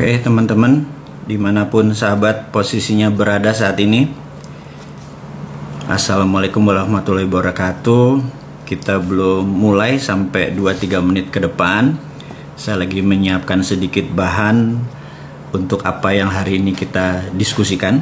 Oke 0.00 0.16
teman-teman, 0.16 0.88
di 1.28 1.36
mana 1.36 1.68
pun 1.68 1.92
sahabat 1.92 2.48
posisinya 2.56 3.12
berada 3.12 3.52
saat 3.52 3.76
ini 3.84 4.08
Assalamualaikum 5.92 6.64
warahmatullahi 6.64 7.28
wabarakatuh 7.28 8.24
Kita 8.64 8.96
belum 8.96 9.44
mulai 9.44 10.00
sampai 10.00 10.56
2-3 10.56 11.04
menit 11.04 11.28
ke 11.28 11.44
depan 11.44 12.00
Saya 12.56 12.80
lagi 12.80 13.04
menyiapkan 13.04 13.60
sedikit 13.60 14.08
bahan 14.08 14.80
Untuk 15.52 15.84
apa 15.84 16.16
yang 16.16 16.32
hari 16.32 16.64
ini 16.64 16.72
kita 16.72 17.36
diskusikan 17.36 18.00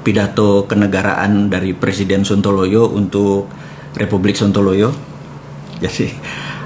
Pidato 0.00 0.64
kenegaraan 0.64 1.52
dari 1.52 1.76
Presiden 1.76 2.24
Sontoloyo 2.24 2.88
untuk 2.88 3.52
Republik 4.00 4.32
Sontoloyo 4.32 4.96
Jadi 5.84 6.08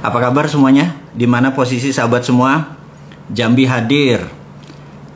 apa 0.06 0.22
kabar 0.22 0.46
semuanya? 0.46 1.02
Di 1.10 1.26
mana 1.26 1.50
posisi 1.50 1.90
sahabat 1.90 2.22
semua? 2.22 2.83
Jambi 3.32 3.64
hadir. 3.64 4.20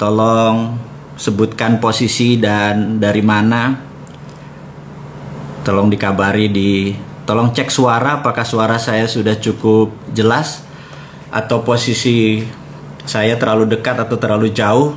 Tolong 0.00 0.78
sebutkan 1.18 1.76
posisi 1.82 2.40
dan 2.40 2.96
dari 2.96 3.20
mana. 3.20 3.76
Tolong 5.66 5.92
dikabari 5.92 6.48
di 6.48 6.94
tolong 7.28 7.52
cek 7.52 7.68
suara 7.68 8.24
apakah 8.24 8.46
suara 8.46 8.80
saya 8.80 9.04
sudah 9.04 9.36
cukup 9.36 9.92
jelas 10.16 10.64
atau 11.28 11.60
posisi 11.60 12.40
saya 13.04 13.36
terlalu 13.36 13.76
dekat 13.76 14.00
atau 14.00 14.16
terlalu 14.16 14.48
jauh. 14.56 14.96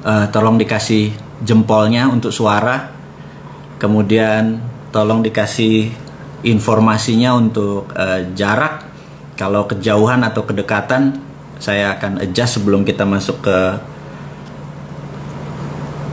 Uh, 0.00 0.24
tolong 0.32 0.56
dikasih 0.56 1.12
jempolnya 1.44 2.08
untuk 2.08 2.32
suara. 2.32 2.88
Kemudian 3.76 4.62
tolong 4.88 5.20
dikasih 5.20 5.92
informasinya 6.46 7.36
untuk 7.36 7.92
uh, 7.92 8.32
jarak 8.32 8.88
kalau 9.36 9.68
kejauhan 9.68 10.24
atau 10.24 10.46
kedekatan 10.48 11.27
saya 11.58 11.98
akan 11.98 12.22
adjust 12.22 12.62
sebelum 12.62 12.86
kita 12.86 13.02
masuk 13.02 13.42
ke 13.42 13.58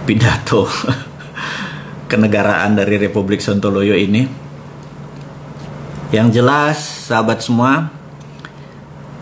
pidato 0.05 0.69
kenegaraan 2.11 2.77
dari 2.77 3.01
Republik 3.01 3.41
Sontoloyo 3.41 3.97
ini. 3.97 4.45
Yang 6.13 6.41
jelas, 6.41 6.77
sahabat 7.09 7.41
semua, 7.41 7.89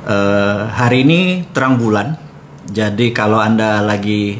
uh, 0.05 0.67
hari 0.67 1.07
ini 1.07 1.47
terang 1.55 1.80
bulan. 1.80 2.19
Jadi 2.67 3.11
kalau 3.15 3.39
anda 3.39 3.83
lagi 3.83 4.39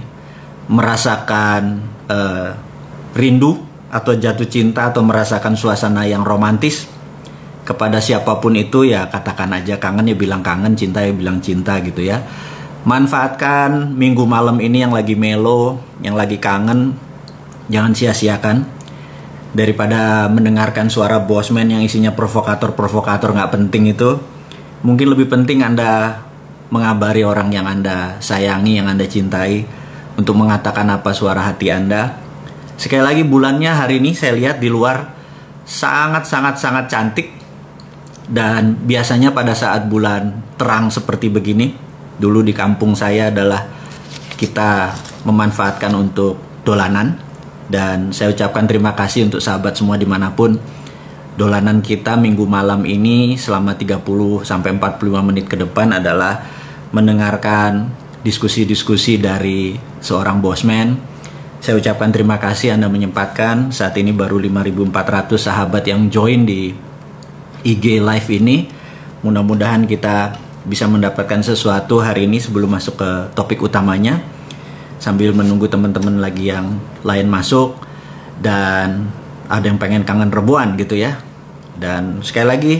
merasakan 0.68 1.84
uh, 2.08 2.56
rindu 3.16 3.59
atau 3.92 4.16
jatuh 4.16 4.47
cinta 4.47 4.92
atau 4.92 5.03
merasakan 5.03 5.56
suasana 5.56 6.08
yang 6.08 6.23
romantis, 6.23 6.88
kepada 7.64 8.03
siapa 8.03 8.44
pun 8.44 8.53
itu 8.59 8.83
ya 8.83 9.08
katakan 9.08 9.56
aja 9.56 9.80
kangen 9.80 10.11
ya 10.11 10.16
bilang 10.19 10.44
kangen 10.44 10.75
cinta 10.75 11.00
ya 11.00 11.16
bilang 11.16 11.39
cinta 11.39 11.80
gitu 11.80 12.03
ya. 12.03 12.19
Manfaatkan 12.83 13.95
minggu 13.95 14.28
malam 14.28 14.59
ini 14.59 14.83
yang 14.83 14.92
lagi 14.92 15.16
melo 15.16 15.80
yang 16.03 16.19
lagi 16.19 16.38
kangen 16.38 16.95
jangan 17.72 17.95
sia-siakan. 17.95 18.84
Daripada 19.53 20.25
mendengarkan 20.34 20.89
suara 20.89 21.22
bosman 21.22 21.69
yang 21.69 21.86
isinya 21.86 22.09
provokator-provokator 22.17 23.38
nggak 23.38 23.53
penting 23.53 23.94
itu 23.94 24.17
mungkin 24.81 25.14
lebih 25.14 25.30
penting 25.30 25.61
anda 25.61 26.25
mengabari 26.73 27.22
orang 27.22 27.53
yang 27.53 27.69
anda 27.69 28.17
sayangi 28.17 28.81
yang 28.81 28.89
anda 28.89 29.06
cintai 29.06 29.61
untuk 30.17 30.34
mengatakan 30.41 30.89
apa 30.89 31.14
suara 31.14 31.45
hati 31.45 31.69
anda. 31.69 32.17
Sekali 32.81 33.06
lagi 33.06 33.22
bulannya 33.22 33.69
hari 33.69 34.02
ini 34.02 34.18
saya 34.18 34.34
lihat 34.34 34.57
di 34.57 34.73
luar 34.73 35.13
sangat 35.69 36.25
sangat 36.25 36.57
sangat 36.57 36.90
cantik 36.90 37.43
dan 38.29 38.79
biasanya 38.88 39.35
pada 39.35 39.51
saat 39.51 39.91
bulan 39.91 40.56
terang 40.56 40.88
seperti 40.88 41.28
begini, 41.28 41.75
dulu 42.16 42.39
di 42.39 42.56
kampung 42.56 42.95
saya 42.95 43.28
adalah 43.28 43.67
kita 44.39 44.95
memanfaatkan 45.28 45.91
untuk 45.91 46.63
dolanan. 46.63 47.19
Dan 47.67 48.11
saya 48.11 48.31
ucapkan 48.31 48.67
terima 48.67 48.91
kasih 48.94 49.28
untuk 49.28 49.39
sahabat 49.39 49.75
semua 49.75 49.95
di 49.95 50.07
mana 50.07 50.31
pun 50.35 50.56
dolanan 51.34 51.81
kita 51.81 52.13
minggu 52.19 52.45
malam 52.45 52.85
ini 52.85 53.39
selama 53.39 53.73
30 53.73 54.03
sampai 54.45 54.78
45 54.78 55.28
menit 55.28 55.45
ke 55.50 55.57
depan 55.57 55.97
adalah 55.97 56.44
mendengarkan 56.94 57.90
diskusi-diskusi 58.22 59.17
dari 59.17 59.75
seorang 60.00 60.40
bosman. 60.40 60.95
Saya 61.63 61.79
ucapkan 61.79 62.11
terima 62.11 62.38
kasih 62.38 62.75
Anda 62.75 62.91
menyempatkan. 62.91 63.72
Saat 63.72 63.95
ini 63.95 64.11
baru 64.11 64.35
5.400 64.38 65.40
sahabat 65.40 65.84
yang 65.88 66.11
join 66.11 66.44
di 66.44 66.75
IG 67.63 68.03
live 68.03 68.29
ini. 68.31 68.68
Mudah-mudahan 69.24 69.88
kita 69.88 70.35
bisa 70.63 70.88
mendapatkan 70.88 71.44
sesuatu 71.44 72.00
hari 72.00 72.28
ini 72.28 72.40
sebelum 72.40 72.72
masuk 72.75 73.00
ke 73.00 73.09
topik 73.35 73.63
utamanya. 73.63 74.19
Sambil 75.00 75.35
menunggu 75.35 75.68
teman-teman 75.68 76.19
lagi 76.23 76.52
yang 76.52 76.79
lain 77.03 77.28
masuk 77.28 77.75
dan 78.40 79.12
ada 79.52 79.66
yang 79.68 79.79
pengen 79.79 80.07
kangen 80.07 80.31
rebuan 80.31 80.79
gitu 80.79 80.96
ya. 80.96 81.19
Dan 81.75 82.23
sekali 82.23 82.47
lagi 82.47 82.75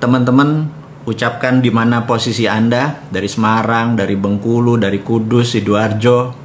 teman-teman 0.00 0.68
ucapkan 1.08 1.64
di 1.64 1.72
mana 1.72 2.04
posisi 2.04 2.44
Anda 2.44 3.00
dari 3.08 3.28
Semarang, 3.28 3.96
dari 3.96 4.16
Bengkulu, 4.16 4.76
dari 4.76 5.00
Kudus, 5.00 5.56
Sidoarjo 5.56 6.40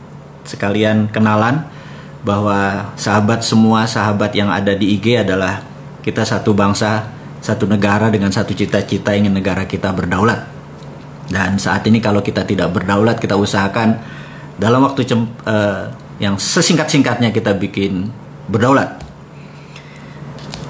sekalian 0.46 1.10
kenalan 1.10 1.66
bahwa 2.22 2.90
sahabat 2.96 3.42
semua 3.42 3.86
sahabat 3.86 4.34
yang 4.34 4.50
ada 4.50 4.74
di 4.74 4.98
IG 4.98 5.26
adalah 5.26 5.62
kita 6.06 6.22
satu 6.22 6.54
bangsa 6.54 7.15
satu 7.46 7.70
negara 7.70 8.10
dengan 8.10 8.34
satu 8.34 8.58
cita-cita 8.58 9.14
ingin 9.14 9.38
negara 9.38 9.70
kita 9.70 9.94
berdaulat. 9.94 10.50
Dan 11.30 11.62
saat 11.62 11.86
ini 11.86 12.02
kalau 12.02 12.26
kita 12.26 12.42
tidak 12.42 12.74
berdaulat, 12.74 13.22
kita 13.22 13.38
usahakan 13.38 14.02
dalam 14.58 14.82
waktu 14.82 15.06
uh, 15.46 15.94
yang 16.18 16.42
sesingkat-singkatnya 16.42 17.30
kita 17.30 17.54
bikin 17.54 18.10
berdaulat. 18.50 18.98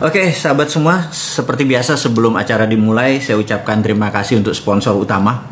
Oke, 0.03 0.27
sahabat 0.35 0.67
semua, 0.67 1.07
seperti 1.15 1.63
biasa 1.63 1.95
sebelum 1.95 2.35
acara 2.35 2.67
dimulai, 2.67 3.23
saya 3.23 3.39
ucapkan 3.39 3.79
terima 3.79 4.11
kasih 4.11 4.43
untuk 4.43 4.51
sponsor 4.51 4.91
utama. 4.99 5.47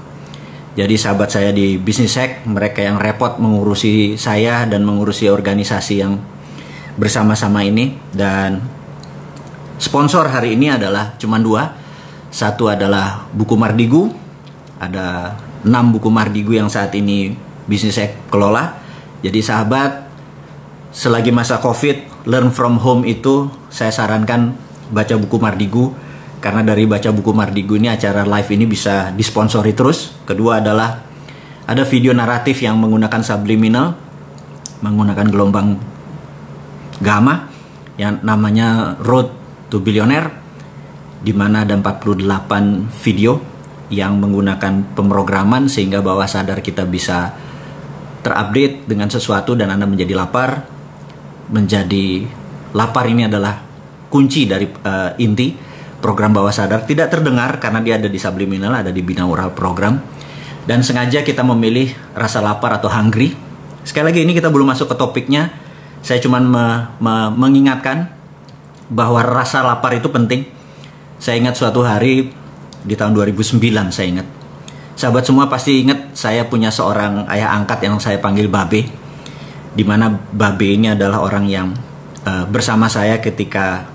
Jadi 0.75 0.99
sahabat 0.99 1.31
saya 1.31 1.55
di 1.55 1.79
Business 1.79 2.19
Hack, 2.19 2.43
mereka 2.43 2.83
yang 2.83 2.99
repot 2.99 3.39
mengurusi 3.39 4.19
saya 4.19 4.67
dan 4.67 4.83
mengurusi 4.83 5.31
organisasi 5.31 5.95
yang 5.95 6.19
bersama-sama 6.99 7.63
ini 7.63 7.95
dan 8.11 8.59
Sponsor 9.83 10.31
hari 10.31 10.55
ini 10.55 10.71
adalah 10.71 11.19
cuma 11.19 11.35
dua. 11.43 11.75
Satu 12.31 12.71
adalah 12.71 13.27
buku 13.35 13.59
Mardigu. 13.59 14.15
Ada 14.79 15.35
enam 15.67 15.91
buku 15.91 16.07
Mardigu 16.07 16.55
yang 16.55 16.71
saat 16.71 16.95
ini 16.95 17.35
bisnis 17.67 17.99
saya 17.99 18.15
kelola. 18.31 18.79
Jadi 19.19 19.43
sahabat, 19.43 20.07
selagi 20.95 21.35
masa 21.35 21.59
COVID, 21.59 22.23
learn 22.31 22.55
from 22.55 22.79
home 22.79 23.03
itu 23.03 23.51
saya 23.67 23.91
sarankan 23.91 24.55
baca 24.87 25.19
buku 25.19 25.35
Mardigu. 25.35 25.91
Karena 26.39 26.63
dari 26.63 26.87
baca 26.87 27.11
buku 27.11 27.35
Mardigu 27.35 27.75
ini 27.75 27.91
acara 27.91 28.23
live 28.23 28.55
ini 28.55 28.63
bisa 28.63 29.11
disponsori 29.11 29.75
terus. 29.75 30.15
Kedua 30.23 30.63
adalah 30.63 30.95
ada 31.67 31.83
video 31.83 32.15
naratif 32.15 32.63
yang 32.63 32.79
menggunakan 32.79 33.19
subliminal, 33.19 33.99
menggunakan 34.79 35.27
gelombang 35.27 35.75
gamma 37.03 37.51
yang 37.99 38.23
namanya 38.23 38.95
Road 39.03 39.42
to 39.73 39.81
Billionaire 39.81 40.29
di 41.25 41.33
mana 41.33 41.65
ada 41.65 41.73
48 41.73 42.93
video 43.01 43.41
yang 43.89 44.21
menggunakan 44.21 44.93
pemrograman 44.93 45.65
sehingga 45.65 46.05
bawah 46.05 46.29
sadar 46.29 46.61
kita 46.61 46.85
bisa 46.85 47.33
terupdate 48.21 48.85
dengan 48.85 49.09
sesuatu 49.09 49.57
dan 49.57 49.73
Anda 49.73 49.89
menjadi 49.89 50.13
lapar. 50.13 50.69
Menjadi 51.49 52.23
lapar 52.77 53.09
ini 53.09 53.25
adalah 53.25 53.57
kunci 54.13 54.45
dari 54.45 54.69
uh, 54.69 55.17
inti 55.17 55.57
program 55.97 56.35
bawah 56.35 56.53
sadar 56.53 56.85
tidak 56.85 57.09
terdengar 57.09 57.57
karena 57.57 57.79
dia 57.81 57.95
ada 57.97 58.11
di 58.11 58.19
subliminal, 58.21 58.75
ada 58.77 58.91
di 58.93 59.01
binaural 59.01 59.55
program. 59.55 59.97
Dan 60.63 60.79
sengaja 60.79 61.23
kita 61.27 61.43
memilih 61.43 61.91
rasa 62.15 62.39
lapar 62.39 62.79
atau 62.79 62.87
hungry. 62.87 63.35
Sekali 63.83 64.11
lagi 64.11 64.19
ini 64.23 64.31
kita 64.31 64.47
belum 64.47 64.71
masuk 64.71 64.91
ke 64.91 64.95
topiknya. 64.95 65.51
Saya 66.03 66.23
cuma 66.23 66.39
me, 66.39 66.87
me, 67.03 67.31
mengingatkan 67.35 68.22
bahwa 68.91 69.23
rasa 69.23 69.63
lapar 69.63 69.95
itu 69.95 70.09
penting. 70.11 70.47
Saya 71.19 71.39
ingat 71.39 71.55
suatu 71.55 71.85
hari 71.87 72.31
di 72.83 72.95
tahun 72.99 73.15
2009 73.15 73.59
saya 73.93 74.07
ingat. 74.19 74.27
Sahabat 74.93 75.23
semua 75.25 75.47
pasti 75.47 75.81
ingat 75.81 76.13
saya 76.13 76.45
punya 76.45 76.69
seorang 76.69 77.25
ayah 77.31 77.55
angkat 77.55 77.81
yang 77.87 77.97
saya 77.97 78.19
panggil 78.19 78.51
Babe. 78.51 78.85
Di 79.73 79.83
mana 79.87 80.11
Babe 80.11 80.75
ini 80.75 80.93
adalah 80.93 81.23
orang 81.23 81.45
yang 81.49 81.73
uh, 82.27 82.45
bersama 82.45 82.85
saya 82.91 83.17
ketika 83.17 83.87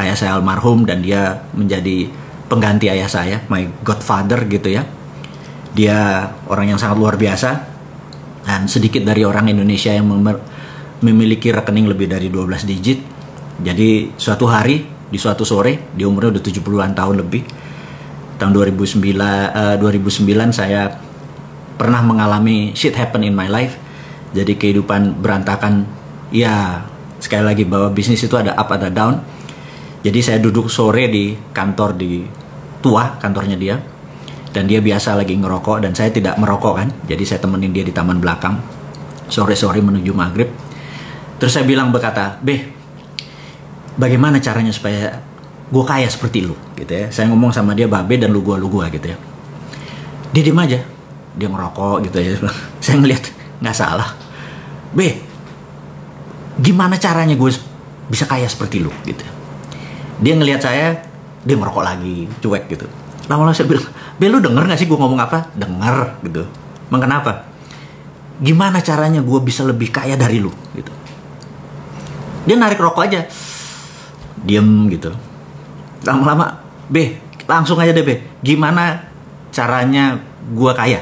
ayah 0.00 0.16
saya 0.16 0.34
almarhum 0.40 0.88
dan 0.88 1.04
dia 1.04 1.44
menjadi 1.54 2.08
pengganti 2.50 2.90
ayah 2.90 3.06
saya, 3.06 3.44
my 3.46 3.68
godfather 3.86 4.42
gitu 4.50 4.74
ya. 4.74 4.82
Dia 5.70 6.26
orang 6.50 6.74
yang 6.74 6.78
sangat 6.82 6.98
luar 6.98 7.14
biasa 7.14 7.50
dan 8.42 8.66
sedikit 8.66 9.06
dari 9.06 9.22
orang 9.22 9.52
Indonesia 9.52 9.94
yang 9.94 10.10
memiliki 11.04 11.54
rekening 11.54 11.86
lebih 11.86 12.10
dari 12.10 12.26
12 12.26 12.66
digit 12.66 13.19
jadi 13.60 14.08
suatu 14.16 14.48
hari 14.48 14.84
di 15.10 15.18
suatu 15.18 15.44
sore 15.44 15.92
di 15.92 16.06
umurnya 16.06 16.38
udah 16.38 16.42
70-an 16.42 16.92
tahun 16.96 17.14
lebih 17.20 17.42
tahun 18.40 18.56
2009 18.56 19.20
uh, 19.20 19.76
2009 19.76 20.56
saya 20.56 20.88
pernah 21.76 22.00
mengalami 22.00 22.72
shit 22.72 22.96
happen 22.96 23.24
in 23.24 23.36
my 23.36 23.48
life. 23.48 23.76
Jadi 24.32 24.56
kehidupan 24.56 25.20
berantakan. 25.20 25.84
Ya 26.30 26.86
sekali 27.18 27.42
lagi 27.42 27.64
bahwa 27.66 27.90
bisnis 27.90 28.22
itu 28.24 28.36
ada 28.36 28.56
up 28.56 28.68
ada 28.72 28.88
down. 28.88 29.20
Jadi 30.00 30.20
saya 30.24 30.38
duduk 30.40 30.72
sore 30.72 31.08
di 31.12 31.36
kantor 31.52 31.96
di 31.96 32.24
tua 32.80 33.20
kantornya 33.20 33.60
dia 33.60 33.76
dan 34.56 34.64
dia 34.64 34.80
biasa 34.80 35.20
lagi 35.20 35.36
ngerokok 35.36 35.84
dan 35.84 35.92
saya 35.92 36.08
tidak 36.08 36.40
merokok 36.40 36.74
kan. 36.80 36.88
Jadi 37.04 37.24
saya 37.28 37.40
temenin 37.44 37.74
dia 37.76 37.84
di 37.84 37.92
taman 37.92 38.22
belakang 38.22 38.56
sore-sore 39.28 39.84
menuju 39.84 40.12
maghrib. 40.16 40.48
Terus 41.36 41.52
saya 41.52 41.64
bilang 41.64 41.92
berkata, 41.92 42.40
Beh, 42.40 42.79
bagaimana 44.00 44.40
caranya 44.40 44.72
supaya 44.72 45.20
gue 45.70 45.84
kaya 45.84 46.08
seperti 46.08 46.48
lu 46.48 46.56
gitu 46.74 46.88
ya. 46.88 47.12
Saya 47.12 47.28
ngomong 47.28 47.52
sama 47.52 47.76
dia 47.76 47.84
babe 47.84 48.16
dan 48.16 48.32
lu 48.32 48.40
gua 48.40 48.56
lu 48.56 48.72
gua 48.72 48.88
gitu 48.88 49.12
ya. 49.12 49.18
Dia 50.32 50.42
diem 50.42 50.58
aja, 50.58 50.80
dia 51.36 51.48
ngerokok 51.52 52.08
gitu 52.08 52.16
ya. 52.18 52.34
saya 52.82 52.96
ngeliat 52.96 53.24
nggak 53.60 53.76
salah. 53.76 54.08
Be, 54.90 55.22
gimana 56.58 56.98
caranya 56.98 57.38
gue 57.38 57.50
bisa 58.10 58.26
kaya 58.26 58.48
seperti 58.50 58.82
lu 58.82 58.90
gitu. 59.06 59.22
Dia 60.20 60.34
ngelihat 60.34 60.60
saya, 60.60 60.98
dia 61.46 61.54
ngerokok 61.54 61.84
lagi, 61.84 62.26
cuek 62.42 62.66
gitu. 62.66 62.86
Lama-lama 63.30 63.54
saya 63.54 63.70
bilang, 63.70 63.86
Be 64.18 64.26
lu 64.26 64.42
denger 64.42 64.66
gak 64.66 64.76
sih 64.76 64.90
gue 64.90 64.98
ngomong 64.98 65.20
apa? 65.22 65.48
Denger 65.54 66.20
gitu. 66.26 66.42
Emang 66.90 67.02
kenapa? 67.06 67.46
Gimana 68.42 68.82
caranya 68.82 69.22
gue 69.22 69.38
bisa 69.40 69.62
lebih 69.62 69.94
kaya 69.94 70.18
dari 70.18 70.42
lu 70.42 70.50
gitu. 70.74 70.92
Dia 72.44 72.56
narik 72.58 72.82
rokok 72.82 73.06
aja. 73.06 73.24
Diem 74.44 74.88
gitu. 74.88 75.12
Lama-lama, 76.04 76.60
Be, 76.88 77.20
langsung 77.44 77.76
aja 77.78 77.92
deh 77.92 78.04
Be. 78.04 78.24
Gimana 78.40 79.04
caranya 79.52 80.16
gue 80.50 80.72
kaya? 80.72 81.00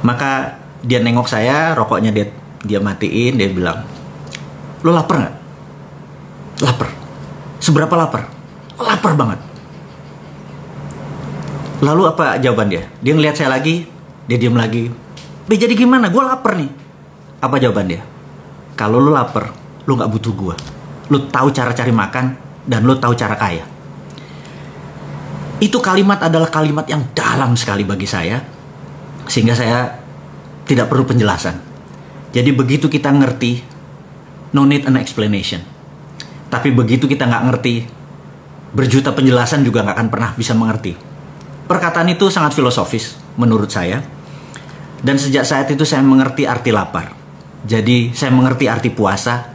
Maka 0.00 0.56
dia 0.80 1.04
nengok 1.04 1.28
saya, 1.28 1.76
rokoknya 1.76 2.08
dia 2.10 2.32
dia 2.60 2.80
matiin, 2.80 3.36
dia 3.36 3.48
bilang, 3.48 3.84
lo 4.84 4.90
lapar 4.92 5.16
nggak? 5.20 5.36
Lapar. 6.64 6.88
Seberapa 7.60 7.94
lapar? 7.96 8.28
Lapar 8.80 9.12
banget. 9.16 9.40
Lalu 11.80 12.02
apa 12.08 12.36
jawaban 12.36 12.68
dia? 12.68 12.84
Dia 13.00 13.12
ngeliat 13.16 13.36
saya 13.36 13.52
lagi, 13.52 13.88
dia 14.28 14.36
diam 14.36 14.56
lagi. 14.56 14.92
Be 15.48 15.56
jadi 15.56 15.72
gimana? 15.72 16.12
Gue 16.12 16.20
lapar 16.24 16.56
nih. 16.56 16.68
Apa 17.40 17.56
jawaban 17.56 17.88
dia? 17.88 18.04
Kalau 18.76 19.00
lo 19.00 19.12
lapar, 19.12 19.52
lo 19.84 19.92
nggak 19.96 20.12
butuh 20.12 20.32
gue. 20.32 20.56
Lo 21.10 21.26
tahu 21.26 21.50
cara 21.50 21.74
cari 21.74 21.90
makan 21.90 22.26
dan 22.64 22.86
lo 22.86 22.96
tahu 22.96 23.12
cara 23.18 23.34
kaya. 23.34 23.66
Itu 25.60 25.82
kalimat 25.82 26.22
adalah 26.24 26.48
kalimat 26.48 26.88
yang 26.88 27.12
dalam 27.12 27.52
sekali 27.52 27.84
bagi 27.84 28.08
saya, 28.08 28.40
sehingga 29.28 29.52
saya 29.52 29.92
tidak 30.64 30.88
perlu 30.88 31.04
penjelasan. 31.04 31.58
Jadi 32.30 32.50
begitu 32.54 32.86
kita 32.86 33.10
ngerti, 33.10 33.60
no 34.56 34.64
need 34.64 34.86
an 34.86 34.96
explanation. 34.96 35.60
Tapi 36.48 36.70
begitu 36.72 37.04
kita 37.10 37.26
nggak 37.26 37.44
ngerti, 37.50 37.74
berjuta 38.70 39.10
penjelasan 39.10 39.66
juga 39.66 39.82
nggak 39.82 39.96
akan 39.98 40.08
pernah 40.08 40.30
bisa 40.38 40.54
mengerti. 40.54 40.94
Perkataan 41.66 42.10
itu 42.10 42.26
sangat 42.30 42.54
filosofis 42.54 43.14
menurut 43.38 43.70
saya. 43.70 44.02
Dan 45.00 45.16
sejak 45.16 45.48
saat 45.48 45.70
itu 45.72 45.86
saya 45.86 46.04
mengerti 46.04 46.44
arti 46.44 46.74
lapar. 46.74 47.14
Jadi 47.64 48.12
saya 48.12 48.34
mengerti 48.34 48.68
arti 48.68 48.90
puasa. 48.92 49.49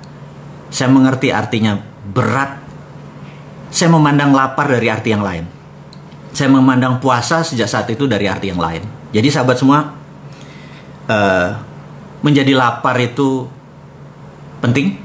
Saya 0.69 0.89
mengerti 0.91 1.29
artinya 1.31 1.77
berat. 2.11 2.61
Saya 3.69 3.91
memandang 3.91 4.31
lapar 4.31 4.71
dari 4.71 4.87
arti 4.87 5.11
yang 5.11 5.25
lain. 5.25 5.45
Saya 6.35 6.51
memandang 6.51 6.99
puasa 6.99 7.43
sejak 7.43 7.67
saat 7.67 7.87
itu 7.91 8.07
dari 8.07 8.27
arti 8.27 8.51
yang 8.51 8.59
lain. 8.59 8.83
Jadi 9.15 9.27
sahabat 9.31 9.55
semua, 9.55 9.95
uh, 11.07 11.47
menjadi 12.19 12.55
lapar 12.55 12.99
itu 12.99 13.47
penting. 14.59 14.99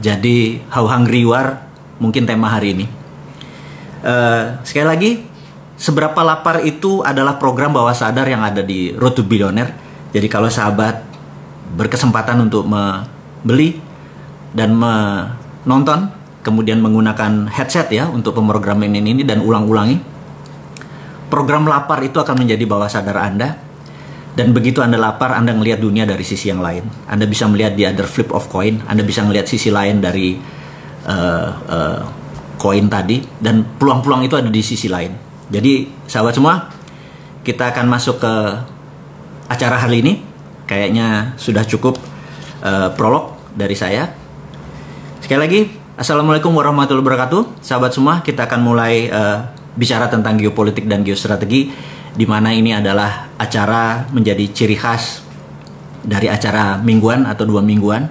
Jadi 0.00 0.62
how 0.72 0.86
hungry 0.86 1.26
you 1.26 1.34
are 1.34 1.60
mungkin 2.00 2.24
tema 2.24 2.48
hari 2.48 2.72
ini. 2.78 2.86
Uh, 4.00 4.56
sekali 4.64 4.86
lagi, 4.88 5.10
seberapa 5.76 6.16
lapar 6.24 6.64
itu 6.64 7.04
adalah 7.04 7.36
program 7.36 7.74
bawah 7.74 7.92
sadar 7.92 8.24
yang 8.30 8.40
ada 8.40 8.64
di 8.64 8.94
Road 8.96 9.18
to 9.18 9.24
Billionaire. 9.26 9.76
Jadi 10.10 10.26
kalau 10.26 10.48
sahabat 10.48 11.04
berkesempatan 11.76 12.36
untuk 12.48 12.66
membeli 12.66 13.89
dan 14.56 14.74
menonton, 14.74 16.10
kemudian 16.42 16.82
menggunakan 16.82 17.50
headset 17.50 17.90
ya 17.92 18.10
untuk 18.10 18.34
pemrograman 18.36 18.90
ini 18.90 19.22
dan 19.22 19.42
ulang-ulangi, 19.42 19.98
program 21.30 21.68
lapar 21.68 22.02
itu 22.02 22.18
akan 22.18 22.46
menjadi 22.46 22.64
bawah 22.66 22.90
sadar 22.90 23.18
Anda 23.20 23.70
dan 24.30 24.54
begitu 24.54 24.78
Anda 24.78 24.94
lapar, 24.96 25.34
Anda 25.34 25.50
melihat 25.52 25.82
dunia 25.82 26.06
dari 26.06 26.22
sisi 26.22 26.48
yang 26.48 26.62
lain. 26.62 26.86
Anda 27.10 27.26
bisa 27.26 27.50
melihat 27.50 27.74
di 27.74 27.82
other 27.82 28.06
flip 28.06 28.30
of 28.30 28.46
coin. 28.46 28.78
Anda 28.86 29.02
bisa 29.02 29.26
melihat 29.26 29.50
sisi 29.50 29.74
lain 29.74 29.98
dari 29.98 30.38
uh, 31.06 31.50
uh, 31.66 32.86
tadi. 32.86 33.18
Dan 33.42 33.66
peluang-peluang 33.76 34.22
itu 34.30 34.38
ada 34.38 34.46
di 34.46 34.62
sisi 34.62 34.86
lain. 34.86 35.10
Jadi 35.50 36.06
sahabat 36.06 36.38
semua, 36.38 36.70
kita 37.42 37.74
akan 37.74 37.90
masuk 37.90 38.22
ke 38.22 38.34
acara 39.50 39.82
hari 39.82 39.98
ini. 39.98 40.22
Kayaknya 40.70 41.34
sudah 41.34 41.66
cukup 41.66 41.98
uh, 42.62 42.94
prolog 42.94 43.34
dari 43.58 43.74
saya. 43.74 44.14
Sekali 45.30 45.46
lagi, 45.46 45.62
Assalamualaikum 45.94 46.50
warahmatullahi 46.58 47.06
wabarakatuh. 47.06 47.62
Sahabat 47.62 47.94
semua, 47.94 48.18
kita 48.18 48.50
akan 48.50 48.66
mulai 48.66 49.06
uh, 49.14 49.46
bicara 49.78 50.10
tentang 50.10 50.34
geopolitik 50.34 50.90
dan 50.90 51.06
geostrategi 51.06 51.70
di 52.18 52.26
mana 52.26 52.50
ini 52.50 52.74
adalah 52.74 53.30
acara 53.38 54.10
menjadi 54.10 54.50
ciri 54.50 54.74
khas 54.74 55.22
dari 56.02 56.26
acara 56.26 56.82
mingguan 56.82 57.30
atau 57.30 57.46
dua 57.46 57.62
mingguan. 57.62 58.10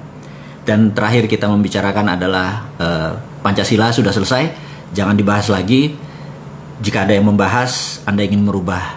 Dan 0.64 0.96
terakhir 0.96 1.28
kita 1.28 1.52
membicarakan 1.52 2.16
adalah 2.16 2.72
uh, 2.80 3.12
Pancasila 3.44 3.92
sudah 3.92 4.16
selesai. 4.16 4.56
Jangan 4.96 5.20
dibahas 5.20 5.52
lagi. 5.52 6.00
Jika 6.80 7.04
ada 7.04 7.20
yang 7.20 7.28
membahas 7.28 8.00
Anda 8.08 8.24
ingin 8.24 8.48
merubah 8.48 8.96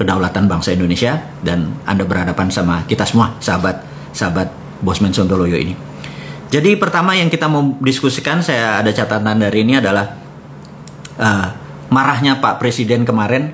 kedaulatan 0.00 0.48
bangsa 0.48 0.72
Indonesia 0.72 1.20
dan 1.44 1.76
Anda 1.84 2.08
berhadapan 2.08 2.48
sama 2.48 2.88
kita 2.88 3.04
semua 3.04 3.36
sahabat 3.44 3.84
sahabat 4.16 4.48
Bosman 4.80 5.12
Sontoloyo 5.12 5.60
ini 5.60 5.87
jadi 6.48 6.80
pertama 6.80 7.12
yang 7.12 7.28
kita 7.28 7.44
mau 7.44 7.76
diskusikan 7.84 8.40
saya 8.40 8.80
ada 8.80 8.88
catatan 8.88 9.36
dari 9.36 9.68
ini 9.68 9.76
adalah 9.76 10.16
uh, 11.20 11.46
marahnya 11.92 12.40
Pak 12.40 12.56
Presiden 12.56 13.04
kemarin 13.04 13.52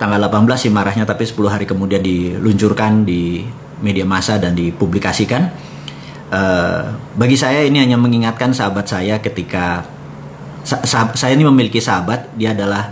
tanggal 0.00 0.16
18 0.16 0.48
sih 0.56 0.72
marahnya 0.72 1.04
tapi 1.04 1.28
10 1.28 1.36
hari 1.52 1.64
kemudian 1.68 2.00
diluncurkan 2.00 3.04
di 3.04 3.44
media 3.84 4.08
massa 4.08 4.40
dan 4.40 4.56
dipublikasikan. 4.56 5.52
Uh, 6.32 6.96
bagi 7.14 7.36
saya 7.36 7.62
ini 7.62 7.84
hanya 7.84 8.00
mengingatkan 8.00 8.56
sahabat 8.56 8.88
saya 8.88 9.20
ketika 9.20 9.84
sah 10.64 11.12
saya 11.12 11.36
ini 11.36 11.44
memiliki 11.44 11.76
sahabat 11.76 12.32
dia 12.40 12.56
adalah 12.56 12.88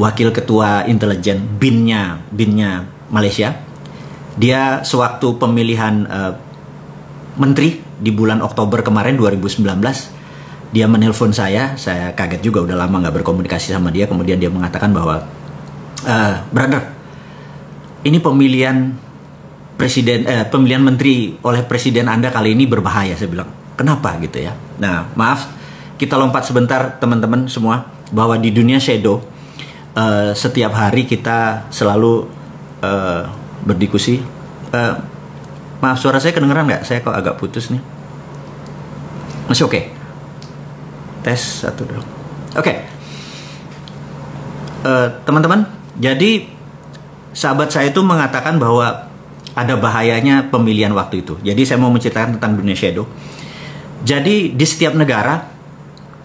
wakil 0.00 0.32
ketua 0.32 0.88
intelijen 0.88 1.44
binnya 1.60 2.24
binnya 2.32 2.88
Malaysia. 3.12 3.52
Dia 4.40 4.80
sewaktu 4.80 5.36
pemilihan 5.36 6.08
uh, 6.08 6.32
menteri 7.36 7.89
di 8.00 8.10
bulan 8.10 8.40
Oktober 8.40 8.80
kemarin 8.80 9.20
2019 9.20 9.60
dia 10.70 10.86
menelpon 10.86 11.34
saya, 11.34 11.74
saya 11.74 12.14
kaget 12.14 12.46
juga 12.46 12.62
udah 12.62 12.78
lama 12.78 13.02
nggak 13.02 13.22
berkomunikasi 13.22 13.74
sama 13.74 13.90
dia. 13.90 14.06
Kemudian 14.06 14.38
dia 14.38 14.46
mengatakan 14.46 14.94
bahwa 14.94 15.26
uh, 16.06 16.34
brother, 16.54 16.94
ini 18.06 18.22
pemilihan 18.22 18.94
presiden, 19.74 20.30
eh, 20.30 20.46
pemilihan 20.46 20.78
menteri 20.78 21.34
oleh 21.42 21.66
presiden 21.66 22.06
Anda 22.06 22.30
kali 22.30 22.54
ini 22.54 22.70
berbahaya. 22.70 23.18
Saya 23.18 23.34
bilang, 23.34 23.50
kenapa 23.74 24.14
gitu 24.22 24.46
ya? 24.46 24.54
Nah, 24.78 25.10
maaf, 25.18 25.50
kita 25.98 26.14
lompat 26.14 26.46
sebentar 26.46 27.02
teman-teman 27.02 27.50
semua 27.50 27.90
bahwa 28.14 28.38
di 28.38 28.54
dunia 28.54 28.78
shadow 28.78 29.18
uh, 29.98 30.30
setiap 30.38 30.70
hari 30.70 31.02
kita 31.02 31.66
selalu 31.74 32.30
uh, 32.78 33.26
berdiskusi. 33.66 34.22
Uh, 34.70 35.09
maaf, 35.80 35.98
suara 36.00 36.20
saya 36.20 36.36
kedengeran 36.36 36.68
nggak? 36.68 36.82
Saya 36.84 37.00
kok 37.00 37.16
agak 37.16 37.36
putus 37.40 37.72
nih. 37.72 37.82
Masih 39.48 39.66
oke? 39.66 39.72
Okay? 39.72 39.84
Tes 41.26 41.66
satu 41.66 41.84
dulu. 41.84 42.04
Oke. 42.56 42.62
Okay. 42.62 42.76
Uh, 44.80 45.08
teman-teman, 45.28 45.68
jadi 46.00 46.48
sahabat 47.36 47.68
saya 47.68 47.92
itu 47.92 48.00
mengatakan 48.00 48.56
bahwa 48.56 49.10
ada 49.52 49.74
bahayanya 49.76 50.48
pemilihan 50.48 50.94
waktu 50.94 51.26
itu. 51.26 51.36
Jadi 51.42 51.62
saya 51.68 51.76
mau 51.82 51.92
menceritakan 51.92 52.38
tentang 52.38 52.56
dunia 52.56 52.72
shadow. 52.72 53.04
Jadi 54.00 54.56
di 54.56 54.64
setiap 54.64 54.96
negara 54.96 55.44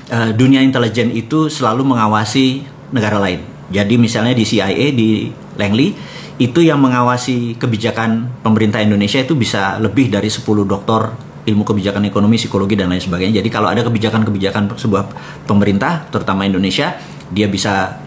uh, 0.07 0.31
dunia 0.31 0.63
intelijen 0.63 1.11
itu 1.11 1.51
selalu 1.51 1.83
mengawasi 1.83 2.63
negara 2.95 3.19
lain. 3.19 3.54
Jadi 3.71 3.97
misalnya 3.97 4.37
di 4.37 4.45
CIA 4.45 4.93
di 4.93 5.29
Langley 5.57 5.95
itu 6.35 6.59
yang 6.59 6.83
mengawasi 6.83 7.55
kebijakan 7.55 8.43
pemerintah 8.43 8.83
Indonesia 8.83 9.23
itu 9.23 9.33
bisa 9.39 9.79
lebih 9.79 10.11
dari 10.11 10.27
10 10.27 10.43
doktor 10.67 11.15
ilmu 11.45 11.61
kebijakan 11.61 12.03
ekonomi, 12.09 12.35
psikologi 12.41 12.73
dan 12.73 12.89
lain 12.89 12.99
sebagainya. 12.99 13.39
Jadi 13.39 13.49
kalau 13.53 13.69
ada 13.69 13.85
kebijakan-kebijakan 13.85 14.75
sebuah 14.75 15.03
pemerintah 15.45 16.09
terutama 16.09 16.43
Indonesia, 16.43 16.97
dia 17.29 17.47
bisa 17.47 18.01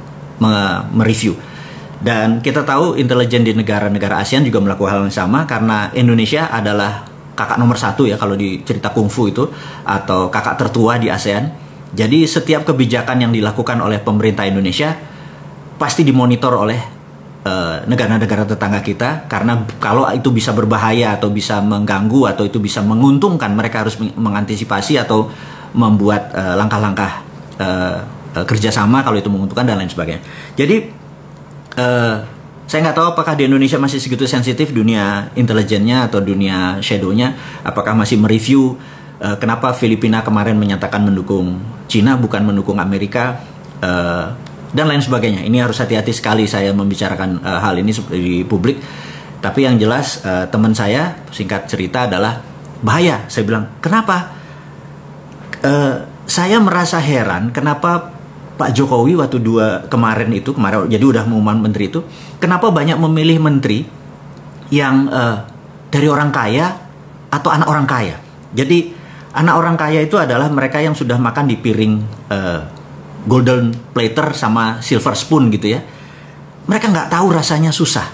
mereview 0.94 1.34
Dan 1.98 2.38
kita 2.38 2.62
tahu 2.62 2.94
intelijen 2.94 3.42
di 3.42 3.50
negara-negara 3.58 4.22
ASEAN 4.22 4.46
juga 4.46 4.62
melakukan 4.62 4.90
hal 4.94 5.02
yang 5.10 5.14
sama 5.14 5.42
karena 5.50 5.90
Indonesia 5.98 6.46
adalah 6.46 7.02
kakak 7.34 7.58
nomor 7.58 7.74
satu 7.74 8.06
ya 8.06 8.14
kalau 8.14 8.38
di 8.38 8.62
cerita 8.62 8.94
kungfu 8.94 9.34
itu 9.34 9.42
atau 9.82 10.30
kakak 10.30 10.62
tertua 10.62 10.94
di 11.02 11.10
ASEAN. 11.10 11.50
Jadi 11.90 12.22
setiap 12.22 12.62
kebijakan 12.62 13.26
yang 13.26 13.32
dilakukan 13.34 13.82
oleh 13.82 13.98
pemerintah 13.98 14.46
Indonesia 14.46 14.94
pasti 15.78 16.02
dimonitor 16.02 16.52
oleh 16.58 16.80
eh, 17.47 17.76
negara-negara 17.87 18.44
uh, 18.44 18.49
tetangga 18.50 18.82
kita 18.82 19.30
karena 19.30 19.62
kalau 19.78 20.11
itu 20.11 20.35
bisa 20.35 20.50
berbahaya 20.50 21.14
atau 21.14 21.30
bisa 21.30 21.62
mengganggu 21.62 22.35
atau 22.35 22.44
itu 22.44 22.58
bisa 22.58 22.82
menguntungkan 22.82 23.54
mereka 23.54 23.87
harus 23.87 23.97
mengantisipasi 23.97 24.99
atau 24.99 25.30
membuat 25.73 26.35
eh, 26.35 26.54
langkah-langkah 26.58 27.12
uh, 27.61 27.99
uh, 28.35 28.44
kerjasama 28.44 29.04
kalau 29.04 29.20
itu 29.20 29.30
menguntungkan 29.30 29.68
dan 29.68 29.78
lain 29.78 29.90
sebagainya. 29.92 30.25
Jadi 30.56 30.76
uh, 31.76 32.16
saya 32.68 32.80
nggak 32.85 32.97
tahu 32.97 33.06
apakah 33.16 33.32
di 33.37 33.49
Indonesia 33.49 33.80
masih 33.80 34.00
segitu 34.00 34.28
sensitif 34.28 34.73
dunia 34.73 35.32
intelijennya 35.37 36.08
atau 36.08 36.20
dunia 36.20 36.80
shadownya, 36.85 37.37
apakah 37.64 37.97
masih 37.97 38.16
mereview 38.20 38.76
uh, 39.20 39.37
kenapa 39.37 39.76
Filipina 39.76 40.25
kemarin 40.25 40.56
menyatakan 40.56 41.04
mendukung 41.04 41.61
Cina 41.88 42.16
bukan 42.16 42.44
mendukung 42.44 42.76
Amerika 42.80 43.40
uh, 43.80 44.48
dan 44.72 44.87
lain 44.88 45.00
sebagainya. 45.00 45.44
Ini 45.44 45.64
harus 45.64 45.80
hati-hati 45.80 46.12
sekali 46.12 46.44
saya 46.44 46.72
membicarakan 46.76 47.40
uh, 47.40 47.60
hal 47.62 47.80
ini 47.80 47.92
di 48.12 48.44
publik. 48.44 48.80
Tapi 49.38 49.64
yang 49.64 49.78
jelas 49.78 50.20
uh, 50.26 50.50
teman 50.50 50.75
saya 50.75 51.22
singkat 51.30 51.70
cerita 51.70 52.10
adalah 52.10 52.42
bahaya. 52.82 53.25
Saya 53.30 53.46
bilang 53.46 53.78
kenapa? 53.80 54.34
Uh, 55.58 56.18
saya 56.28 56.60
merasa 56.60 57.00
heran 57.00 57.50
kenapa 57.50 58.12
Pak 58.60 58.76
Jokowi 58.76 59.16
waktu 59.16 59.40
dua 59.40 59.88
kemarin 59.88 60.28
itu 60.37 60.52
kemarin 60.52 60.84
jadi 60.87 61.00
udah 61.00 61.25
mengumumkan 61.25 61.64
menteri 61.64 61.88
itu 61.88 62.04
kenapa 62.37 62.68
banyak 62.68 63.00
memilih 63.00 63.40
menteri 63.40 63.88
yang 64.68 65.08
uh, 65.08 65.48
dari 65.88 66.06
orang 66.06 66.28
kaya 66.28 66.76
atau 67.32 67.48
anak 67.48 67.66
orang 67.66 67.88
kaya 67.88 68.20
jadi 68.52 68.92
anak 69.32 69.54
orang 69.56 69.76
kaya 69.80 70.04
itu 70.04 70.20
adalah 70.20 70.52
mereka 70.52 70.84
yang 70.84 70.92
sudah 70.92 71.16
makan 71.16 71.48
di 71.48 71.56
piring 71.56 71.94
uh, 72.28 72.60
golden 73.28 73.76
plater 73.92 74.32
sama 74.32 74.80
silver 74.80 75.12
spoon 75.12 75.52
gitu 75.52 75.76
ya 75.76 75.80
mereka 76.64 76.88
nggak 76.88 77.12
tahu 77.12 77.30
rasanya 77.37 77.70
susah 77.70 78.08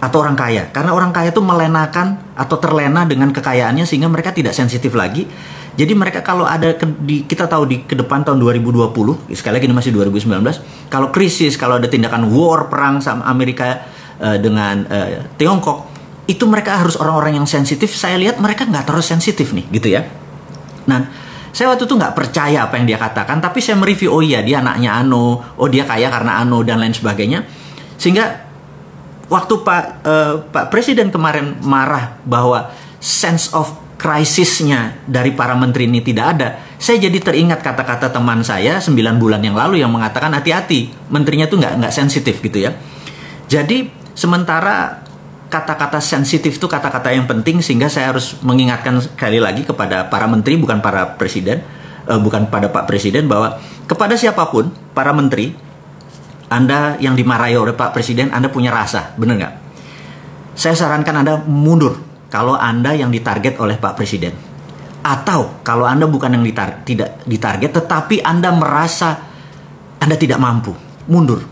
atau 0.00 0.20
orang 0.20 0.36
kaya 0.36 0.72
karena 0.72 0.92
orang 0.92 1.12
kaya 1.12 1.32
itu 1.32 1.40
melenakan 1.40 2.34
atau 2.34 2.56
terlena 2.58 3.04
dengan 3.04 3.30
kekayaannya 3.30 3.84
sehingga 3.84 4.08
mereka 4.10 4.32
tidak 4.32 4.56
sensitif 4.56 4.92
lagi 4.96 5.28
jadi 5.74 5.92
mereka 5.98 6.22
kalau 6.22 6.46
ada 6.46 6.70
ke, 6.78 6.86
di, 7.02 7.26
kita 7.26 7.50
tahu 7.50 7.66
di 7.66 7.82
ke 7.82 7.98
depan 7.98 8.22
tahun 8.22 8.38
2020, 8.38 9.34
sekali 9.34 9.58
lagi 9.58 9.66
ini 9.66 9.74
masih 9.74 9.90
2019, 9.90 10.86
kalau 10.86 11.10
krisis, 11.10 11.58
kalau 11.58 11.82
ada 11.82 11.90
tindakan 11.90 12.30
war 12.30 12.70
perang 12.70 13.02
sama 13.02 13.26
Amerika 13.26 13.82
uh, 14.22 14.38
dengan 14.38 14.86
uh, 14.86 15.26
Tiongkok, 15.34 15.90
itu 16.30 16.46
mereka 16.46 16.78
harus 16.78 16.94
orang-orang 16.94 17.42
yang 17.42 17.46
sensitif. 17.50 17.90
Saya 17.90 18.14
lihat 18.22 18.38
mereka 18.38 18.70
nggak 18.70 18.86
terus 18.86 19.10
sensitif 19.10 19.50
nih, 19.50 19.66
gitu 19.74 19.98
ya. 19.98 20.06
Nah, 20.86 21.10
saya 21.54 21.70
waktu 21.70 21.86
itu 21.86 21.94
nggak 21.94 22.18
percaya 22.18 22.66
apa 22.66 22.74
yang 22.82 22.86
dia 22.90 22.98
katakan, 22.98 23.38
tapi 23.38 23.62
saya 23.62 23.78
mereview, 23.78 24.10
oh 24.10 24.18
iya 24.18 24.42
dia 24.42 24.58
anaknya 24.58 24.98
Ano, 24.98 25.38
oh 25.54 25.68
dia 25.70 25.86
kaya 25.86 26.10
karena 26.10 26.42
Ano 26.42 26.66
dan 26.66 26.82
lain 26.82 26.90
sebagainya. 26.90 27.46
Sehingga 27.94 28.42
waktu 29.30 29.62
Pak 29.62 29.84
uh, 30.02 30.34
Pak 30.50 30.74
Presiden 30.74 31.14
kemarin 31.14 31.62
marah 31.62 32.18
bahwa 32.26 32.74
sense 32.98 33.54
of 33.54 33.70
krisisnya 33.94 34.98
dari 35.06 35.30
para 35.30 35.54
menteri 35.54 35.86
ini 35.86 36.02
tidak 36.02 36.26
ada, 36.34 36.58
saya 36.74 36.98
jadi 36.98 37.22
teringat 37.22 37.62
kata-kata 37.62 38.10
teman 38.10 38.42
saya 38.42 38.82
9 38.82 38.90
bulan 39.22 39.38
yang 39.38 39.54
lalu 39.54 39.78
yang 39.78 39.94
mengatakan 39.94 40.34
hati-hati, 40.34 40.90
menterinya 41.06 41.46
tuh 41.46 41.62
nggak 41.62 41.86
nggak 41.86 41.94
sensitif 41.94 42.42
gitu 42.42 42.66
ya. 42.66 42.74
Jadi 43.46 43.94
sementara 44.10 45.03
kata-kata 45.54 46.02
sensitif 46.02 46.58
itu 46.58 46.66
kata-kata 46.66 47.14
yang 47.14 47.30
penting 47.30 47.62
sehingga 47.62 47.86
saya 47.86 48.10
harus 48.10 48.34
mengingatkan 48.42 48.98
sekali 48.98 49.38
lagi 49.38 49.62
kepada 49.62 50.10
para 50.10 50.26
menteri 50.26 50.58
bukan 50.58 50.82
para 50.82 51.14
presiden, 51.14 51.62
uh, 52.10 52.18
bukan 52.18 52.50
pada 52.50 52.74
Pak 52.74 52.90
Presiden 52.90 53.30
bahwa 53.30 53.62
kepada 53.86 54.18
siapa 54.18 54.50
pun 54.50 54.74
para 54.90 55.14
menteri 55.14 55.54
anda 56.54 57.00
yang 57.00 57.16
dimarahi 57.16 57.56
oleh 57.56 57.72
Pak 57.74 57.96
Presiden, 57.96 58.28
Anda 58.30 58.52
punya 58.52 58.70
rasa, 58.70 59.16
benar 59.16 59.34
nggak? 59.40 59.54
Saya 60.54 60.76
sarankan 60.76 61.24
Anda 61.24 61.34
mundur 61.42 61.98
kalau 62.28 62.54
Anda 62.54 62.94
yang 62.94 63.10
ditarget 63.10 63.58
oleh 63.58 63.80
Pak 63.80 63.96
Presiden. 63.96 64.36
Atau 65.04 65.60
kalau 65.66 65.84
Anda 65.84 66.06
bukan 66.08 66.32
yang 66.32 66.44
ditar 66.44 66.86
tidak 66.86 67.26
ditarget 67.28 67.74
tetapi 67.74 68.24
Anda 68.24 68.54
merasa 68.54 69.18
Anda 69.98 70.14
tidak 70.14 70.38
mampu, 70.38 70.72
mundur. 71.10 71.42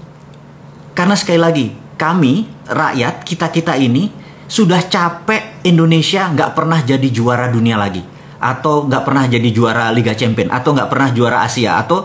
Karena 0.92 1.16
sekali 1.16 1.40
lagi, 1.40 1.66
kami 1.96 2.51
rakyat 2.68 3.26
kita-kita 3.26 3.74
ini 3.78 4.10
sudah 4.46 4.84
capek 4.86 5.64
Indonesia 5.66 6.28
nggak 6.28 6.52
pernah 6.52 6.80
jadi 6.84 7.08
juara 7.08 7.48
dunia 7.48 7.80
lagi 7.80 8.04
atau 8.42 8.86
nggak 8.90 9.02
pernah 9.06 9.24
jadi 9.30 9.48
juara 9.54 9.88
Liga 9.94 10.12
Champion 10.12 10.50
atau 10.50 10.74
nggak 10.74 10.90
pernah 10.90 11.08
juara 11.14 11.38
Asia 11.46 11.78
atau 11.78 12.04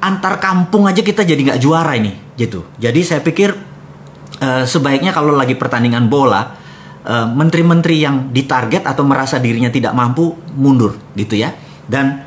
antar 0.00 0.40
kampung 0.40 0.88
aja 0.88 1.04
kita 1.04 1.22
jadi 1.22 1.52
nggak 1.52 1.60
juara 1.60 1.92
ini 1.94 2.34
gitu. 2.34 2.64
Jadi 2.80 3.00
saya 3.04 3.20
pikir 3.20 3.52
uh, 4.40 4.64
sebaiknya 4.64 5.12
kalau 5.12 5.36
lagi 5.36 5.52
pertandingan 5.54 6.08
bola 6.08 6.60
Eh, 7.00 7.26
menteri-menteri 7.32 7.96
yang 7.96 8.28
ditarget 8.28 8.84
atau 8.84 9.08
merasa 9.08 9.40
dirinya 9.40 9.72
tidak 9.72 9.96
mampu 9.96 10.36
mundur 10.52 11.00
gitu 11.16 11.32
ya. 11.32 11.48
Dan 11.88 12.20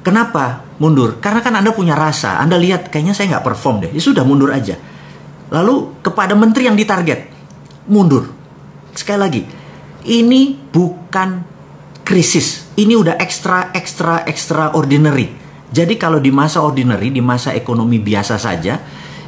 kenapa 0.00 0.64
mundur? 0.80 1.20
Karena 1.20 1.44
kan 1.44 1.52
Anda 1.60 1.76
punya 1.76 1.92
rasa, 1.92 2.40
Anda 2.40 2.56
lihat 2.56 2.88
kayaknya 2.88 3.12
saya 3.12 3.36
nggak 3.36 3.44
perform 3.44 3.84
deh, 3.84 3.92
ya 3.92 4.00
sudah 4.00 4.24
mundur 4.24 4.48
aja. 4.48 4.80
Lalu 5.48 6.04
kepada 6.04 6.36
menteri 6.36 6.68
yang 6.68 6.76
ditarget 6.76 7.28
mundur. 7.88 8.28
Sekali 8.92 9.18
lagi, 9.18 9.42
ini 10.08 10.56
bukan 10.56 11.44
krisis, 12.04 12.68
ini 12.76 12.96
udah 12.96 13.16
ekstra 13.20 13.72
ekstra 13.72 14.24
ekstra 14.28 14.76
ordinary. 14.76 15.28
Jadi 15.68 16.00
kalau 16.00 16.16
di 16.16 16.32
masa 16.32 16.64
ordinary, 16.64 17.12
di 17.12 17.20
masa 17.20 17.52
ekonomi 17.52 18.00
biasa 18.00 18.40
saja, 18.40 18.80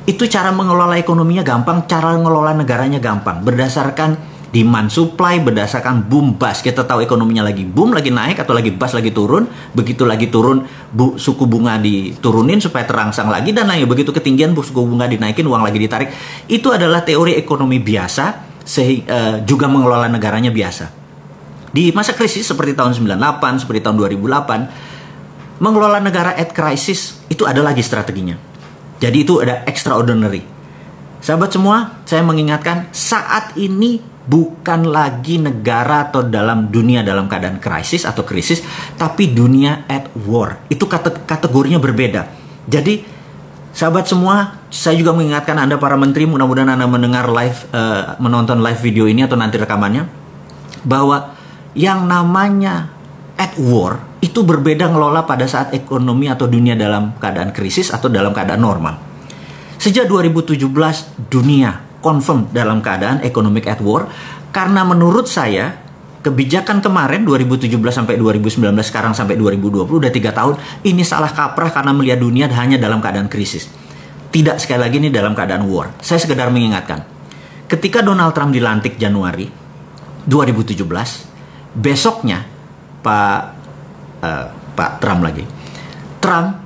itu 0.09 0.25
cara 0.27 0.49
mengelola 0.51 0.97
ekonominya 0.97 1.45
gampang, 1.45 1.85
cara 1.85 2.17
mengelola 2.17 2.57
negaranya 2.57 2.97
gampang 2.97 3.45
berdasarkan 3.45 4.17
demand 4.51 4.91
supply 4.91 5.39
berdasarkan 5.39 6.11
boom 6.11 6.35
bust. 6.35 6.67
Kita 6.67 6.83
tahu 6.83 7.07
ekonominya 7.07 7.47
lagi 7.47 7.63
boom, 7.63 7.95
lagi 7.95 8.11
naik 8.11 8.43
atau 8.43 8.55
lagi 8.55 8.75
bust 8.75 8.99
lagi 8.99 9.15
turun. 9.15 9.47
Begitu 9.75 10.03
lagi 10.03 10.27
turun, 10.27 10.67
bu, 10.91 11.15
suku 11.17 11.47
bunga 11.47 11.79
diturunin 11.79 12.59
supaya 12.59 12.85
terangsang 12.87 13.31
lagi 13.31 13.55
dan 13.55 13.71
lain 13.71 13.87
begitu 13.87 14.11
ketinggian 14.11 14.53
bu, 14.53 14.67
suku 14.67 14.83
bunga 14.83 15.07
dinaikin, 15.07 15.47
uang 15.47 15.63
lagi 15.63 15.79
ditarik. 15.79 16.11
Itu 16.51 16.75
adalah 16.75 17.07
teori 17.07 17.39
ekonomi 17.39 17.79
biasa 17.79 18.51
sehingga 18.67 19.07
uh, 19.07 19.17
eh, 19.17 19.37
juga 19.47 19.71
mengelola 19.71 20.11
negaranya 20.11 20.51
biasa. 20.51 21.01
Di 21.71 21.95
masa 21.95 22.19
krisis 22.19 22.51
seperti 22.51 22.75
tahun 22.75 22.99
98, 22.99 23.63
seperti 23.63 23.81
tahun 23.87 23.97
2008, 24.03 25.63
mengelola 25.63 26.03
negara 26.03 26.35
at 26.35 26.51
crisis 26.51 27.23
itu 27.31 27.47
ada 27.47 27.63
lagi 27.63 27.79
strateginya. 27.79 28.35
Jadi 28.99 29.17
itu 29.23 29.39
ada 29.39 29.63
extraordinary. 29.65 30.60
Sahabat 31.21 31.53
semua, 31.53 32.01
saya 32.09 32.25
mengingatkan 32.25 32.89
saat 32.97 33.53
ini 33.61 34.01
bukan 34.25 34.89
lagi 34.89 35.37
negara 35.37 36.09
atau 36.09 36.25
dalam 36.25 36.73
dunia 36.73 37.05
dalam 37.05 37.29
keadaan 37.29 37.61
krisis 37.61 38.09
atau 38.09 38.25
krisis, 38.25 38.65
tapi 38.97 39.29
dunia 39.29 39.85
at 39.85 40.09
war. 40.25 40.65
Itu 40.73 40.89
kate 40.89 41.29
kategorinya 41.29 41.77
berbeda. 41.77 42.25
Jadi, 42.65 43.05
sahabat 43.77 44.09
semua, 44.09 44.65
saya 44.73 44.97
juga 44.97 45.13
mengingatkan 45.13 45.61
Anda 45.61 45.77
para 45.77 46.01
menteri, 46.01 46.25
mudah-mudahan 46.25 46.73
Anda 46.73 46.89
mendengar 46.89 47.29
live, 47.29 47.69
uh, 47.75 48.17
menonton 48.17 48.65
live 48.65 48.81
video 48.81 49.05
ini 49.05 49.21
atau 49.21 49.37
nanti 49.37 49.61
rekamannya, 49.61 50.09
bahwa 50.89 51.37
yang 51.77 52.09
namanya 52.09 52.89
at 53.37 53.61
war 53.61 54.01
itu 54.25 54.41
berbeda 54.41 54.89
ngelola 54.89 55.25
pada 55.29 55.45
saat 55.45 55.77
ekonomi 55.77 56.29
atau 56.29 56.49
dunia 56.49 56.77
dalam 56.77 57.17
keadaan 57.21 57.53
krisis 57.53 57.93
atau 57.93 58.09
dalam 58.09 58.33
keadaan 58.33 58.61
normal. 58.61 59.10
Sejak 59.81 60.13
2017 60.13 60.61
dunia 61.33 61.81
confirm 62.05 62.53
dalam 62.53 62.85
keadaan 62.85 63.25
economic 63.25 63.65
at 63.65 63.81
war. 63.81 64.13
Karena 64.53 64.85
menurut 64.85 65.25
saya 65.25 65.73
kebijakan 66.21 66.85
kemarin 66.85 67.25
2017 67.25 67.81
sampai 67.89 68.21
2019 68.21 68.61
sekarang 68.85 69.17
sampai 69.17 69.41
2020 69.41 69.89
udah 69.89 70.13
tiga 70.13 70.37
tahun 70.37 70.61
ini 70.85 71.01
salah 71.01 71.33
kaprah 71.33 71.73
karena 71.73 71.97
melihat 71.97 72.21
dunia 72.21 72.45
hanya 72.53 72.77
dalam 72.77 73.01
keadaan 73.01 73.33
krisis. 73.33 73.73
Tidak 74.29 74.61
sekali 74.61 74.85
lagi 74.85 75.01
ini 75.01 75.09
dalam 75.09 75.33
keadaan 75.33 75.65
war. 75.65 75.97
Saya 76.05 76.21
sekedar 76.21 76.53
mengingatkan 76.53 77.01
ketika 77.71 78.03
Donald 78.03 78.35
Trump 78.35 78.51
dilantik 78.51 78.99
Januari 78.99 79.47
2017 80.27 80.83
besoknya 81.79 82.43
Pak 83.01 83.41
uh, 84.21 84.45
Pak 84.75 84.91
Trump 84.99 85.23
lagi 85.23 85.47
Trump 86.19 86.59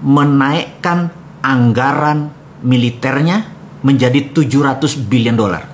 menaikkan 0.00 1.17
anggaran 1.48 2.28
militernya 2.60 3.48
menjadi 3.80 4.36
700 4.36 5.08
billion 5.08 5.32
dolar. 5.32 5.64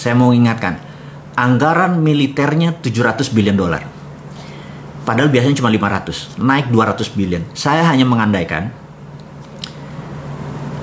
Saya 0.00 0.16
mau 0.16 0.32
ingatkan, 0.32 0.80
anggaran 1.36 2.00
militernya 2.00 2.80
700 2.80 3.28
billion 3.36 3.52
dolar. 3.52 3.84
Padahal 5.04 5.28
biasanya 5.28 5.60
cuma 5.60 5.68
500, 5.68 6.40
naik 6.40 6.72
200 6.72 7.12
billion. 7.12 7.42
Saya 7.52 7.84
hanya 7.84 8.08
mengandaikan 8.08 8.72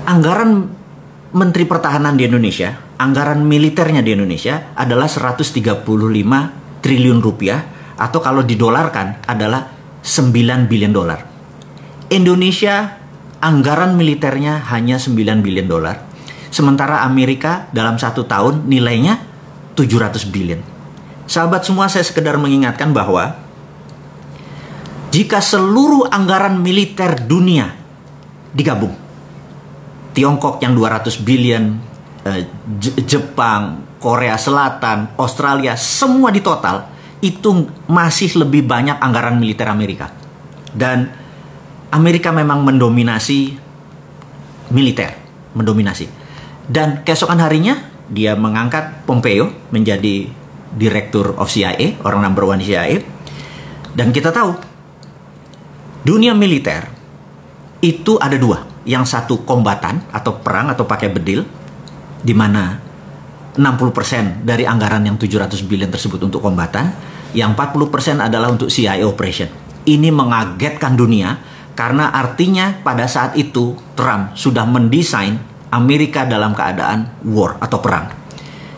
anggaran 0.06 0.70
Menteri 1.34 1.66
Pertahanan 1.66 2.14
di 2.14 2.30
Indonesia, 2.30 2.78
anggaran 3.02 3.42
militernya 3.42 4.06
di 4.06 4.14
Indonesia 4.14 4.72
adalah 4.78 5.10
135 5.10 5.82
triliun 6.86 7.20
rupiah 7.20 7.60
atau 7.98 8.20
kalau 8.22 8.46
didolarkan 8.46 9.26
adalah 9.26 9.74
9 10.06 10.70
bilion 10.70 10.94
dolar. 10.94 11.20
Indonesia 12.08 13.07
anggaran 13.44 13.94
militernya 13.94 14.66
hanya 14.74 14.98
9 14.98 15.46
bilion 15.46 15.68
dolar. 15.70 16.04
Sementara 16.50 17.04
Amerika 17.04 17.68
dalam 17.76 18.00
satu 18.00 18.26
tahun 18.26 18.66
nilainya 18.66 19.20
700 19.78 20.26
bilion. 20.34 20.62
Sahabat 21.28 21.68
semua 21.68 21.92
saya 21.92 22.08
sekedar 22.08 22.40
mengingatkan 22.40 22.96
bahwa 22.96 23.36
jika 25.12 25.44
seluruh 25.44 26.08
anggaran 26.08 26.58
militer 26.64 27.20
dunia 27.28 27.76
digabung, 28.56 28.96
Tiongkok 30.16 30.58
yang 30.64 30.74
200 30.74 31.22
billion, 31.22 31.78
eh, 32.26 32.48
Jepang, 33.06 33.86
Korea 34.02 34.40
Selatan, 34.40 35.14
Australia, 35.20 35.78
semua 35.78 36.34
di 36.34 36.42
total 36.42 36.90
itu 37.22 37.70
masih 37.90 38.46
lebih 38.46 38.66
banyak 38.66 38.98
anggaran 38.98 39.38
militer 39.38 39.70
Amerika. 39.70 40.10
Dan 40.74 41.27
Amerika 41.94 42.36
memang 42.36 42.64
mendominasi 42.68 43.56
militer, 44.72 45.16
mendominasi. 45.56 46.08
Dan 46.68 47.08
keesokan 47.08 47.40
harinya 47.40 47.80
dia 48.12 48.36
mengangkat 48.36 49.08
Pompeo 49.08 49.52
menjadi 49.72 50.28
direktur 50.76 51.36
of 51.40 51.48
CIA, 51.48 52.00
orang 52.04 52.28
number 52.28 52.44
one 52.44 52.60
CIA. 52.60 53.00
Dan 53.96 54.12
kita 54.12 54.36
tahu 54.36 54.52
dunia 56.04 56.36
militer 56.36 56.88
itu 57.80 58.20
ada 58.20 58.36
dua 58.36 58.64
yang 58.88 59.04
satu 59.04 59.44
kombatan 59.44 60.08
atau 60.12 60.40
perang 60.40 60.72
atau 60.72 60.88
pakai 60.88 61.12
bedil 61.12 61.44
di 62.24 62.34
mana 62.36 62.80
60% 63.58 64.46
dari 64.46 64.64
anggaran 64.70 65.02
yang 65.02 65.18
700 65.18 65.66
billion 65.66 65.90
tersebut 65.90 66.22
untuk 66.22 66.46
kombatan, 66.46 66.94
yang 67.34 67.58
40% 67.58 68.22
adalah 68.22 68.54
untuk 68.54 68.70
CIA 68.70 69.02
operation. 69.02 69.50
Ini 69.82 70.14
mengagetkan 70.14 70.94
dunia 70.94 71.34
karena 71.78 72.10
artinya 72.10 72.82
pada 72.82 73.06
saat 73.06 73.38
itu 73.38 73.78
Trump 73.94 74.34
sudah 74.34 74.66
mendesain 74.66 75.38
Amerika 75.70 76.26
dalam 76.26 76.58
keadaan 76.58 77.22
war 77.30 77.62
atau 77.62 77.78
perang. 77.78 78.10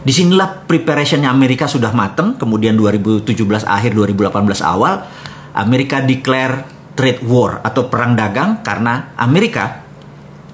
Di 0.04 0.12
sinilah 0.12 0.68
preparationnya 0.68 1.32
Amerika 1.32 1.64
sudah 1.64 1.96
matang, 1.96 2.36
kemudian 2.36 2.76
2017 2.76 3.32
akhir 3.64 3.96
2018 3.96 4.36
awal 4.60 5.08
Amerika 5.56 6.04
declare 6.04 6.68
trade 7.00 7.24
war 7.24 7.64
atau 7.64 7.88
perang 7.88 8.20
dagang 8.20 8.60
karena 8.68 9.16
Amerika 9.16 9.88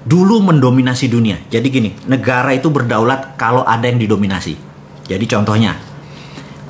dulu 0.06 0.38
mendominasi 0.46 1.10
dunia. 1.10 1.42
Jadi 1.50 1.66
gini, 1.66 1.90
negara 2.06 2.54
itu 2.54 2.70
berdaulat 2.70 3.34
kalau 3.34 3.66
ada 3.66 3.90
yang 3.90 3.98
didominasi. 3.98 4.54
Jadi 5.10 5.24
contohnya, 5.26 5.74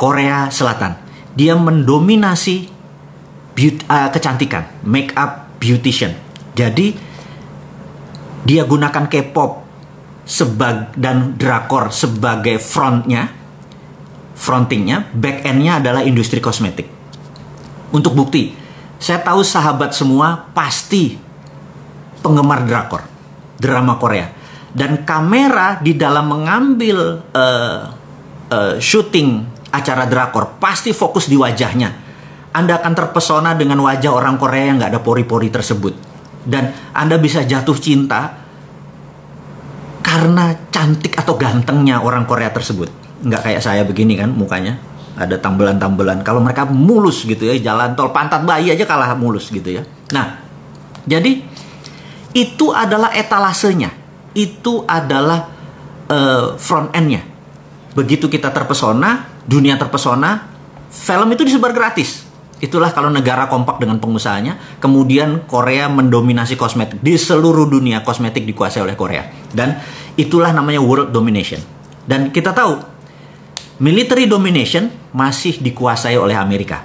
Korea 0.00 0.48
Selatan, 0.48 0.96
dia 1.36 1.52
mendominasi 1.52 2.68
beauty, 3.52 3.84
uh, 3.88 4.08
kecantikan, 4.12 4.68
make 4.84 5.12
up 5.16 5.45
beautician. 5.60 6.14
Jadi 6.56 6.96
dia 8.46 8.62
gunakan 8.64 9.04
K-pop 9.10 9.66
dan 10.98 11.38
drakor 11.38 11.94
sebagai 11.94 12.58
frontnya, 12.58 13.30
frontingnya, 14.34 15.06
back 15.14 15.46
endnya 15.46 15.78
adalah 15.78 16.02
industri 16.02 16.42
kosmetik. 16.42 16.90
Untuk 17.94 18.14
bukti, 18.18 18.50
saya 18.98 19.22
tahu 19.22 19.44
sahabat 19.46 19.94
semua 19.94 20.50
pasti 20.50 21.14
penggemar 22.24 22.66
drakor 22.66 23.02
drama 23.56 23.96
Korea 23.96 24.26
dan 24.76 25.08
kamera 25.08 25.80
di 25.80 25.96
dalam 25.96 26.28
mengambil 26.28 27.24
uh, 27.32 27.78
uh, 28.52 28.74
syuting 28.76 29.48
acara 29.72 30.04
drakor 30.04 30.60
pasti 30.60 30.92
fokus 30.92 31.28
di 31.28 31.36
wajahnya. 31.36 32.05
Anda 32.56 32.80
akan 32.80 32.92
terpesona 32.96 33.52
dengan 33.52 33.84
wajah 33.84 34.16
orang 34.16 34.40
Korea 34.40 34.72
yang 34.72 34.80
nggak 34.80 34.96
ada 34.96 35.00
pori-pori 35.04 35.52
tersebut 35.52 35.92
dan 36.48 36.72
Anda 36.96 37.20
bisa 37.20 37.44
jatuh 37.44 37.76
cinta 37.76 38.32
karena 40.00 40.56
cantik 40.72 41.12
atau 41.18 41.36
gantengnya 41.36 42.00
orang 42.00 42.24
Korea 42.24 42.48
tersebut. 42.48 42.88
Nggak 43.20 43.42
kayak 43.44 43.60
saya 43.60 43.82
begini 43.84 44.16
kan 44.16 44.32
mukanya 44.32 44.80
ada 45.18 45.36
tambelan-tambelan. 45.36 46.24
Kalau 46.24 46.40
mereka 46.40 46.64
mulus 46.68 47.24
gitu 47.26 47.48
ya, 47.48 47.56
jalan 47.60 47.92
tol 47.98 48.14
pantat 48.14 48.44
bayi 48.46 48.70
aja 48.72 48.84
kalah 48.86 49.12
mulus 49.18 49.48
gitu 49.50 49.80
ya. 49.80 49.82
Nah, 50.14 50.40
jadi 51.08 51.42
itu 52.36 52.66
adalah 52.70 53.10
etalasenya, 53.16 53.90
itu 54.36 54.84
adalah 54.84 55.48
uh, 56.12 56.54
front 56.60 56.92
endnya. 56.92 57.24
Begitu 57.96 58.28
kita 58.28 58.52
terpesona, 58.52 59.24
dunia 59.48 59.80
terpesona, 59.80 60.44
film 60.92 61.28
itu 61.32 61.48
disebar 61.48 61.72
gratis. 61.72 62.25
Itulah 62.56 62.88
kalau 62.96 63.12
negara 63.12 63.52
kompak 63.52 63.76
dengan 63.76 64.00
pengusahanya, 64.00 64.80
kemudian 64.80 65.44
Korea 65.44 65.92
mendominasi 65.92 66.56
kosmetik 66.56 67.04
di 67.04 67.20
seluruh 67.20 67.68
dunia 67.68 68.00
kosmetik 68.00 68.48
dikuasai 68.48 68.80
oleh 68.80 68.96
Korea. 68.96 69.28
Dan 69.52 69.76
itulah 70.16 70.56
namanya 70.56 70.80
world 70.80 71.12
domination. 71.12 71.60
Dan 72.08 72.32
kita 72.32 72.56
tahu 72.56 72.80
military 73.84 74.24
domination 74.24 74.88
masih 75.12 75.60
dikuasai 75.60 76.16
oleh 76.16 76.32
Amerika. 76.32 76.80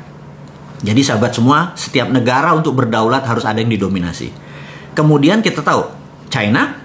Jadi 0.82 1.08
sahabat 1.08 1.32
semua, 1.38 1.72
setiap 1.80 2.12
negara 2.12 2.52
untuk 2.52 2.76
berdaulat 2.76 3.24
harus 3.24 3.48
ada 3.48 3.62
yang 3.62 3.72
didominasi. 3.72 4.34
Kemudian 4.92 5.40
kita 5.40 5.64
tahu 5.64 5.88
China, 6.28 6.82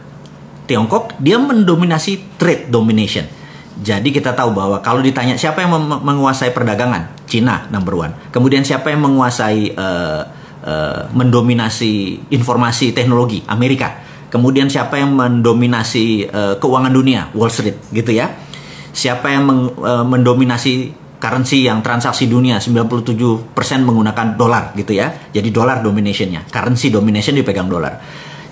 Tiongkok 0.69 1.17
dia 1.19 1.43
mendominasi 1.43 2.39
trade 2.39 2.71
domination. 2.71 3.27
Jadi 3.83 4.15
kita 4.15 4.37
tahu 4.37 4.53
bahwa 4.53 4.79
kalau 4.85 5.03
ditanya 5.03 5.35
siapa 5.35 5.65
yang 5.65 5.75
menguasai 5.81 6.53
perdagangan, 6.53 7.16
China 7.27 7.67
number 7.69 7.95
one. 7.99 8.15
Kemudian 8.31 8.63
siapa 8.63 8.95
yang 8.95 9.03
menguasai 9.03 9.75
uh, 9.75 10.23
uh, 10.63 11.01
mendominasi 11.13 12.27
informasi 12.31 12.95
teknologi, 12.95 13.43
Amerika. 13.51 14.03
Kemudian 14.27 14.67
siapa 14.67 14.99
yang 14.99 15.15
mendominasi 15.15 16.27
uh, 16.27 16.55
keuangan 16.59 16.91
dunia, 16.91 17.31
Wall 17.35 17.51
Street, 17.51 17.79
gitu 17.95 18.11
ya. 18.11 18.35
Siapa 18.91 19.31
yang 19.31 19.45
meng, 19.47 19.61
uh, 19.79 20.03
mendominasi 20.03 21.05
currency 21.17 21.65
yang 21.65 21.81
transaksi 21.81 22.29
dunia 22.29 22.61
97% 22.61 23.57
menggunakan 23.83 24.37
dolar 24.37 24.77
gitu 24.77 24.95
ya. 24.95 25.31
Jadi 25.33 25.49
dolar 25.51 25.81
dominationnya, 25.81 26.49
currency 26.51 26.93
domination 26.93 27.35
dipegang 27.39 27.71
dolar. 27.71 27.99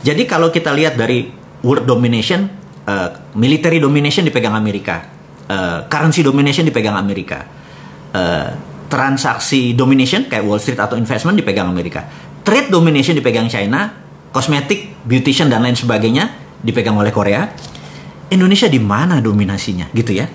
Jadi 0.05 0.23
kalau 0.29 0.53
kita 0.53 0.73
lihat 0.73 1.01
dari 1.01 1.29
world 1.65 1.89
domination, 1.89 2.45
uh, 2.89 3.09
military 3.37 3.81
domination 3.81 4.25
dipegang 4.25 4.53
Amerika, 4.53 5.05
uh, 5.49 5.89
currency 5.89 6.21
domination 6.21 6.65
dipegang 6.65 6.97
Amerika, 6.97 7.64
uh, 8.15 8.49
transaksi 8.89 9.75
domination 9.75 10.31
kayak 10.31 10.47
Wall 10.47 10.63
Street 10.63 10.79
atau 10.79 10.95
investment 10.95 11.35
dipegang 11.35 11.67
Amerika, 11.67 12.07
trade 12.47 12.71
domination 12.71 13.19
dipegang 13.19 13.51
China, 13.51 13.91
kosmetik, 14.31 14.95
beautician 15.03 15.51
dan 15.51 15.67
lain 15.67 15.75
sebagainya 15.77 16.31
dipegang 16.63 16.95
oleh 16.95 17.11
Korea. 17.11 17.51
Indonesia 18.33 18.67
di 18.73 18.81
mana 18.81 19.21
dominasinya 19.21 19.93
gitu 19.93 20.17
ya? 20.17 20.27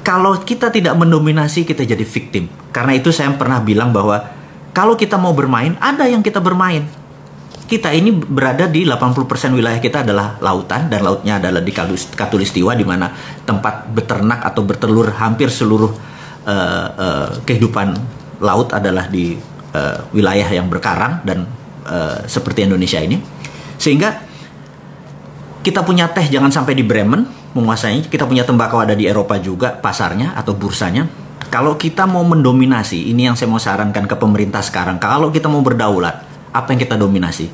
kalau 0.00 0.40
kita 0.40 0.72
tidak 0.72 0.96
mendominasi 0.96 1.68
kita 1.68 1.84
jadi 1.84 2.04
victim. 2.04 2.48
Karena 2.72 2.96
itu 2.96 3.12
saya 3.12 3.32
pernah 3.36 3.60
bilang 3.60 3.92
bahwa 3.92 4.24
kalau 4.72 4.96
kita 4.96 5.20
mau 5.20 5.36
bermain, 5.36 5.76
ada 5.78 6.08
yang 6.08 6.24
kita 6.24 6.40
bermain. 6.40 6.88
Kita 7.70 7.94
ini 7.94 8.10
berada 8.10 8.66
di 8.66 8.82
80% 8.82 9.54
wilayah 9.54 9.78
kita 9.78 10.02
adalah 10.02 10.34
lautan 10.42 10.90
dan 10.90 11.06
lautnya 11.06 11.38
adalah 11.38 11.62
di 11.62 11.70
Katulistiwa 11.70 12.74
di 12.74 12.82
mana 12.82 13.14
tempat 13.46 13.94
beternak 13.94 14.42
atau 14.42 14.66
bertelur 14.66 15.14
hampir 15.14 15.54
seluruh 15.54 15.94
uh, 16.46 16.86
uh, 16.96 17.28
kehidupan 17.44 17.96
laut 18.40 18.72
adalah 18.72 19.08
di 19.08 19.36
uh, 19.76 19.98
wilayah 20.14 20.48
yang 20.48 20.66
berkarang 20.66 21.20
dan 21.24 21.44
uh, 21.86 22.24
seperti 22.24 22.64
Indonesia 22.64 23.00
ini. 23.00 23.20
Sehingga 23.80 24.28
kita 25.60 25.84
punya 25.84 26.08
teh 26.08 26.24
jangan 26.28 26.48
sampai 26.48 26.72
di 26.72 26.84
Bremen, 26.84 27.52
menguasai. 27.52 28.08
Kita 28.08 28.24
punya 28.24 28.44
tembakau 28.46 28.80
ada 28.80 28.96
di 28.96 29.04
Eropa 29.04 29.36
juga 29.36 29.76
pasarnya 29.76 30.32
atau 30.36 30.56
bursanya. 30.56 31.04
Kalau 31.50 31.74
kita 31.74 32.06
mau 32.06 32.22
mendominasi, 32.22 33.10
ini 33.10 33.26
yang 33.26 33.34
saya 33.34 33.50
mau 33.50 33.58
sarankan 33.58 34.06
ke 34.06 34.14
pemerintah 34.14 34.62
sekarang. 34.62 35.02
Kalau 35.02 35.34
kita 35.34 35.50
mau 35.50 35.60
berdaulat, 35.60 36.22
apa 36.54 36.68
yang 36.70 36.80
kita 36.80 36.94
dominasi? 36.94 37.50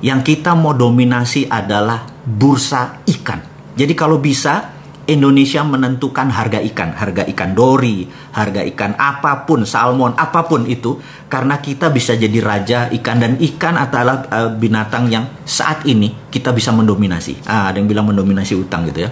Yang 0.00 0.20
kita 0.32 0.54
mau 0.54 0.72
dominasi 0.72 1.50
adalah 1.50 2.06
bursa 2.22 3.02
ikan. 3.04 3.42
Jadi 3.74 3.92
kalau 3.98 4.22
bisa 4.22 4.79
Indonesia 5.10 5.66
menentukan 5.66 6.30
harga 6.30 6.62
ikan, 6.62 6.94
harga 6.94 7.26
ikan 7.34 7.50
dori, 7.50 8.06
harga 8.30 8.62
ikan 8.62 8.94
apa 8.94 9.42
pun, 9.42 9.66
salmon, 9.66 10.14
apa 10.14 10.46
pun 10.46 10.62
itu, 10.70 11.02
karena 11.26 11.58
kita 11.58 11.90
bisa 11.90 12.14
jadi 12.14 12.38
raja 12.38 12.78
ikan 12.94 13.18
dan 13.18 13.34
ikan 13.42 13.74
adalah 13.74 14.30
uh, 14.30 14.50
binatang 14.54 15.10
yang 15.10 15.26
saat 15.42 15.82
ini 15.90 16.30
kita 16.30 16.54
bisa 16.54 16.70
mendominasi. 16.70 17.42
Ah, 17.50 17.74
ada 17.74 17.82
yang 17.82 17.90
bilang 17.90 18.06
mendominasi 18.06 18.54
utang 18.54 18.86
gitu 18.86 19.04
ya. 19.04 19.10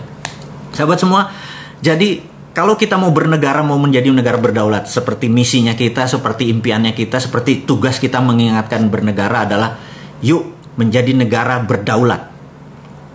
Sahabat 0.70 1.02
semua, 1.02 1.34
jadi 1.82 2.22
kalau 2.54 2.78
kita 2.78 2.94
mau 2.98 3.10
bernegara, 3.10 3.62
mau 3.66 3.78
menjadi 3.78 4.10
negara 4.10 4.38
berdaulat, 4.38 4.86
seperti 4.86 5.26
misinya 5.26 5.74
kita, 5.74 6.06
seperti 6.06 6.46
impiannya 6.50 6.94
kita, 6.94 7.18
seperti 7.18 7.66
tugas 7.66 7.98
kita 7.98 8.22
mengingatkan 8.22 8.86
bernegara 8.86 9.46
adalah, 9.46 9.78
yuk 10.22 10.74
menjadi 10.78 11.10
negara 11.10 11.58
berdaulat. 11.62 12.38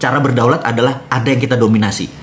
cara 0.04 0.20
berdaulat 0.20 0.68
adalah 0.68 1.08
ada 1.08 1.32
yang 1.32 1.40
kita 1.40 1.56
dominasi. 1.56 2.23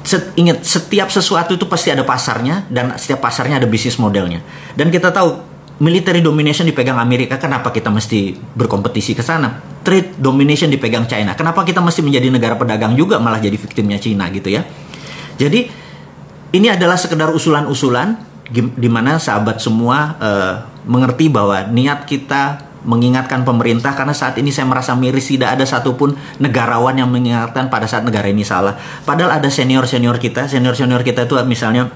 Set, 0.00 0.32
ingat, 0.40 0.64
setiap 0.64 1.12
sesuatu 1.12 1.52
itu 1.54 1.68
pasti 1.68 1.92
ada 1.92 2.02
pasarnya 2.02 2.64
dan 2.72 2.96
setiap 2.96 3.20
pasarnya 3.20 3.60
ada 3.60 3.68
bisnis 3.68 4.00
modelnya. 4.00 4.40
Dan 4.72 4.88
kita 4.88 5.12
tahu 5.12 5.36
military 5.80 6.24
domination 6.24 6.64
dipegang 6.68 6.96
Amerika, 6.96 7.36
kenapa 7.36 7.68
kita 7.72 7.92
mesti 7.92 8.36
berkompetisi 8.56 9.12
ke 9.16 9.24
sana? 9.24 9.60
Trade 9.80 10.16
domination 10.20 10.68
dipegang 10.68 11.08
China, 11.08 11.32
kenapa 11.36 11.64
kita 11.64 11.80
mesti 11.80 12.00
menjadi 12.04 12.28
negara 12.28 12.56
pedagang 12.56 12.96
juga 12.96 13.16
malah 13.20 13.40
jadi 13.40 13.56
victimnya 13.56 13.96
China 13.96 14.28
gitu 14.28 14.52
ya? 14.52 14.64
Jadi 15.40 15.68
ini 16.52 16.68
adalah 16.68 17.00
sekedar 17.00 17.32
usulan-usulan 17.32 18.28
di 18.52 18.90
mana 18.90 19.16
sahabat 19.16 19.62
semua 19.62 20.18
uh, 20.18 20.54
mengerti 20.84 21.30
bahwa 21.30 21.64
niat 21.70 22.04
kita 22.04 22.69
mengingatkan 22.84 23.44
pemerintah 23.44 23.92
karena 23.92 24.16
saat 24.16 24.40
ini 24.40 24.48
saya 24.48 24.64
merasa 24.64 24.96
miris 24.96 25.28
tidak 25.28 25.58
ada 25.58 25.64
satupun 25.68 26.16
negarawan 26.40 26.96
yang 26.96 27.12
mengingatkan 27.12 27.68
pada 27.68 27.84
saat 27.84 28.04
negara 28.04 28.28
ini 28.28 28.44
salah. 28.46 28.76
Padahal 29.04 29.36
ada 29.36 29.48
senior-senior 29.52 30.16
kita, 30.16 30.48
senior-senior 30.48 31.04
kita 31.04 31.28
itu 31.28 31.36
misalnya 31.44 31.92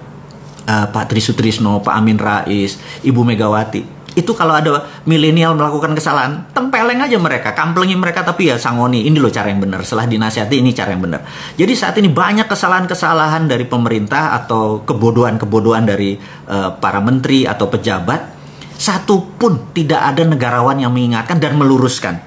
uh, 0.69 0.87
Pak 0.89 1.05
Tri 1.09 1.21
Sutrisno, 1.21 1.81
Pak 1.81 1.95
Amin 1.95 2.21
Rais, 2.21 2.77
Ibu 3.05 3.21
Megawati. 3.25 4.05
Itu 4.15 4.31
kalau 4.39 4.55
ada 4.55 4.87
milenial 5.11 5.59
melakukan 5.59 5.91
kesalahan, 5.99 6.47
tempeleng 6.55 7.03
aja 7.03 7.19
mereka, 7.19 7.51
kamplengi 7.51 7.99
mereka 7.99 8.23
tapi 8.23 8.47
ya 8.47 8.55
sangoni. 8.55 9.11
Ini 9.11 9.19
loh 9.19 9.27
cara 9.27 9.51
yang 9.51 9.59
benar. 9.59 9.83
Setelah 9.83 10.07
dinasihati 10.07 10.63
ini 10.63 10.71
cara 10.71 10.95
yang 10.95 11.03
benar. 11.03 11.27
Jadi 11.59 11.73
saat 11.75 11.99
ini 11.99 12.07
banyak 12.15 12.47
kesalahan-kesalahan 12.47 13.51
dari 13.51 13.67
pemerintah 13.67 14.39
atau 14.39 14.87
kebodohan-kebodohan 14.87 15.83
dari 15.83 16.15
uh, 16.47 16.79
para 16.79 17.03
menteri 17.03 17.43
atau 17.43 17.67
pejabat. 17.67 18.34
Satu 18.75 19.39
pun 19.39 19.71
tidak 19.73 20.03
ada 20.03 20.27
negarawan 20.27 20.77
yang 20.79 20.91
mengingatkan 20.91 21.39
dan 21.39 21.55
meluruskan. 21.55 22.19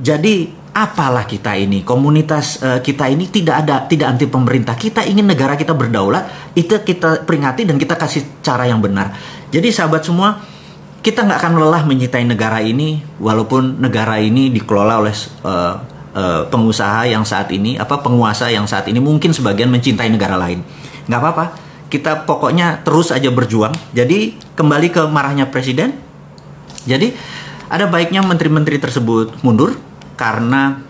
Jadi 0.00 0.48
apalah 0.72 1.26
kita 1.26 1.54
ini? 1.58 1.82
Komunitas 1.82 2.62
uh, 2.62 2.80
kita 2.80 3.10
ini 3.10 3.28
tidak 3.28 3.66
ada 3.66 3.84
tidak 3.84 4.16
anti 4.16 4.26
pemerintah. 4.26 4.74
Kita 4.78 5.04
ingin 5.04 5.26
negara 5.28 5.58
kita 5.58 5.74
berdaulat 5.76 6.54
itu 6.56 6.72
kita 6.72 7.26
peringati 7.26 7.66
dan 7.68 7.76
kita 7.76 7.98
kasih 7.98 8.40
cara 8.40 8.64
yang 8.64 8.80
benar. 8.80 9.12
Jadi 9.50 9.68
sahabat 9.68 10.06
semua 10.06 10.40
kita 11.00 11.24
nggak 11.24 11.38
akan 11.40 11.52
lelah 11.64 11.82
mencintai 11.88 12.24
negara 12.28 12.60
ini 12.60 13.00
walaupun 13.16 13.80
negara 13.80 14.20
ini 14.20 14.52
dikelola 14.52 15.00
oleh 15.00 15.14
uh, 15.44 15.74
uh, 16.16 16.42
pengusaha 16.48 17.08
yang 17.08 17.24
saat 17.24 17.48
ini 17.52 17.80
apa 17.80 18.00
penguasa 18.04 18.52
yang 18.52 18.68
saat 18.68 18.88
ini 18.88 19.00
mungkin 19.00 19.32
sebagian 19.32 19.72
mencintai 19.72 20.08
negara 20.12 20.36
lain. 20.36 20.60
Nggak 21.08 21.20
apa-apa 21.20 21.69
kita 21.90 22.24
pokoknya 22.24 22.86
terus 22.86 23.10
aja 23.10 23.28
berjuang 23.28 23.74
jadi 23.90 24.32
kembali 24.54 24.88
ke 24.94 25.02
marahnya 25.10 25.50
presiden 25.50 25.98
jadi 26.86 27.12
ada 27.70 27.86
baiknya 27.86 28.24
menteri-menteri 28.24 28.80
tersebut 28.82 29.42
mundur 29.44 29.76
karena 30.18 30.82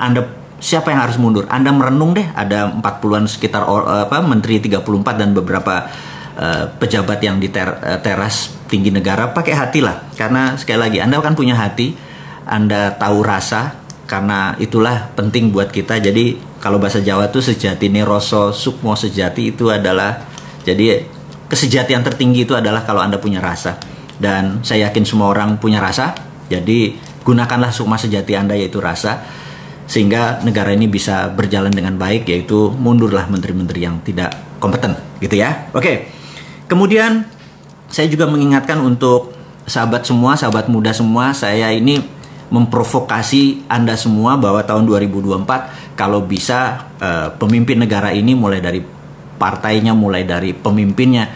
Anda 0.00 0.40
siapa 0.60 0.92
yang 0.92 1.00
harus 1.08 1.16
mundur? 1.16 1.48
Anda 1.48 1.72
merenung 1.72 2.12
deh, 2.12 2.28
ada 2.36 2.68
40-an 2.68 3.24
sekitar 3.30 3.64
apa 3.64 4.20
menteri 4.20 4.60
34 4.60 4.84
dan 5.16 5.32
beberapa 5.32 5.88
uh, 6.36 6.64
pejabat 6.76 7.18
yang 7.24 7.40
di 7.40 7.48
ter, 7.48 7.66
uh, 7.66 7.98
teras 8.04 8.52
tinggi 8.68 8.92
negara 8.92 9.32
pakai 9.32 9.54
hati 9.56 9.80
lah. 9.80 10.12
Karena 10.14 10.54
sekali 10.60 10.78
lagi 10.78 10.98
Anda 11.00 11.18
kan 11.24 11.38
punya 11.38 11.56
hati, 11.56 11.96
Anda 12.44 12.94
tahu 12.98 13.24
rasa 13.24 13.78
karena 14.04 14.58
itulah 14.60 15.14
penting 15.16 15.54
buat 15.54 15.72
kita. 15.72 16.02
Jadi 16.02 16.49
kalau 16.60 16.76
bahasa 16.76 17.00
Jawa 17.00 17.32
tuh 17.32 17.40
sejati 17.40 17.88
neroso 17.88 18.52
sukmo 18.52 18.92
sejati 18.92 19.56
itu 19.56 19.72
adalah 19.72 20.28
jadi 20.60 21.08
kesejatian 21.48 22.04
tertinggi 22.04 22.44
itu 22.44 22.52
adalah 22.52 22.84
kalau 22.84 23.00
Anda 23.00 23.16
punya 23.16 23.40
rasa. 23.40 23.80
Dan 24.20 24.60
saya 24.60 24.92
yakin 24.92 25.08
semua 25.08 25.32
orang 25.32 25.56
punya 25.56 25.80
rasa. 25.80 26.12
Jadi 26.52 26.94
gunakanlah 27.24 27.72
sukma 27.72 27.96
sejati 27.96 28.36
Anda 28.36 28.54
yaitu 28.54 28.76
rasa 28.78 29.24
sehingga 29.90 30.38
negara 30.46 30.70
ini 30.70 30.86
bisa 30.86 31.32
berjalan 31.34 31.74
dengan 31.74 31.98
baik 31.98 32.28
yaitu 32.30 32.70
mundurlah 32.70 33.26
menteri-menteri 33.26 33.80
yang 33.82 33.98
tidak 34.04 34.30
kompeten 34.62 34.94
gitu 35.18 35.40
ya. 35.40 35.72
Oke. 35.74 36.12
Kemudian 36.70 37.26
saya 37.90 38.06
juga 38.06 38.30
mengingatkan 38.30 38.78
untuk 38.78 39.34
sahabat 39.66 40.06
semua, 40.06 40.38
sahabat 40.38 40.70
muda 40.70 40.94
semua, 40.94 41.34
saya 41.34 41.74
ini 41.74 41.98
memprovokasi 42.50 43.66
Anda 43.66 43.98
semua 43.98 44.38
bahwa 44.38 44.62
tahun 44.62 44.86
2024 44.86 45.89
kalau 46.00 46.24
bisa 46.24 46.88
uh, 46.96 47.28
pemimpin 47.36 47.76
negara 47.76 48.08
ini 48.08 48.32
mulai 48.32 48.64
dari 48.64 48.80
partainya, 49.36 49.92
mulai 49.92 50.24
dari 50.24 50.56
pemimpinnya 50.56 51.28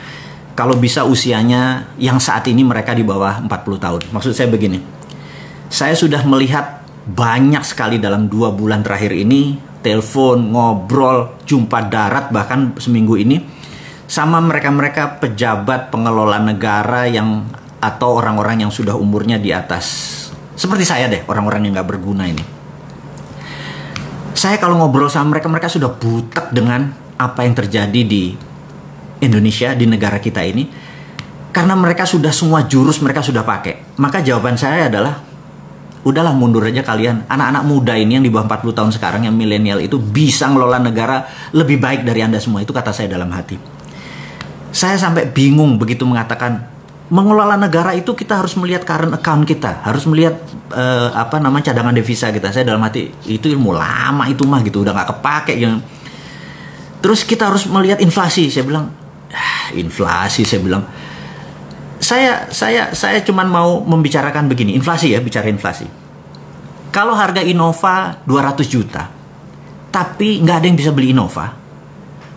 kalau 0.57 0.81
bisa 0.81 1.05
usianya 1.05 1.93
yang 2.01 2.17
saat 2.17 2.49
ini 2.49 2.65
mereka 2.65 2.97
di 2.97 3.05
bawah 3.05 3.45
40 3.45 3.85
tahun. 3.85 4.01
Maksud 4.09 4.33
saya 4.33 4.49
begini 4.49 4.81
saya 5.69 5.93
sudah 5.93 6.25
melihat 6.25 6.81
banyak 7.05 7.61
sekali 7.61 8.01
dalam 8.01 8.33
dua 8.33 8.57
bulan 8.57 8.81
terakhir 8.81 9.13
ini 9.13 9.61
telepon, 9.85 10.49
ngobrol, 10.49 11.37
jumpa 11.45 11.93
darat 11.93 12.33
bahkan 12.33 12.73
seminggu 12.81 13.21
ini 13.21 13.45
sama 14.09 14.41
mereka-mereka 14.41 15.21
pejabat 15.21 15.93
pengelola 15.93 16.41
negara 16.41 17.05
yang 17.05 17.45
atau 17.85 18.17
orang-orang 18.17 18.65
yang 18.65 18.73
sudah 18.73 18.97
umurnya 18.97 19.37
di 19.37 19.53
atas 19.53 19.85
seperti 20.57 20.89
saya 20.89 21.11
deh 21.13 21.21
orang-orang 21.29 21.69
yang 21.69 21.77
nggak 21.77 21.91
berguna 21.93 22.25
ini. 22.31 22.54
Saya 24.45 24.61
kalau 24.61 24.77
ngobrol 24.77 25.09
sama 25.09 25.33
mereka 25.33 25.49
mereka 25.49 25.73
sudah 25.73 25.89
butek 25.89 26.53
dengan 26.53 26.93
apa 27.17 27.49
yang 27.49 27.57
terjadi 27.57 28.01
di 28.05 28.37
Indonesia 29.25 29.73
di 29.73 29.89
negara 29.89 30.21
kita 30.21 30.45
ini 30.45 30.69
karena 31.49 31.73
mereka 31.73 32.05
sudah 32.05 32.29
semua 32.29 32.69
jurus 32.69 33.01
mereka 33.01 33.25
sudah 33.25 33.41
pakai. 33.41 33.97
Maka 33.97 34.21
jawaban 34.21 34.61
saya 34.61 34.93
adalah 34.93 35.25
udahlah 36.05 36.37
mundur 36.37 36.61
aja 36.61 36.85
kalian. 36.85 37.25
Anak-anak 37.25 37.65
muda 37.65 37.97
ini 37.97 38.21
yang 38.21 38.25
di 38.27 38.29
bawah 38.29 38.45
40 38.45 38.77
tahun 38.77 38.91
sekarang 38.93 39.25
yang 39.25 39.33
milenial 39.33 39.81
itu 39.81 39.97
bisa 39.97 40.45
ngelola 40.53 40.77
negara 40.77 41.25
lebih 41.57 41.81
baik 41.81 42.05
dari 42.05 42.21
Anda 42.21 42.37
semua. 42.37 42.61
Itu 42.61 42.77
kata 42.77 42.93
saya 42.93 43.09
dalam 43.09 43.33
hati. 43.33 43.57
Saya 44.77 45.01
sampai 45.01 45.25
bingung 45.25 45.81
begitu 45.81 46.05
mengatakan 46.05 46.69
mengelola 47.13 47.61
negara 47.61 47.93
itu 47.93 48.17
kita 48.17 48.41
harus 48.41 48.57
melihat 48.57 48.89
current 48.89 49.13
account 49.13 49.45
kita, 49.45 49.85
harus 49.85 50.09
melihat 50.09 50.41
uh, 50.73 51.13
apa 51.13 51.37
nama 51.37 51.61
cadangan 51.61 51.93
devisa 51.93 52.33
kita. 52.33 52.49
Saya 52.49 52.65
dalam 52.65 52.81
hati 52.81 53.13
itu 53.29 53.53
ilmu 53.53 53.77
lama 53.77 54.25
itu 54.25 54.49
mah 54.49 54.65
gitu, 54.65 54.81
udah 54.81 54.93
nggak 54.97 55.09
kepake 55.19 55.53
gitu. 55.61 55.77
Terus 57.05 57.21
kita 57.29 57.53
harus 57.53 57.69
melihat 57.69 58.01
inflasi. 58.01 58.49
Saya 58.49 58.65
bilang, 58.65 58.89
ah, 59.29 59.69
inflasi. 59.77 60.49
Saya 60.49 60.61
bilang, 60.65 60.89
saya 62.01 62.49
saya 62.49 62.97
saya 62.97 63.21
cuman 63.21 63.53
mau 63.53 63.85
membicarakan 63.85 64.49
begini, 64.49 64.73
inflasi 64.73 65.13
ya, 65.13 65.21
bicara 65.21 65.53
inflasi. 65.53 65.85
Kalau 66.89 67.13
harga 67.13 67.45
Innova 67.45 68.23
200 68.25 68.65
juta, 68.65 69.11
tapi 69.93 70.41
nggak 70.41 70.57
ada 70.63 70.67
yang 70.73 70.79
bisa 70.79 70.95
beli 70.95 71.13
Innova, 71.13 71.53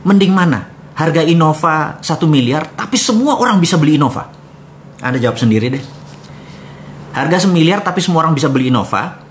mending 0.04 0.34
mana? 0.36 0.76
Harga 0.98 1.22
Innova 1.24 2.02
1 2.02 2.10
miliar, 2.26 2.74
tapi 2.74 2.98
semua 2.98 3.38
orang 3.40 3.62
bisa 3.62 3.78
beli 3.78 3.96
Innova. 3.96 4.37
Anda 5.02 5.22
jawab 5.22 5.38
sendiri 5.38 5.70
deh. 5.70 5.84
Harga 7.14 7.50
semiliar 7.50 7.82
tapi 7.82 8.02
semua 8.02 8.26
orang 8.26 8.38
bisa 8.38 8.50
beli 8.50 8.70
Innova, 8.70 9.26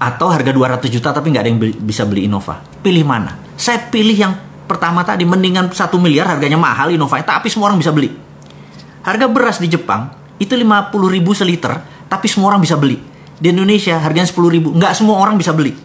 atau 0.00 0.32
harga 0.32 0.48
200 0.48 0.80
juta 0.88 1.12
tapi 1.12 1.28
nggak 1.28 1.42
ada 1.44 1.50
yang 1.52 1.60
bisa 1.84 2.08
beli 2.08 2.24
Innova. 2.24 2.62
Pilih 2.80 3.04
mana? 3.04 3.36
Saya 3.60 3.92
pilih 3.92 4.16
yang 4.16 4.32
pertama 4.64 5.04
tadi, 5.04 5.28
mendingan 5.28 5.68
1 5.68 5.76
miliar 6.00 6.30
harganya 6.30 6.56
mahal 6.56 6.88
Innova, 6.88 7.20
tapi 7.20 7.52
semua 7.52 7.68
orang 7.68 7.82
bisa 7.82 7.92
beli. 7.92 8.08
Harga 9.04 9.26
beras 9.28 9.60
di 9.60 9.68
Jepang 9.68 10.08
itu 10.40 10.56
50 10.56 10.88
ribu 11.12 11.36
seliter, 11.36 11.76
tapi 12.08 12.26
semua 12.30 12.56
orang 12.56 12.62
bisa 12.64 12.80
beli. 12.80 12.96
Di 13.40 13.52
Indonesia 13.52 14.00
harganya 14.00 14.28
10 14.28 14.48
ribu, 14.52 14.68
nggak 14.72 14.92
semua 14.96 15.20
orang 15.20 15.36
bisa 15.36 15.52
beli. 15.52 15.76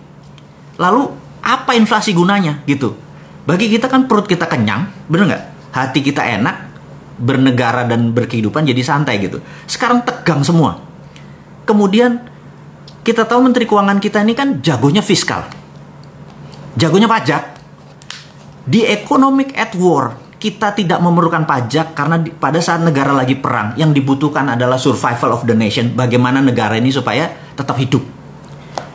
Lalu 0.80 1.04
apa 1.44 1.76
inflasi 1.76 2.16
gunanya 2.16 2.64
gitu? 2.68 2.96
Bagi 3.46 3.68
kita 3.70 3.92
kan 3.92 4.08
perut 4.08 4.26
kita 4.26 4.48
kenyang, 4.48 4.88
bener 5.12 5.26
nggak? 5.28 5.44
Hati 5.76 6.00
kita 6.00 6.24
enak, 6.24 6.75
bernegara 7.16 7.88
dan 7.88 8.12
berkehidupan 8.12 8.68
jadi 8.68 8.82
santai 8.84 9.24
gitu. 9.24 9.40
Sekarang 9.66 10.04
tegang 10.04 10.44
semua. 10.44 10.80
Kemudian 11.66 12.22
kita 13.06 13.26
tahu 13.26 13.46
Menteri 13.46 13.66
Keuangan 13.66 14.02
kita 14.02 14.22
ini 14.22 14.34
kan 14.34 14.60
jagonya 14.60 15.02
fiskal. 15.02 15.46
Jagonya 16.76 17.08
pajak. 17.08 17.44
Di 18.66 18.82
economic 18.90 19.54
at 19.54 19.78
war, 19.78 20.26
kita 20.46 20.76
tidak 20.78 21.00
memerlukan 21.00 21.48
pajak 21.48 21.98
karena 21.98 22.22
di, 22.22 22.30
pada 22.30 22.62
saat 22.62 22.84
negara 22.84 23.16
lagi 23.16 23.34
perang 23.34 23.74
yang 23.80 23.96
dibutuhkan 23.96 24.46
adalah 24.52 24.78
survival 24.78 25.40
of 25.40 25.42
the 25.48 25.58
nation 25.58 25.98
bagaimana 25.98 26.44
negara 26.44 26.78
ini 26.78 26.94
supaya 26.94 27.32
tetap 27.56 27.74
hidup 27.82 28.06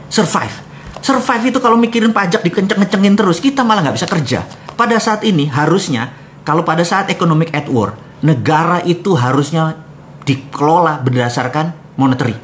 survive 0.06 0.52
survive 1.00 1.50
itu 1.50 1.58
kalau 1.58 1.80
mikirin 1.80 2.12
pajak 2.14 2.44
dikenceng-kencengin 2.46 3.18
terus 3.18 3.42
kita 3.42 3.66
malah 3.66 3.82
nggak 3.82 3.96
bisa 3.98 4.06
kerja 4.06 4.46
pada 4.78 4.94
saat 5.00 5.26
ini 5.26 5.48
harusnya 5.50 6.12
kalau 6.44 6.62
pada 6.62 6.86
saat 6.86 7.08
economic 7.08 7.50
at 7.56 7.66
war 7.66 7.98
negara 8.20 8.84
itu 8.84 9.16
harusnya 9.16 9.76
dikelola 10.24 11.00
berdasarkan 11.00 11.96
monetary 11.96 12.36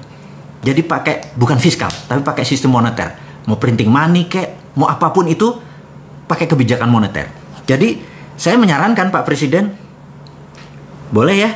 jadi 0.64 0.80
pakai 0.82 1.36
bukan 1.36 1.60
fiskal 1.60 1.92
tapi 2.08 2.24
pakai 2.24 2.44
sistem 2.44 2.74
moneter 2.74 3.12
mau 3.46 3.60
printing 3.60 3.88
money 3.92 4.26
kek 4.26 4.76
mau 4.76 4.88
apa 4.88 5.12
pun 5.12 5.28
itu 5.28 5.52
pakai 6.26 6.48
kebijakan 6.48 6.90
moneter 6.90 7.46
jadi 7.66 7.98
saya 8.38 8.60
menyarankan 8.60 9.10
Pak 9.10 9.26
Presiden, 9.26 9.74
boleh 11.10 11.36
ya 11.36 11.50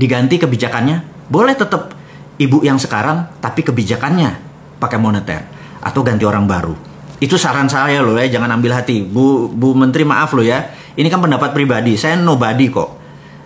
diganti 0.00 0.40
kebijakannya. 0.40 1.28
Boleh 1.28 1.52
tetap 1.52 1.92
ibu 2.40 2.64
yang 2.64 2.80
sekarang, 2.80 3.28
tapi 3.42 3.60
kebijakannya 3.60 4.40
pakai 4.80 4.98
moneter. 5.02 5.44
Atau 5.84 6.00
ganti 6.00 6.24
orang 6.24 6.48
baru. 6.48 6.72
Itu 7.20 7.36
saran 7.36 7.68
saya 7.68 8.00
loh 8.00 8.16
ya, 8.16 8.30
jangan 8.30 8.56
ambil 8.56 8.72
hati. 8.72 9.04
Bu 9.04 9.52
Bu 9.52 9.76
Menteri 9.76 10.08
maaf 10.08 10.32
loh 10.32 10.46
ya. 10.46 10.64
Ini 10.96 11.10
kan 11.12 11.20
pendapat 11.20 11.52
pribadi, 11.52 11.98
saya 11.98 12.16
nobody 12.16 12.72
kok. 12.72 13.03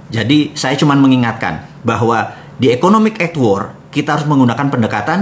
Jadi 0.08 0.56
saya 0.56 0.74
cuma 0.80 0.96
mengingatkan 0.96 1.68
bahwa 1.84 2.32
di 2.56 2.72
economic 2.72 3.20
at 3.20 3.36
war 3.36 3.76
kita 3.92 4.16
harus 4.16 4.26
menggunakan 4.28 4.66
pendekatan 4.72 5.18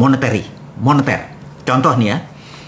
monetary, 0.00 0.44
moneter. 0.80 1.28
Contoh 1.64 1.92
nih 2.00 2.08
ya, 2.08 2.18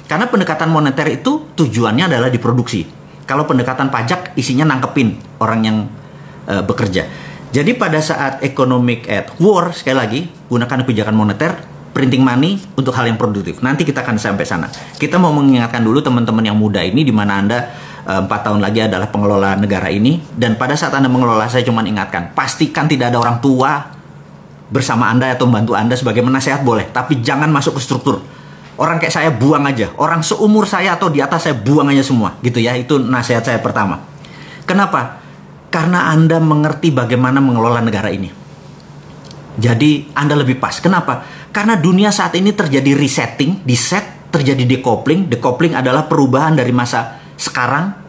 karena 0.04 0.28
pendekatan 0.28 0.68
moneter 0.68 1.06
itu 1.08 1.54
tujuannya 1.56 2.10
adalah 2.10 2.28
diproduksi. 2.28 2.84
Kalau 3.24 3.46
pendekatan 3.46 3.88
pajak 3.88 4.34
isinya 4.34 4.66
nangkepin 4.66 5.38
orang 5.38 5.60
yang 5.62 5.76
uh, 6.50 6.60
bekerja. 6.66 7.06
Jadi 7.50 7.74
pada 7.74 7.98
saat 7.98 8.42
economic 8.42 9.06
at 9.10 9.34
war 9.42 9.74
sekali 9.74 9.96
lagi 9.96 10.20
gunakan 10.50 10.86
kebijakan 10.86 11.14
moneter 11.14 11.50
printing 11.90 12.22
money 12.22 12.58
untuk 12.78 12.94
hal 12.94 13.06
yang 13.10 13.18
produktif. 13.18 13.58
Nanti 13.62 13.82
kita 13.82 14.06
akan 14.06 14.18
sampai 14.18 14.46
sana. 14.46 14.70
Kita 14.70 15.18
mau 15.18 15.34
mengingatkan 15.34 15.82
dulu 15.82 15.98
teman-teman 15.98 16.46
yang 16.46 16.58
muda 16.58 16.82
ini 16.82 17.02
di 17.02 17.10
mana 17.10 17.42
Anda 17.42 17.58
empat 18.10 18.40
tahun 18.42 18.58
lagi 18.58 18.82
adalah 18.90 19.06
pengelola 19.06 19.54
negara 19.54 19.86
ini 19.86 20.18
dan 20.34 20.58
pada 20.58 20.74
saat 20.74 20.90
Anda 20.96 21.06
mengelola 21.06 21.46
saya 21.46 21.62
cuma 21.62 21.86
ingatkan, 21.86 22.34
pastikan 22.34 22.90
tidak 22.90 23.14
ada 23.14 23.22
orang 23.22 23.38
tua 23.38 24.00
bersama 24.70 25.10
Anda 25.10 25.34
atau 25.34 25.50
membantu 25.50 25.74
Anda 25.74 25.98
sebagai 25.98 26.22
penasehat 26.22 26.62
boleh, 26.62 26.88
tapi 26.90 27.18
jangan 27.20 27.50
masuk 27.50 27.76
ke 27.76 27.82
struktur. 27.82 28.22
Orang 28.80 28.96
kayak 28.96 29.12
saya 29.12 29.30
buang 29.34 29.66
aja, 29.68 29.92
orang 30.00 30.24
seumur 30.24 30.64
saya 30.64 30.96
atau 30.96 31.12
di 31.12 31.20
atas 31.20 31.44
saya 31.44 31.58
buang 31.58 31.92
aja 31.92 32.00
semua, 32.00 32.40
gitu 32.40 32.64
ya. 32.64 32.72
Itu 32.72 32.96
nasihat 32.96 33.44
saya 33.44 33.60
pertama. 33.60 34.00
Kenapa? 34.64 35.20
Karena 35.68 36.08
Anda 36.08 36.40
mengerti 36.40 36.88
bagaimana 36.88 37.44
mengelola 37.44 37.84
negara 37.84 38.08
ini. 38.08 38.32
Jadi 39.60 40.08
Anda 40.16 40.32
lebih 40.32 40.56
pas. 40.56 40.80
Kenapa? 40.80 41.28
Karena 41.52 41.76
dunia 41.76 42.08
saat 42.08 42.32
ini 42.40 42.56
terjadi 42.56 42.96
resetting, 42.96 43.60
di 43.60 43.76
set, 43.76 44.32
terjadi 44.32 44.64
decoupling. 44.64 45.28
Decoupling 45.28 45.76
adalah 45.76 46.08
perubahan 46.08 46.56
dari 46.56 46.72
masa 46.72 47.20
sekarang 47.36 47.99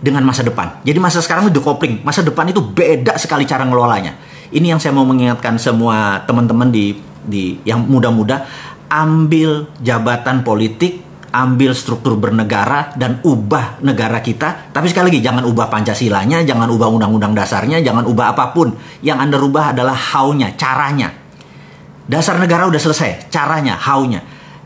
dengan 0.00 0.24
masa 0.24 0.40
depan. 0.40 0.80
Jadi 0.82 0.98
masa 0.98 1.20
sekarang 1.20 1.48
itu 1.48 1.60
decoupling, 1.60 2.00
masa 2.00 2.24
depan 2.24 2.48
itu 2.48 2.64
beda 2.64 3.20
sekali 3.20 3.44
cara 3.44 3.62
ngelolanya. 3.68 4.16
Ini 4.50 4.74
yang 4.74 4.80
saya 4.82 4.96
mau 4.96 5.06
mengingatkan 5.06 5.60
semua 5.60 6.24
teman-teman 6.26 6.72
di 6.72 6.96
di 7.20 7.60
yang 7.68 7.84
muda-muda 7.84 8.48
ambil 8.90 9.70
jabatan 9.78 10.42
politik 10.42 11.10
ambil 11.30 11.72
struktur 11.78 12.18
bernegara 12.18 12.90
dan 12.98 13.22
ubah 13.22 13.78
negara 13.82 14.18
kita. 14.18 14.70
Tapi 14.74 14.90
sekali 14.90 15.14
lagi 15.14 15.20
jangan 15.22 15.46
ubah 15.46 15.70
Pancasilanya, 15.70 16.42
jangan 16.42 16.66
ubah 16.70 16.90
undang-undang 16.90 17.34
dasarnya, 17.34 17.78
jangan 17.82 18.06
ubah 18.06 18.34
apa 18.34 18.50
pun. 18.50 18.74
Yang 19.00 19.18
Anda 19.22 19.36
rubah 19.38 19.64
adalah 19.70 19.94
how-nya, 19.94 20.58
caranya. 20.58 21.14
Dasar 22.10 22.42
negara 22.42 22.66
udah 22.66 22.82
selesai, 22.82 23.30
caranya, 23.30 23.78
how-nya. 23.78 24.20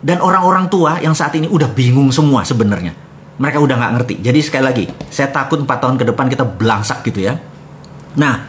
Dan 0.04 0.20
orang-orang 0.20 0.68
tua 0.68 1.00
yang 1.00 1.12
saat 1.12 1.36
ini 1.36 1.48
udah 1.48 1.68
bingung 1.72 2.08
semua 2.12 2.44
sebenarnya. 2.44 2.96
Mereka 3.38 3.58
udah 3.58 3.74
nggak 3.74 3.92
ngerti. 3.98 4.14
Jadi 4.22 4.38
sekali 4.42 4.64
lagi, 4.64 4.84
saya 5.10 5.30
takut 5.30 5.58
4 5.58 5.66
tahun 5.66 5.96
ke 5.98 6.04
depan 6.14 6.30
kita 6.30 6.44
belangsak 6.46 7.02
gitu 7.06 7.26
ya. 7.26 7.34
Nah, 8.14 8.46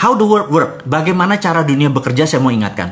how 0.00 0.18
the 0.18 0.26
world 0.26 0.50
work? 0.50 0.70
Bagaimana 0.82 1.38
cara 1.38 1.62
dunia 1.62 1.86
bekerja 1.90 2.26
saya 2.26 2.42
mau 2.42 2.50
ingatkan. 2.50 2.90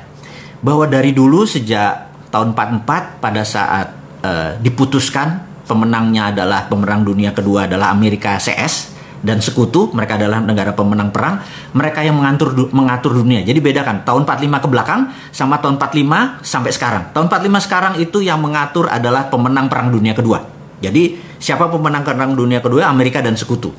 Bahwa 0.63 0.87
dari 0.87 1.11
dulu 1.11 1.43
sejak 1.43 2.13
tahun 2.31 2.55
44 2.55 3.19
pada 3.19 3.43
saat 3.43 3.87
uh, 4.23 4.55
diputuskan 4.63 5.43
pemenangnya 5.67 6.31
adalah 6.31 6.67
pemenang 6.67 7.03
dunia 7.03 7.35
kedua 7.35 7.67
adalah 7.67 7.91
Amerika 7.91 8.39
CS 8.39 8.93
dan 9.23 9.39
sekutu 9.39 9.95
mereka 9.95 10.19
adalah 10.19 10.43
negara 10.43 10.75
pemenang 10.75 11.15
perang 11.15 11.39
mereka 11.73 12.03
yang 12.03 12.19
mengatur 12.19 12.53
mengatur 12.75 13.15
dunia 13.15 13.47
jadi 13.47 13.63
bedakan 13.63 14.03
tahun 14.03 14.27
45 14.27 14.65
ke 14.67 14.69
belakang 14.69 15.01
sama 15.31 15.63
tahun 15.63 15.79
45 15.79 16.43
sampai 16.43 16.71
sekarang 16.75 17.03
tahun 17.15 17.31
45 17.31 17.67
sekarang 17.71 17.93
itu 18.03 18.19
yang 18.19 18.43
mengatur 18.43 18.91
adalah 18.91 19.31
pemenang 19.31 19.71
perang 19.71 19.95
dunia 19.95 20.13
kedua 20.13 20.43
jadi 20.83 21.17
siapa 21.39 21.71
pemenang 21.71 22.03
perang 22.03 22.35
dunia 22.35 22.59
kedua 22.59 22.91
Amerika 22.91 23.23
dan 23.23 23.39
sekutu 23.39 23.71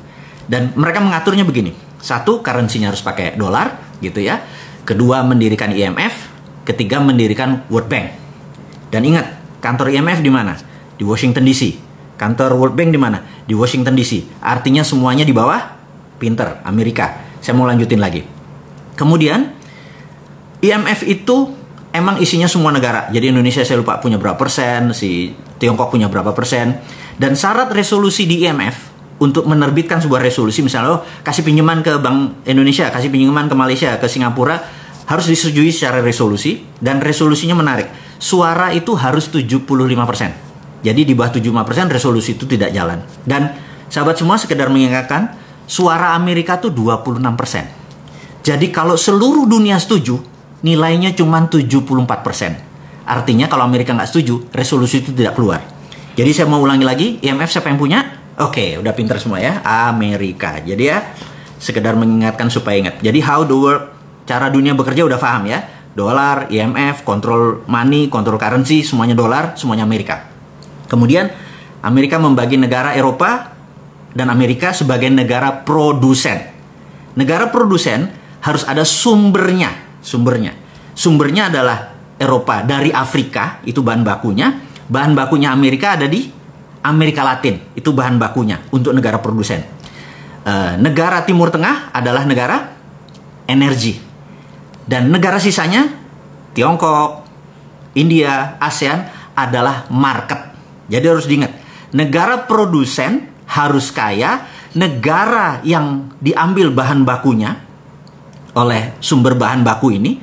dan 0.48 0.72
mereka 0.74 1.04
mengaturnya 1.04 1.44
begini 1.44 1.76
satu 2.00 2.40
currency-nya 2.40 2.90
harus 2.90 3.04
pakai 3.04 3.36
dolar 3.36 3.96
gitu 4.00 4.24
ya 4.24 4.40
kedua 4.88 5.20
mendirikan 5.22 5.70
IMF 5.70 6.32
ketiga 6.64 6.98
mendirikan 6.98 7.62
World 7.68 7.92
Bank 7.92 8.06
dan 8.88 9.04
ingat 9.04 9.44
Kantor 9.64 9.88
IMF 9.96 10.20
di 10.20 10.28
mana? 10.28 10.60
Di 11.00 11.08
Washington 11.08 11.48
DC. 11.48 11.80
Kantor 12.20 12.52
World 12.60 12.76
Bank 12.76 12.92
di 12.92 13.00
mana? 13.00 13.24
Di 13.48 13.56
Washington 13.56 13.96
DC. 13.96 14.44
Artinya 14.44 14.84
semuanya 14.84 15.24
di 15.24 15.32
bawah 15.32 15.56
pinter 16.20 16.60
Amerika. 16.68 17.16
Saya 17.40 17.56
mau 17.56 17.64
lanjutin 17.64 17.96
lagi. 17.96 18.20
Kemudian 18.92 19.56
IMF 20.60 21.08
itu 21.08 21.56
emang 21.94 22.18
isinya 22.18 22.50
semua 22.50 22.74
negara. 22.74 23.06
Jadi 23.14 23.30
Indonesia 23.30 23.62
saya 23.62 23.78
lupa 23.78 24.02
punya 24.02 24.18
berapa 24.18 24.34
persen, 24.34 24.90
si 24.90 25.30
Tiongkok 25.62 25.94
punya 25.94 26.10
berapa 26.10 26.34
persen. 26.34 26.82
Dan 27.14 27.38
syarat 27.38 27.70
resolusi 27.70 28.26
di 28.26 28.42
IMF 28.42 28.92
untuk 29.22 29.46
menerbitkan 29.46 30.02
sebuah 30.02 30.18
resolusi 30.18 30.66
misalnya 30.66 30.98
oh, 30.98 31.00
kasih 31.22 31.46
pinjaman 31.46 31.86
ke 31.86 31.94
Bank 32.02 32.42
Indonesia, 32.50 32.90
kasih 32.90 33.14
pinjaman 33.14 33.46
ke 33.46 33.54
Malaysia, 33.54 33.94
ke 34.02 34.10
Singapura 34.10 34.58
harus 35.06 35.30
disetujui 35.30 35.70
secara 35.70 36.02
resolusi 36.02 36.66
dan 36.82 36.98
resolusinya 36.98 37.54
menarik 37.54 37.86
suara 38.18 38.74
itu 38.74 38.98
harus 38.98 39.30
75%. 39.30 40.82
Jadi 40.84 41.00
di 41.04 41.12
bawah 41.16 41.32
75% 41.32 41.92
resolusi 41.92 42.36
itu 42.36 42.44
tidak 42.44 42.74
jalan. 42.74 43.00
Dan 43.24 43.52
sahabat 43.88 44.20
semua 44.20 44.36
sekedar 44.36 44.68
mengingatkan, 44.68 45.32
suara 45.64 46.12
Amerika 46.12 46.60
tuh 46.60 46.72
26%. 46.72 48.44
Jadi 48.44 48.68
kalau 48.68 48.96
seluruh 48.96 49.48
dunia 49.48 49.80
setuju, 49.80 50.20
nilainya 50.64 51.12
cuma 51.12 51.44
74%. 51.44 53.04
Artinya 53.04 53.46
kalau 53.52 53.68
Amerika 53.68 53.92
nggak 53.92 54.08
setuju, 54.08 54.48
resolusi 54.50 55.04
itu 55.04 55.12
tidak 55.12 55.36
keluar. 55.36 55.60
Jadi 56.16 56.30
saya 56.32 56.48
mau 56.48 56.64
ulangi 56.64 56.86
lagi, 56.88 57.06
IMF 57.20 57.52
siapa 57.52 57.68
yang 57.68 57.76
punya? 57.76 58.00
Oke, 58.40 58.80
udah 58.80 58.96
pinter 58.96 59.20
semua 59.20 59.38
ya, 59.38 59.60
Amerika. 59.62 60.58
Jadi 60.64 60.84
ya, 60.88 61.12
sekedar 61.60 61.94
mengingatkan 61.94 62.48
supaya 62.48 62.80
ingat. 62.80 63.04
Jadi 63.04 63.20
how 63.20 63.44
the 63.44 63.52
world, 63.52 63.84
cara 64.24 64.48
dunia 64.48 64.72
bekerja 64.72 65.04
udah 65.04 65.20
paham 65.20 65.52
ya 65.52 65.74
dolar, 65.94 66.50
IMF, 66.50 67.06
kontrol 67.06 67.62
money, 67.70 68.10
kontrol 68.10 68.36
currency, 68.36 68.82
semuanya 68.82 69.14
dolar, 69.14 69.54
semuanya 69.54 69.86
Amerika. 69.86 70.26
Kemudian 70.90 71.30
Amerika 71.80 72.18
membagi 72.18 72.58
negara 72.58 72.92
Eropa 72.98 73.54
dan 74.12 74.28
Amerika 74.28 74.74
sebagai 74.74 75.08
negara 75.08 75.62
produsen. 75.62 76.50
Negara 77.14 77.48
produsen 77.54 78.10
harus 78.42 78.66
ada 78.66 78.82
sumbernya, 78.82 79.70
sumbernya. 80.04 80.52
Sumbernya 80.92 81.48
adalah 81.48 81.96
Eropa 82.20 82.60
dari 82.62 82.92
Afrika, 82.92 83.64
itu 83.64 83.80
bahan 83.80 84.04
bakunya. 84.04 84.52
Bahan 84.84 85.16
bakunya 85.16 85.48
Amerika 85.48 85.96
ada 85.96 86.04
di 86.04 86.28
Amerika 86.84 87.24
Latin, 87.24 87.72
itu 87.72 87.90
bahan 87.90 88.20
bakunya 88.20 88.60
untuk 88.68 88.92
negara 88.92 89.16
produsen. 89.16 89.64
E, 90.44 90.76
negara 90.76 91.24
Timur 91.24 91.48
Tengah 91.48 91.88
adalah 91.96 92.28
negara 92.28 92.76
energi, 93.48 93.96
dan 94.84 95.08
negara 95.08 95.40
sisanya, 95.40 95.88
Tiongkok, 96.52 97.24
India, 97.96 98.60
ASEAN 98.60 99.32
adalah 99.32 99.88
market. 99.88 100.52
Jadi 100.92 101.04
harus 101.08 101.24
diingat, 101.24 101.52
negara 101.96 102.44
produsen 102.44 103.32
harus 103.48 103.88
kaya, 103.88 104.44
negara 104.76 105.64
yang 105.64 106.12
diambil 106.20 106.68
bahan 106.68 107.08
bakunya 107.08 107.63
oleh 108.54 108.98
sumber 109.02 109.34
bahan 109.34 109.66
baku 109.66 109.94
ini 109.94 110.18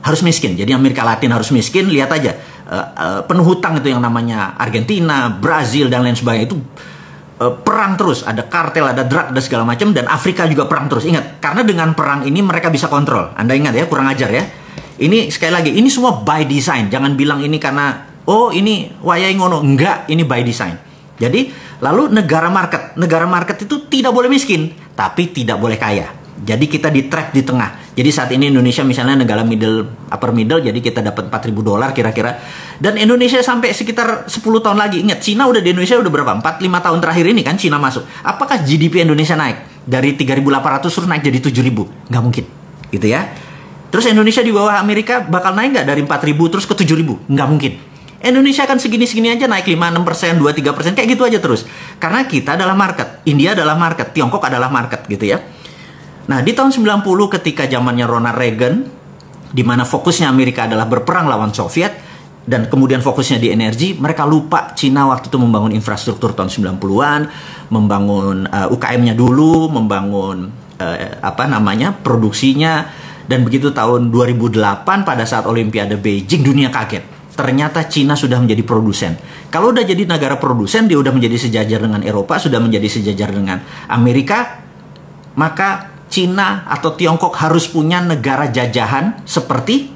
harus 0.00 0.20
miskin. 0.24 0.56
Jadi 0.56 0.72
Amerika 0.72 1.06
Latin 1.06 1.30
harus 1.30 1.52
miskin, 1.52 1.86
lihat 1.92 2.10
aja 2.10 2.34
uh, 2.66 2.86
uh, 2.96 3.20
penuh 3.26 3.44
hutang 3.44 3.78
itu 3.78 3.92
yang 3.92 4.00
namanya 4.00 4.56
Argentina, 4.56 5.28
Brazil 5.28 5.86
dan 5.92 6.02
lain 6.02 6.16
sebagainya 6.16 6.46
itu 6.50 6.56
uh, 7.40 7.52
perang 7.60 7.94
terus, 8.00 8.24
ada 8.24 8.48
kartel, 8.48 8.88
ada 8.88 9.04
drug 9.04 9.32
dan 9.32 9.42
segala 9.42 9.64
macam 9.68 9.92
dan 9.92 10.08
Afrika 10.08 10.48
juga 10.48 10.66
perang 10.66 10.88
terus. 10.88 11.04
Ingat, 11.04 11.38
karena 11.38 11.62
dengan 11.64 11.92
perang 11.92 12.24
ini 12.24 12.40
mereka 12.40 12.72
bisa 12.72 12.88
kontrol. 12.88 13.32
Anda 13.36 13.56
ingat 13.56 13.76
ya, 13.76 13.84
kurang 13.86 14.08
ajar 14.08 14.30
ya. 14.32 14.44
Ini 15.00 15.32
sekali 15.32 15.52
lagi, 15.52 15.70
ini 15.72 15.88
semua 15.88 16.20
by 16.20 16.44
design. 16.44 16.92
Jangan 16.92 17.16
bilang 17.16 17.40
ini 17.40 17.56
karena 17.56 18.04
oh 18.28 18.52
ini 18.52 19.00
wayai 19.00 19.32
ngono. 19.32 19.64
Enggak, 19.64 20.04
ini 20.12 20.28
by 20.28 20.44
design. 20.44 20.76
Jadi, 21.16 21.48
lalu 21.80 22.12
negara 22.12 22.52
market. 22.52 22.96
Negara 23.00 23.24
market 23.24 23.64
itu 23.64 23.88
tidak 23.88 24.12
boleh 24.12 24.28
miskin, 24.28 24.68
tapi 24.92 25.32
tidak 25.32 25.56
boleh 25.56 25.80
kaya. 25.80 26.19
Jadi 26.40 26.64
kita 26.72 26.88
di 26.88 27.04
track 27.04 27.36
di 27.36 27.44
tengah. 27.44 27.92
Jadi 27.92 28.08
saat 28.08 28.32
ini 28.32 28.48
Indonesia 28.48 28.80
misalnya 28.80 29.28
negara 29.28 29.44
middle 29.44 30.08
upper 30.08 30.32
middle 30.32 30.64
jadi 30.64 30.78
kita 30.80 31.04
dapat 31.04 31.28
4000 31.28 31.52
dolar 31.60 31.92
kira-kira. 31.92 32.40
Dan 32.80 32.96
Indonesia 32.96 33.44
sampai 33.44 33.76
sekitar 33.76 34.24
10 34.24 34.40
tahun 34.40 34.80
lagi. 34.80 35.04
Ingat 35.04 35.20
Cina 35.20 35.44
udah 35.44 35.60
di 35.60 35.76
Indonesia 35.76 36.00
udah 36.00 36.08
berapa? 36.08 36.32
4 36.40 36.64
5 36.64 36.86
tahun 36.86 36.98
terakhir 37.04 37.24
ini 37.28 37.44
kan 37.44 37.60
Cina 37.60 37.76
masuk. 37.76 38.08
Apakah 38.24 38.64
GDP 38.64 39.04
Indonesia 39.04 39.36
naik 39.36 39.84
dari 39.84 40.16
3800 40.16 40.88
terus 40.88 41.04
naik 41.04 41.22
jadi 41.28 41.38
7000? 41.44 42.08
Nggak 42.08 42.22
mungkin. 42.24 42.44
Gitu 42.88 43.06
ya. 43.06 43.20
Terus 43.92 44.08
Indonesia 44.08 44.40
di 44.40 44.52
bawah 44.56 44.80
Amerika 44.80 45.20
bakal 45.20 45.52
naik 45.52 45.76
nggak 45.76 45.86
dari 45.92 46.00
4000 46.08 46.52
terus 46.56 46.64
ke 46.64 46.72
7000? 46.72 47.28
Nggak 47.28 47.48
mungkin. 47.52 47.72
Indonesia 48.20 48.68
kan 48.68 48.76
segini-segini 48.76 49.32
aja 49.32 49.48
naik 49.48 49.64
5, 49.64 49.76
6 49.76 50.04
persen, 50.04 50.32
2, 50.36 50.52
3 50.52 50.76
persen, 50.76 50.92
kayak 50.92 51.08
gitu 51.16 51.24
aja 51.24 51.40
terus. 51.40 51.64
Karena 51.96 52.28
kita 52.28 52.52
adalah 52.52 52.76
market, 52.76 53.24
India 53.24 53.56
adalah 53.56 53.80
market, 53.80 54.12
Tiongkok 54.12 54.44
adalah 54.44 54.68
market 54.68 55.08
gitu 55.08 55.24
ya. 55.24 55.40
Nah, 56.28 56.44
di 56.44 56.52
tahun 56.52 56.74
90 56.74 57.06
ketika 57.40 57.64
zamannya 57.64 58.04
Ronald 58.04 58.36
Reagan, 58.36 58.74
di 59.50 59.62
mana 59.64 59.82
fokusnya 59.88 60.28
Amerika 60.28 60.68
adalah 60.68 60.86
berperang 60.86 61.26
lawan 61.26 61.54
Soviet, 61.54 62.10
dan 62.50 62.66
kemudian 62.66 63.04
fokusnya 63.04 63.38
di 63.38 63.52
energi, 63.52 63.94
mereka 63.94 64.24
lupa 64.24 64.72
Cina 64.74 65.06
waktu 65.06 65.28
itu 65.28 65.38
membangun 65.38 65.70
infrastruktur 65.76 66.32
tahun 66.32 66.50
90-an, 66.50 67.20
membangun 67.70 68.48
uh, 68.48 68.74
UKM-nya 68.74 69.14
dulu, 69.14 69.70
membangun 69.70 70.50
uh, 70.80 70.96
apa 71.20 71.44
namanya? 71.46 71.94
produksinya 71.94 72.90
dan 73.30 73.46
begitu 73.46 73.70
tahun 73.70 74.10
2008 74.10 74.58
pada 75.06 75.22
saat 75.22 75.46
Olimpiade 75.46 75.94
Beijing 76.00 76.42
dunia 76.42 76.72
kaget. 76.74 77.06
Ternyata 77.38 77.86
Cina 77.86 78.18
sudah 78.18 78.42
menjadi 78.42 78.66
produsen. 78.66 79.14
Kalau 79.54 79.70
udah 79.70 79.86
jadi 79.86 80.02
negara 80.02 80.34
produsen, 80.34 80.90
dia 80.90 80.98
udah 80.98 81.14
menjadi 81.14 81.38
sejajar 81.38 81.86
dengan 81.86 82.02
Eropa, 82.02 82.42
sudah 82.42 82.58
menjadi 82.58 82.90
sejajar 82.90 83.30
dengan 83.30 83.62
Amerika, 83.86 84.66
maka 85.38 85.89
Cina 86.10 86.66
atau 86.66 86.98
Tiongkok 86.98 87.38
harus 87.38 87.70
punya 87.70 88.02
negara 88.02 88.50
jajahan 88.50 89.22
seperti 89.22 89.88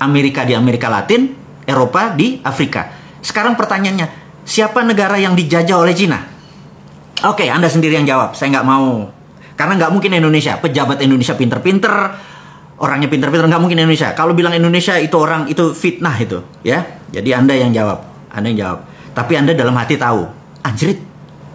Amerika 0.00 0.48
di 0.48 0.56
Amerika 0.56 0.88
Latin, 0.88 1.36
Eropa 1.68 2.10
di 2.16 2.40
Afrika. 2.40 2.88
Sekarang 3.20 3.54
pertanyaannya, 3.54 4.08
siapa 4.42 4.82
negara 4.82 5.20
yang 5.20 5.36
dijajah 5.36 5.78
oleh 5.78 5.94
Cina? 5.94 6.18
Oke, 7.22 7.46
Anda 7.46 7.70
sendiri 7.70 7.94
yang 8.00 8.08
jawab. 8.08 8.34
Saya 8.34 8.50
nggak 8.58 8.66
mau. 8.66 9.06
Karena 9.54 9.78
nggak 9.78 9.92
mungkin 9.94 10.10
Indonesia. 10.10 10.58
Pejabat 10.58 10.98
Indonesia 11.04 11.38
pinter-pinter, 11.38 11.94
orangnya 12.82 13.06
pinter-pinter 13.06 13.46
nggak 13.46 13.62
mungkin 13.62 13.78
Indonesia. 13.78 14.10
Kalau 14.16 14.34
bilang 14.34 14.50
Indonesia 14.56 14.98
itu 14.98 15.14
orang 15.14 15.46
itu 15.46 15.70
fitnah 15.70 16.18
itu, 16.18 16.42
ya. 16.66 16.82
Jadi 17.14 17.30
Anda 17.30 17.54
yang 17.54 17.70
jawab, 17.70 18.02
Anda 18.34 18.50
yang 18.50 18.58
jawab. 18.58 18.78
Tapi 19.14 19.32
Anda 19.38 19.54
dalam 19.54 19.76
hati 19.78 19.94
tahu, 20.00 20.26
anjrit, 20.66 20.98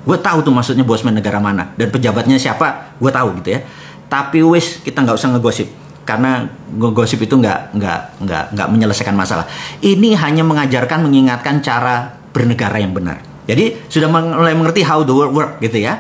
gue 0.08 0.18
tahu 0.24 0.40
tuh 0.46 0.54
maksudnya 0.56 0.88
bosman 0.88 1.20
negara 1.20 1.42
mana 1.44 1.76
dan 1.76 1.92
pejabatnya 1.92 2.40
siapa, 2.40 2.96
gue 2.96 3.12
tahu 3.12 3.44
gitu 3.44 3.60
ya. 3.60 3.66
Tapi 4.08 4.40
wis 4.44 4.80
kita 4.84 5.04
nggak 5.04 5.18
usah 5.20 5.36
ngegosip 5.36 5.68
karena 6.08 6.48
ngegosip 6.72 7.20
itu 7.20 7.36
nggak 7.36 7.76
nggak 7.76 8.00
nggak 8.24 8.44
nggak 8.56 8.68
menyelesaikan 8.72 9.12
masalah. 9.12 9.44
Ini 9.84 10.16
hanya 10.16 10.48
mengajarkan, 10.48 11.04
mengingatkan 11.04 11.60
cara 11.60 12.16
bernegara 12.32 12.80
yang 12.80 12.96
benar. 12.96 13.20
Jadi 13.48 13.88
sudah 13.92 14.08
mulai 14.08 14.56
mengerti 14.56 14.84
how 14.88 15.04
the 15.04 15.12
world 15.12 15.36
work 15.36 15.52
gitu 15.60 15.84
ya. 15.84 16.00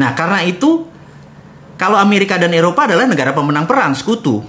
Nah 0.00 0.16
karena 0.16 0.40
itu 0.44 0.88
kalau 1.76 2.00
Amerika 2.00 2.40
dan 2.40 2.52
Eropa 2.56 2.88
adalah 2.88 3.04
negara 3.04 3.36
pemenang 3.36 3.68
perang 3.68 3.92
sekutu. 3.92 4.40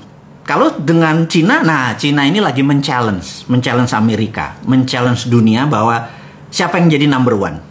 Kalau 0.44 0.76
dengan 0.76 1.24
Cina, 1.32 1.64
nah 1.64 1.96
Cina 1.96 2.28
ini 2.28 2.44
lagi 2.44 2.60
men-challenge, 2.60 3.48
men-challenge 3.48 3.96
Amerika, 3.96 4.60
men-challenge 4.68 5.32
dunia 5.32 5.64
bahwa 5.64 6.04
siapa 6.52 6.84
yang 6.84 6.92
jadi 6.92 7.08
number 7.08 7.32
one. 7.40 7.64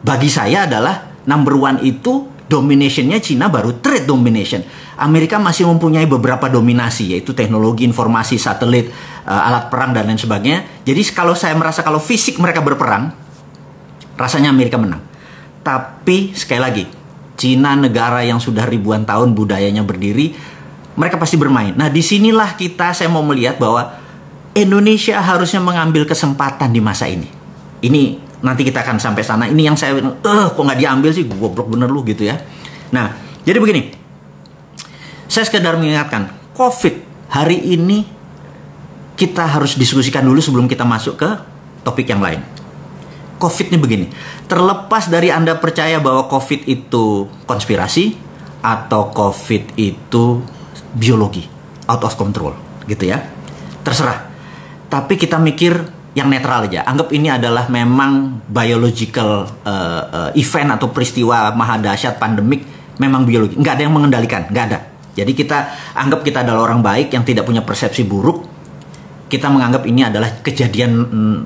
Bagi 0.00 0.32
saya 0.32 0.64
adalah 0.64 1.20
number 1.28 1.52
one 1.52 1.84
itu 1.84 2.31
dominationnya 2.52 3.16
Cina 3.24 3.48
baru 3.48 3.80
trade 3.80 4.04
domination. 4.04 4.60
Amerika 5.00 5.40
masih 5.40 5.64
mempunyai 5.64 6.04
beberapa 6.04 6.52
dominasi 6.52 7.16
yaitu 7.16 7.32
teknologi 7.32 7.88
informasi 7.88 8.36
satelit, 8.36 8.92
uh, 9.24 9.48
alat 9.48 9.72
perang 9.72 9.96
dan 9.96 10.04
lain 10.04 10.20
sebagainya. 10.20 10.84
Jadi 10.84 11.00
kalau 11.16 11.32
saya 11.32 11.56
merasa 11.56 11.80
kalau 11.80 11.96
fisik 11.96 12.36
mereka 12.36 12.60
berperang, 12.60 13.08
rasanya 14.20 14.52
Amerika 14.52 14.76
menang. 14.76 15.00
Tapi 15.64 16.36
sekali 16.36 16.60
lagi, 16.60 16.84
Cina 17.40 17.72
negara 17.72 18.20
yang 18.20 18.36
sudah 18.36 18.68
ribuan 18.68 19.08
tahun 19.08 19.32
budayanya 19.32 19.80
berdiri, 19.80 20.36
mereka 20.94 21.16
pasti 21.16 21.40
bermain. 21.40 21.72
Nah, 21.72 21.88
di 21.88 22.04
sinilah 22.04 22.52
kita 22.60 22.92
saya 22.92 23.08
mau 23.08 23.24
melihat 23.24 23.56
bahwa 23.56 23.96
Indonesia 24.52 25.16
harusnya 25.16 25.64
mengambil 25.64 26.04
kesempatan 26.04 26.68
di 26.68 26.80
masa 26.84 27.08
ini. 27.08 27.24
Ini 27.80 28.31
nanti 28.42 28.66
kita 28.66 28.82
akan 28.82 28.98
sampai 28.98 29.22
sana. 29.22 29.46
Ini 29.48 29.62
yang 29.72 29.76
saya, 29.78 29.96
eh 29.98 30.46
kok 30.50 30.62
nggak 30.62 30.78
diambil 30.78 31.10
sih, 31.14 31.24
goblok 31.26 31.70
bener 31.70 31.88
lu 31.88 32.02
gitu 32.02 32.26
ya. 32.26 32.38
Nah, 32.92 33.14
jadi 33.46 33.58
begini, 33.62 33.94
saya 35.30 35.46
sekedar 35.46 35.78
mengingatkan, 35.78 36.28
COVID 36.58 37.26
hari 37.32 37.58
ini 37.62 38.04
kita 39.16 39.46
harus 39.46 39.78
diskusikan 39.78 40.26
dulu 40.26 40.42
sebelum 40.42 40.66
kita 40.68 40.84
masuk 40.84 41.16
ke 41.16 41.30
topik 41.86 42.10
yang 42.10 42.20
lain. 42.20 42.42
COVID 43.40 43.74
ini 43.74 43.78
begini, 43.80 44.06
terlepas 44.46 45.10
dari 45.10 45.32
Anda 45.32 45.58
percaya 45.58 45.98
bahwa 45.98 46.30
COVID 46.30 46.68
itu 46.70 47.26
konspirasi 47.46 48.14
atau 48.62 49.10
COVID 49.10 49.74
itu 49.74 50.38
biologi 50.94 51.42
out 51.90 52.02
of 52.06 52.14
control 52.14 52.54
gitu 52.86 53.10
ya 53.10 53.18
terserah 53.82 54.30
tapi 54.86 55.18
kita 55.18 55.42
mikir 55.42 55.74
yang 56.12 56.28
netral 56.28 56.68
aja 56.68 56.84
anggap 56.84 57.08
ini 57.12 57.32
adalah 57.32 57.66
memang 57.72 58.44
biological 58.48 59.48
uh, 59.64 60.02
uh, 60.28 60.30
event 60.36 60.76
atau 60.76 60.92
peristiwa 60.92 61.52
maha 61.56 61.80
dahsyat 61.80 62.20
pandemik 62.20 62.64
memang 63.00 63.24
biologi 63.24 63.56
nggak 63.56 63.74
ada 63.80 63.82
yang 63.88 63.94
mengendalikan 63.96 64.44
nggak 64.52 64.64
ada 64.68 64.78
jadi 65.12 65.32
kita 65.32 65.58
anggap 65.96 66.20
kita 66.20 66.44
adalah 66.44 66.68
orang 66.68 66.84
baik 66.84 67.12
yang 67.12 67.24
tidak 67.24 67.48
punya 67.48 67.64
persepsi 67.64 68.04
buruk 68.04 68.44
kita 69.32 69.48
menganggap 69.48 69.88
ini 69.88 70.04
adalah 70.04 70.44
kejadian 70.44 70.92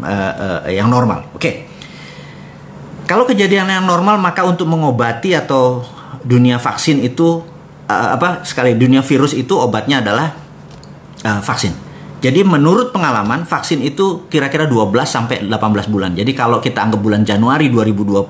uh, 0.02 0.34
uh, 0.34 0.60
yang 0.66 0.90
normal 0.90 1.30
oke 1.30 1.38
okay. 1.38 1.70
kalau 3.06 3.22
kejadian 3.22 3.70
yang 3.70 3.86
normal 3.86 4.18
maka 4.18 4.42
untuk 4.42 4.66
mengobati 4.66 5.38
atau 5.38 5.86
dunia 6.26 6.58
vaksin 6.58 7.06
itu 7.06 7.46
uh, 7.86 8.08
apa 8.18 8.42
sekali 8.42 8.74
dunia 8.74 9.00
virus 9.06 9.32
itu 9.32 9.54
obatnya 9.54 10.02
adalah 10.02 10.34
uh, 11.22 11.40
vaksin. 11.40 11.85
Jadi 12.26 12.42
menurut 12.42 12.90
pengalaman 12.90 13.46
vaksin 13.46 13.86
itu 13.86 14.26
kira-kira 14.26 14.66
12 14.66 14.90
sampai 15.06 15.46
18 15.46 15.86
bulan. 15.86 16.10
Jadi 16.18 16.34
kalau 16.34 16.58
kita 16.58 16.82
anggap 16.82 16.98
bulan 16.98 17.22
Januari 17.22 17.70
2020 17.70 18.26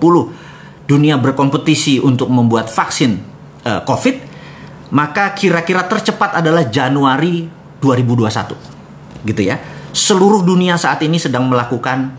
dunia 0.84 1.16
berkompetisi 1.16 2.04
untuk 2.04 2.28
membuat 2.28 2.68
vaksin 2.68 3.16
uh, 3.64 3.80
COVID, 3.88 4.16
maka 4.92 5.32
kira-kira 5.32 5.88
tercepat 5.88 6.44
adalah 6.44 6.68
Januari 6.68 7.48
2021. 7.80 9.24
Gitu 9.24 9.42
ya. 9.48 9.56
Seluruh 9.96 10.44
dunia 10.44 10.76
saat 10.76 11.00
ini 11.00 11.16
sedang 11.16 11.48
melakukan 11.48 12.12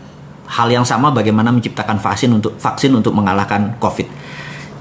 hal 0.50 0.74
yang 0.74 0.82
sama 0.82 1.14
bagaimana 1.14 1.54
menciptakan 1.54 2.02
vaksin 2.02 2.34
untuk 2.34 2.58
vaksin 2.58 2.90
untuk 2.98 3.14
mengalahkan 3.14 3.78
COVID. 3.78 4.10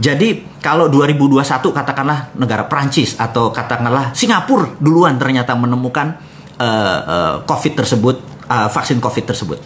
Jadi 0.01 0.57
kalau 0.65 0.89
2021 0.89 1.45
katakanlah 1.61 2.33
negara 2.41 2.65
Prancis 2.65 3.21
atau 3.21 3.53
katakanlah 3.53 4.17
Singapura 4.17 4.81
duluan 4.81 5.21
ternyata 5.21 5.53
menemukan 5.53 6.36
uh, 6.61 6.99
uh, 7.05 7.35
COVID 7.45 7.73
tersebut, 7.77 8.17
uh, 8.49 8.69
vaksin 8.69 8.99
COVID 9.01 9.25
tersebut. 9.25 9.59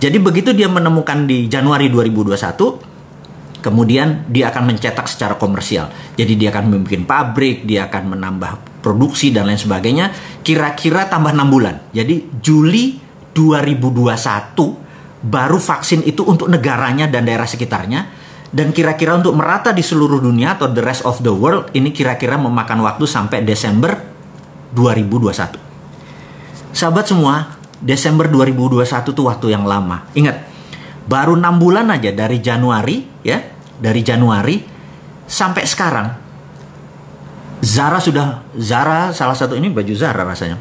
Jadi 0.00 0.16
begitu 0.16 0.56
dia 0.56 0.64
menemukan 0.64 1.28
di 1.28 1.44
Januari 1.44 1.92
2021, 1.92 3.60
kemudian 3.60 4.24
dia 4.32 4.48
akan 4.48 4.72
mencetak 4.72 5.04
secara 5.04 5.36
komersial. 5.36 5.92
Jadi 6.16 6.40
dia 6.40 6.48
akan 6.48 6.72
membuat 6.72 7.04
pabrik, 7.04 7.68
dia 7.68 7.84
akan 7.86 8.16
menambah 8.16 8.80
produksi 8.80 9.28
dan 9.28 9.44
lain 9.44 9.60
sebagainya. 9.60 10.08
Kira-kira 10.40 11.04
tambah 11.04 11.36
6 11.36 11.52
bulan. 11.52 11.92
Jadi 11.92 12.40
Juli 12.40 12.96
2021 13.36 15.20
baru 15.20 15.60
vaksin 15.60 16.00
itu 16.08 16.24
untuk 16.24 16.48
negaranya 16.48 17.04
dan 17.04 17.28
daerah 17.28 17.44
sekitarnya 17.44 18.08
dan 18.50 18.74
kira-kira 18.74 19.14
untuk 19.14 19.36
merata 19.38 19.70
di 19.70 19.84
seluruh 19.84 20.18
dunia 20.18 20.58
atau 20.58 20.72
the 20.72 20.82
rest 20.82 21.06
of 21.06 21.20
the 21.22 21.30
world 21.30 21.70
ini 21.76 21.94
kira-kira 21.94 22.40
memakan 22.40 22.82
waktu 22.82 23.06
sampai 23.06 23.44
Desember 23.46 23.94
2021. 24.74 25.69
Sahabat 26.70 27.10
semua, 27.10 27.58
Desember 27.82 28.30
2021 28.30 29.12
itu 29.12 29.22
waktu 29.26 29.46
yang 29.52 29.64
lama. 29.66 30.06
Ingat, 30.14 30.46
baru 31.10 31.34
enam 31.34 31.58
bulan 31.58 31.90
aja 31.90 32.14
dari 32.14 32.38
Januari 32.38 33.02
ya, 33.26 33.42
dari 33.80 34.00
Januari 34.04 34.56
sampai 35.26 35.64
sekarang. 35.66 36.08
Zara 37.60 38.00
sudah 38.00 38.40
Zara 38.56 39.12
salah 39.12 39.36
satu 39.36 39.52
ini 39.52 39.68
baju 39.68 39.92
Zara 39.92 40.24
rasanya. 40.24 40.56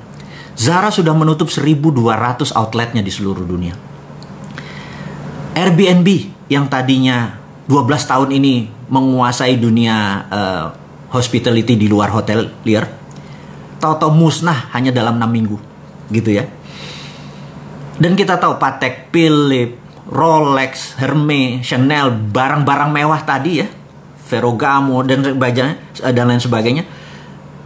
Zara 0.60 0.92
sudah 0.92 1.16
menutup 1.16 1.48
1200 1.48 2.52
outletnya 2.52 3.00
di 3.00 3.08
seluruh 3.08 3.48
dunia. 3.48 3.72
Airbnb 5.56 6.08
yang 6.52 6.68
tadinya 6.68 7.40
12 7.70 7.86
tahun 8.10 8.30
ini 8.36 8.54
menguasai 8.90 9.56
dunia 9.62 9.96
uh, 10.28 10.66
hospitality 11.14 11.78
di 11.78 11.86
luar 11.86 12.10
hotel 12.10 12.50
liar 12.66 12.86
tahu-tahu 13.80 14.12
musnah 14.12 14.74
hanya 14.74 14.90
dalam 14.90 15.18
enam 15.18 15.30
minggu 15.30 15.58
gitu 16.12 16.30
ya. 16.34 16.46
Dan 18.00 18.16
kita 18.16 18.40
tahu 18.40 18.56
Patek 18.56 19.12
Philippe 19.12 19.78
Rolex 20.10 20.98
Hermes 20.98 21.62
Chanel 21.62 22.10
barang-barang 22.12 22.90
mewah 22.90 23.22
tadi 23.24 23.52
ya. 23.62 23.68
Ferragamo 24.30 25.02
dan 25.02 25.26
sebagainya 25.26 25.74
dan 26.14 26.26
lain 26.30 26.38
sebagainya 26.38 26.84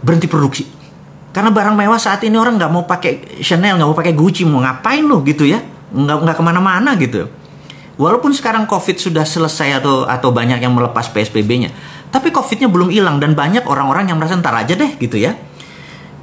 berhenti 0.00 0.28
produksi. 0.28 0.64
Karena 1.34 1.50
barang 1.50 1.76
mewah 1.76 2.00
saat 2.00 2.24
ini 2.24 2.36
orang 2.40 2.56
nggak 2.56 2.72
mau 2.72 2.88
pakai 2.88 3.42
Chanel 3.44 3.76
nggak 3.76 3.88
mau 3.90 3.96
pakai 3.96 4.14
Gucci 4.16 4.48
mau 4.48 4.64
ngapain 4.64 5.04
lo 5.04 5.20
gitu 5.26 5.44
ya? 5.44 5.60
Nggak 5.92 6.16
nggak 6.24 6.36
ke 6.36 6.42
mana-mana 6.44 6.96
gitu. 6.96 7.28
Walaupun 7.94 8.34
sekarang 8.34 8.66
COVID 8.66 8.96
sudah 8.98 9.22
selesai 9.22 9.78
atau 9.78 10.02
atau 10.02 10.34
banyak 10.34 10.58
yang 10.58 10.74
melepas 10.74 11.06
PSBB-nya, 11.14 11.70
tapi 12.10 12.34
COVID-nya 12.34 12.66
belum 12.66 12.90
hilang 12.90 13.22
dan 13.22 13.38
banyak 13.38 13.62
orang-orang 13.70 14.10
yang 14.10 14.18
merasa 14.18 14.34
ntar 14.34 14.50
aja 14.58 14.74
deh 14.74 14.98
gitu 14.98 15.14
ya. 15.14 15.38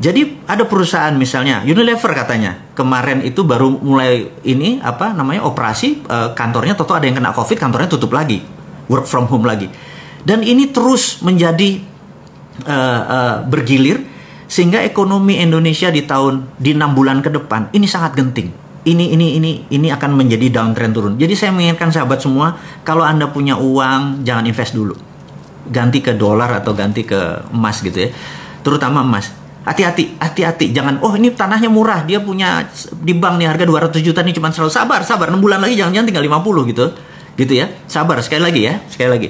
Jadi 0.01 0.49
ada 0.49 0.65
perusahaan 0.65 1.13
misalnya 1.13 1.61
Unilever 1.61 2.09
katanya 2.17 2.73
kemarin 2.73 3.21
itu 3.21 3.45
baru 3.45 3.69
mulai 3.69 4.33
ini 4.41 4.81
apa 4.81 5.13
namanya 5.13 5.45
operasi 5.45 6.01
e, 6.01 6.17
kantornya 6.33 6.73
toto 6.73 6.97
ada 6.97 7.05
yang 7.05 7.21
kena 7.21 7.29
COVID 7.29 7.53
kantornya 7.61 7.85
tutup 7.85 8.09
lagi 8.09 8.41
work 8.89 9.05
from 9.05 9.29
home 9.29 9.45
lagi 9.45 9.69
dan 10.25 10.41
ini 10.41 10.73
terus 10.73 11.21
menjadi 11.21 11.77
e, 12.65 12.77
e, 13.05 13.19
bergilir 13.45 14.01
sehingga 14.49 14.81
ekonomi 14.81 15.37
Indonesia 15.37 15.93
di 15.93 16.01
tahun 16.01 16.57
di 16.57 16.73
enam 16.73 16.97
bulan 16.97 17.21
ke 17.21 17.29
depan 17.29 17.69
ini 17.69 17.85
sangat 17.85 18.17
genting 18.17 18.49
ini 18.81 19.13
ini 19.13 19.37
ini 19.37 19.51
ini 19.69 19.87
akan 19.93 20.17
menjadi 20.17 20.49
downtrend 20.49 20.93
turun. 20.97 21.13
Jadi 21.13 21.37
saya 21.37 21.53
mengingatkan 21.53 21.93
sahabat 21.93 22.17
semua, 22.17 22.57
kalau 22.81 23.05
Anda 23.05 23.29
punya 23.29 23.53
uang 23.53 24.25
jangan 24.25 24.49
invest 24.49 24.73
dulu. 24.73 24.97
Ganti 25.69 26.01
ke 26.01 26.17
dolar 26.17 26.49
atau 26.49 26.73
ganti 26.73 27.05
ke 27.05 27.45
emas 27.53 27.77
gitu 27.85 27.93
ya. 27.93 28.09
Terutama 28.65 29.05
emas. 29.05 29.40
Hati-hati, 29.61 30.17
hati-hati. 30.17 30.73
Jangan, 30.73 31.05
oh 31.05 31.13
ini 31.13 31.29
tanahnya 31.37 31.69
murah, 31.69 32.01
dia 32.01 32.17
punya 32.17 32.65
di 32.97 33.13
bank 33.13 33.37
nih 33.37 33.45
harga 33.45 33.65
200 33.69 34.01
juta 34.01 34.25
nih 34.25 34.33
cuma 34.33 34.49
selalu 34.49 34.73
sabar, 34.73 35.05
sabar. 35.05 35.29
6 35.29 35.37
bulan 35.37 35.61
lagi 35.61 35.77
jangan-jangan 35.77 36.07
tinggal 36.09 36.25
50 36.25 36.71
gitu. 36.73 36.85
Gitu 37.37 37.53
ya. 37.53 37.65
Sabar 37.85 38.17
sekali 38.25 38.41
lagi 38.41 38.61
ya, 38.65 38.81
sekali 38.89 39.09
lagi. 39.09 39.27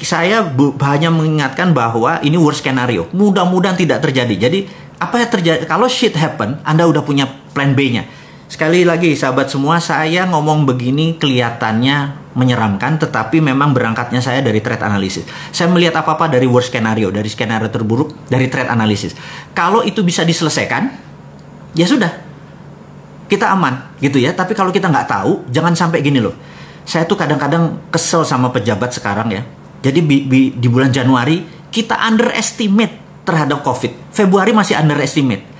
Saya 0.00 0.44
hanya 0.84 1.08
mengingatkan 1.12 1.76
bahwa 1.76 2.20
ini 2.24 2.36
worst 2.40 2.64
scenario. 2.64 3.08
Mudah-mudahan 3.12 3.76
tidak 3.76 4.00
terjadi. 4.00 4.48
Jadi 4.48 4.68
apa 4.96 5.20
yang 5.20 5.30
terjadi 5.32 5.60
kalau 5.68 5.88
shit 5.88 6.16
happen, 6.16 6.60
Anda 6.64 6.88
udah 6.88 7.04
punya 7.04 7.28
plan 7.52 7.76
B-nya 7.76 8.25
Sekali 8.46 8.86
lagi 8.86 9.18
sahabat 9.18 9.50
semua, 9.50 9.82
saya 9.82 10.22
ngomong 10.30 10.70
begini 10.70 11.18
kelihatannya 11.18 12.30
menyeramkan, 12.38 12.94
tetapi 12.94 13.42
memang 13.42 13.74
berangkatnya 13.74 14.22
saya 14.22 14.38
dari 14.38 14.62
trade 14.62 14.86
analysis. 14.86 15.26
Saya 15.50 15.66
melihat 15.66 15.98
apa-apa 15.98 16.30
dari 16.30 16.46
worst 16.46 16.70
scenario, 16.70 17.10
dari 17.10 17.26
skenario 17.26 17.66
terburuk, 17.66 18.14
dari 18.30 18.46
trade 18.46 18.70
analysis. 18.70 19.18
Kalau 19.50 19.82
itu 19.82 20.06
bisa 20.06 20.22
diselesaikan, 20.22 20.94
ya 21.74 21.90
sudah, 21.90 22.12
kita 23.26 23.50
aman 23.50 23.98
gitu 23.98 24.22
ya. 24.22 24.30
Tapi 24.30 24.54
kalau 24.54 24.70
kita 24.70 24.86
nggak 24.94 25.10
tahu, 25.10 25.50
jangan 25.50 25.74
sampai 25.74 25.98
gini 25.98 26.22
loh. 26.22 26.38
Saya 26.86 27.02
tuh 27.02 27.18
kadang-kadang 27.18 27.90
kesel 27.90 28.22
sama 28.22 28.54
pejabat 28.54 28.94
sekarang 28.94 29.34
ya. 29.34 29.42
Jadi 29.82 30.06
di, 30.06 30.16
di, 30.30 30.40
di 30.54 30.68
bulan 30.70 30.94
Januari 30.94 31.42
kita 31.74 31.98
underestimate 31.98 33.26
terhadap 33.26 33.66
COVID. 33.66 34.14
Februari 34.14 34.54
masih 34.54 34.78
underestimate 34.78 35.55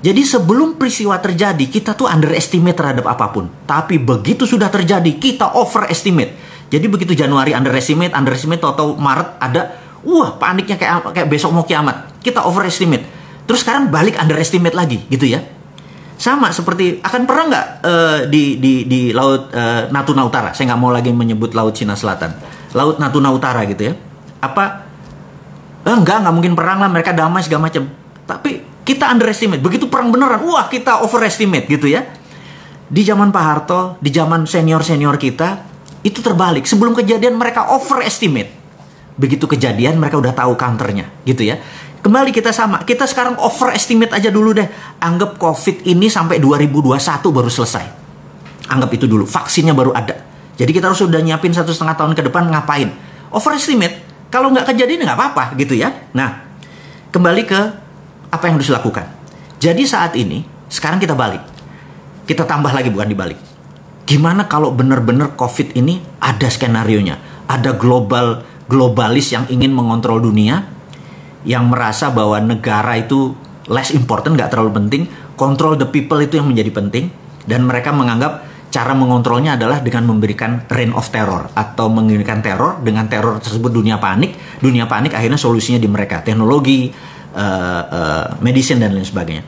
jadi 0.00 0.24
sebelum 0.24 0.80
peristiwa 0.80 1.20
terjadi, 1.20 1.60
kita 1.68 1.92
tuh 1.92 2.08
underestimate 2.08 2.72
terhadap 2.72 3.04
apa 3.04 3.28
pun. 3.28 3.52
Tapi 3.68 4.00
begitu 4.00 4.48
sudah 4.48 4.72
terjadi, 4.72 5.12
kita 5.20 5.52
overestimate. 5.60 6.32
Jadi 6.72 6.88
begitu 6.88 7.12
Januari 7.12 7.52
underestimate, 7.52 8.16
underestimate, 8.16 8.64
atau 8.64 8.96
Maret 8.96 9.36
ada, 9.36 9.76
wah 10.00 10.40
paniknya 10.40 10.80
kayak 10.80 11.12
kayak 11.12 11.28
besok 11.28 11.52
mau 11.52 11.68
kiamat. 11.68 12.16
Kita 12.24 12.48
overestimate. 12.48 13.04
Terus 13.44 13.60
sekarang 13.60 13.92
balik 13.92 14.16
underestimate 14.16 14.72
lagi, 14.72 15.04
gitu 15.12 15.28
ya. 15.28 15.44
Sama 16.16 16.48
seperti 16.48 17.04
akan 17.04 17.22
pernah 17.28 17.44
nggak 17.52 17.66
uh, 17.84 18.18
di 18.28 18.56
di 18.56 18.88
di 18.88 19.12
laut 19.12 19.52
uh, 19.52 19.92
Natuna 19.92 20.24
Utara? 20.24 20.56
Saya 20.56 20.72
nggak 20.72 20.80
mau 20.80 20.92
lagi 20.92 21.12
menyebut 21.12 21.52
laut 21.52 21.76
Cina 21.76 21.92
Selatan, 21.92 22.32
laut 22.72 22.96
Natuna 22.96 23.28
Utara 23.32 23.68
gitu 23.68 23.92
ya. 23.92 23.94
Apa? 24.40 24.88
Eh, 25.84 25.92
enggak, 25.92 26.24
nggak 26.24 26.32
mungkin 26.32 26.52
perang 26.56 26.80
lah. 26.80 26.88
Mereka 26.88 27.12
damai 27.12 27.44
segala 27.44 27.68
macam. 27.68 27.88
Tapi 28.24 28.69
kita 28.84 29.10
underestimate. 29.10 29.60
Begitu 29.60 29.86
perang 29.86 30.08
beneran, 30.12 30.40
wah 30.44 30.66
kita 30.66 31.04
overestimate 31.04 31.68
gitu 31.68 31.86
ya. 31.90 32.06
Di 32.90 33.06
zaman 33.06 33.30
Pak 33.30 33.44
Harto, 33.44 33.80
di 34.02 34.10
zaman 34.10 34.44
senior-senior 34.44 35.14
kita, 35.14 35.62
itu 36.02 36.18
terbalik. 36.24 36.66
Sebelum 36.66 36.96
kejadian 36.96 37.38
mereka 37.38 37.70
overestimate. 37.70 38.50
Begitu 39.20 39.44
kejadian 39.44 40.00
mereka 40.00 40.16
udah 40.16 40.32
tahu 40.32 40.56
counternya 40.56 41.12
gitu 41.28 41.44
ya. 41.44 41.60
Kembali 42.00 42.32
kita 42.32 42.48
sama, 42.48 42.80
kita 42.88 43.04
sekarang 43.04 43.36
overestimate 43.36 44.16
aja 44.16 44.32
dulu 44.32 44.56
deh. 44.56 44.64
Anggap 45.04 45.36
COVID 45.36 45.84
ini 45.84 46.08
sampai 46.08 46.40
2021 46.40 46.96
baru 47.28 47.50
selesai. 47.52 47.84
Anggap 48.72 48.90
itu 48.96 49.04
dulu, 49.04 49.28
vaksinnya 49.28 49.76
baru 49.76 49.92
ada. 49.92 50.16
Jadi 50.56 50.70
kita 50.72 50.88
harus 50.88 51.04
sudah 51.04 51.20
nyiapin 51.20 51.52
satu 51.52 51.76
setengah 51.76 52.00
tahun 52.00 52.12
ke 52.16 52.32
depan 52.32 52.48
ngapain? 52.48 52.88
Overestimate, 53.28 54.00
kalau 54.32 54.48
nggak 54.48 54.72
kejadian 54.72 55.04
nggak 55.04 55.18
apa-apa 55.20 55.44
gitu 55.60 55.76
ya. 55.76 55.92
Nah, 56.16 56.48
kembali 57.12 57.42
ke 57.44 57.60
apa 58.30 58.46
yang 58.46 58.58
harus 58.58 58.70
dilakukan. 58.70 59.06
Jadi 59.60 59.82
saat 59.84 60.16
ini, 60.16 60.46
sekarang 60.70 61.02
kita 61.02 61.12
balik. 61.12 61.42
Kita 62.24 62.46
tambah 62.46 62.70
lagi 62.70 62.88
bukan 62.88 63.10
dibalik. 63.10 63.38
Gimana 64.06 64.46
kalau 64.46 64.74
benar-benar 64.74 65.34
COVID 65.34 65.76
ini 65.76 66.02
ada 66.22 66.46
skenario-nya? 66.46 67.46
Ada 67.50 67.74
global 67.74 68.46
globalis 68.70 69.34
yang 69.34 69.50
ingin 69.50 69.74
mengontrol 69.74 70.22
dunia, 70.22 70.62
yang 71.42 71.66
merasa 71.66 72.14
bahwa 72.14 72.38
negara 72.38 72.94
itu 72.98 73.34
less 73.66 73.90
important, 73.90 74.38
nggak 74.38 74.50
terlalu 74.54 74.70
penting, 74.78 75.02
control 75.34 75.74
the 75.74 75.86
people 75.90 76.18
itu 76.22 76.38
yang 76.38 76.46
menjadi 76.46 76.70
penting, 76.70 77.10
dan 77.50 77.66
mereka 77.66 77.90
menganggap 77.90 78.46
cara 78.70 78.94
mengontrolnya 78.94 79.58
adalah 79.58 79.82
dengan 79.82 80.06
memberikan 80.06 80.62
reign 80.70 80.94
of 80.94 81.10
terror 81.10 81.50
atau 81.58 81.90
mengirimkan 81.90 82.38
teror 82.38 82.78
dengan 82.78 83.10
teror 83.10 83.42
tersebut 83.42 83.74
dunia 83.74 83.98
panik 83.98 84.38
dunia 84.62 84.86
panik 84.86 85.10
akhirnya 85.10 85.36
solusinya 85.36 85.82
di 85.82 85.90
mereka 85.90 86.22
teknologi 86.22 86.94
uh, 87.34 88.26
medicine 88.42 88.82
dan 88.82 88.94
lain 88.94 89.06
sebagainya. 89.06 89.44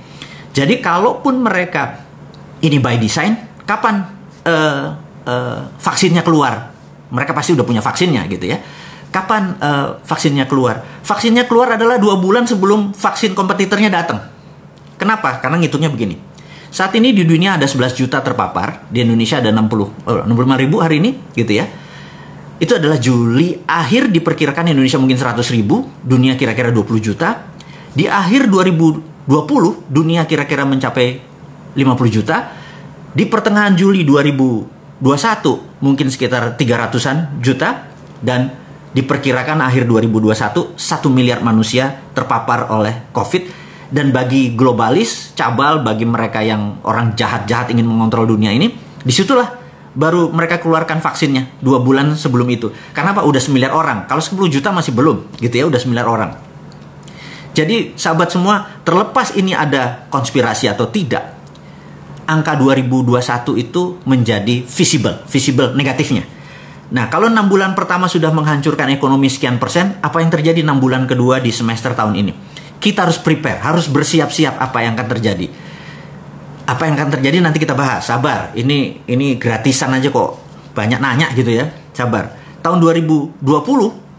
Jadi 0.52 0.78
kalaupun 0.84 1.40
mereka 1.40 2.04
ini 2.62 2.78
by 2.78 3.00
design, 3.00 3.64
kapan 3.64 4.04
uh, 4.46 4.94
uh, 5.26 5.58
vaksinnya 5.80 6.22
keluar? 6.22 6.70
Mereka 7.12 7.32
pasti 7.36 7.52
udah 7.52 7.66
punya 7.66 7.80
vaksinnya 7.84 8.24
gitu 8.28 8.48
ya. 8.48 8.58
Kapan 9.12 9.56
uh, 9.60 10.00
vaksinnya 10.04 10.48
keluar? 10.48 10.80
Vaksinnya 11.04 11.44
keluar 11.44 11.76
adalah 11.76 12.00
dua 12.00 12.16
bulan 12.16 12.48
sebelum 12.48 12.96
vaksin 12.96 13.36
kompetitornya 13.36 13.92
datang. 13.92 14.24
Kenapa? 14.96 15.42
Karena 15.42 15.60
ngitungnya 15.60 15.92
begini. 15.92 16.32
Saat 16.72 16.96
ini 16.96 17.12
di 17.12 17.28
dunia 17.28 17.60
ada 17.60 17.68
11 17.68 17.92
juta 17.92 18.24
terpapar, 18.24 18.88
di 18.88 19.04
Indonesia 19.04 19.36
ada 19.36 19.52
60, 19.52 20.08
oh, 20.08 20.24
65 20.24 20.62
ribu 20.64 20.80
hari 20.80 21.04
ini 21.04 21.10
gitu 21.36 21.52
ya. 21.60 21.68
Itu 22.56 22.80
adalah 22.80 22.96
Juli, 22.96 23.60
akhir 23.68 24.08
diperkirakan 24.08 24.72
Indonesia 24.72 24.96
mungkin 24.96 25.20
100 25.20 25.44
ribu, 25.52 25.84
dunia 26.00 26.32
kira-kira 26.32 26.72
20 26.72 26.96
juta, 27.02 27.51
di 27.92 28.08
akhir 28.08 28.48
2020 28.48 29.28
dunia 29.92 30.24
kira-kira 30.24 30.64
mencapai 30.64 31.20
50 31.76 32.08
juta. 32.08 32.36
Di 33.12 33.28
pertengahan 33.28 33.76
Juli 33.76 34.08
2021 34.08 35.04
mungkin 35.84 36.06
sekitar 36.08 36.56
300-an 36.56 37.44
juta. 37.44 37.92
Dan 38.22 38.48
diperkirakan 38.92 39.60
akhir 39.66 39.88
2021 39.88 40.78
1 40.78 41.16
miliar 41.16 41.44
manusia 41.44 42.00
terpapar 42.16 42.72
oleh 42.72 43.12
Covid. 43.12 43.60
Dan 43.92 44.08
bagi 44.08 44.56
globalis 44.56 45.36
cabal 45.36 45.84
bagi 45.84 46.08
mereka 46.08 46.40
yang 46.40 46.80
orang 46.88 47.12
jahat-jahat 47.12 47.76
ingin 47.76 47.84
mengontrol 47.84 48.24
dunia 48.24 48.48
ini 48.48 48.72
di 49.04 49.12
situlah 49.12 49.60
baru 49.92 50.32
mereka 50.32 50.56
keluarkan 50.64 51.04
vaksinnya 51.04 51.60
dua 51.60 51.84
bulan 51.84 52.16
sebelum 52.16 52.48
itu. 52.48 52.72
Karena 52.96 53.12
apa? 53.12 53.28
Udah 53.28 53.36
9 53.36 53.52
orang. 53.68 54.08
Kalau 54.08 54.24
10 54.24 54.48
juta 54.48 54.72
masih 54.72 54.96
belum 54.96 55.36
gitu 55.36 55.52
ya 55.52 55.68
udah 55.68 55.76
9 55.76 55.92
orang 56.08 56.51
jadi 57.52 57.92
sahabat 57.92 58.32
semua, 58.32 58.80
terlepas 58.80 59.36
ini 59.36 59.52
ada 59.52 60.08
konspirasi 60.08 60.72
atau 60.72 60.88
tidak, 60.88 61.36
angka 62.24 62.56
2021 62.56 63.60
itu 63.60 64.00
menjadi 64.08 64.64
visible, 64.64 65.20
visible 65.28 65.76
negatifnya. 65.76 66.24
Nah, 66.92 67.08
kalau 67.08 67.28
enam 67.28 67.48
bulan 67.48 67.72
pertama 67.72 68.08
sudah 68.08 68.32
menghancurkan 68.32 68.92
ekonomi 68.92 69.28
sekian 69.28 69.56
persen, 69.56 69.96
apa 70.04 70.20
yang 70.20 70.28
terjadi 70.28 70.60
enam 70.64 70.80
bulan 70.80 71.08
kedua 71.08 71.40
di 71.40 71.48
semester 71.48 71.96
tahun 71.96 72.16
ini? 72.20 72.32
Kita 72.80 73.08
harus 73.08 73.16
prepare, 73.20 73.60
harus 73.60 73.88
bersiap-siap 73.88 74.60
apa 74.60 74.84
yang 74.84 74.96
akan 74.96 75.08
terjadi. 75.16 75.46
Apa 76.68 76.88
yang 76.88 76.96
akan 76.96 77.10
terjadi 77.16 77.40
nanti 77.40 77.60
kita 77.60 77.72
bahas. 77.72 78.08
Sabar, 78.08 78.52
ini 78.56 79.04
ini 79.08 79.36
gratisan 79.40 79.92
aja 79.92 80.08
kok. 80.08 80.40
Banyak 80.72 81.00
nanya 81.00 81.32
gitu 81.32 81.52
ya. 81.52 81.68
Sabar. 81.96 82.32
Tahun 82.60 82.78
2020 82.80 83.40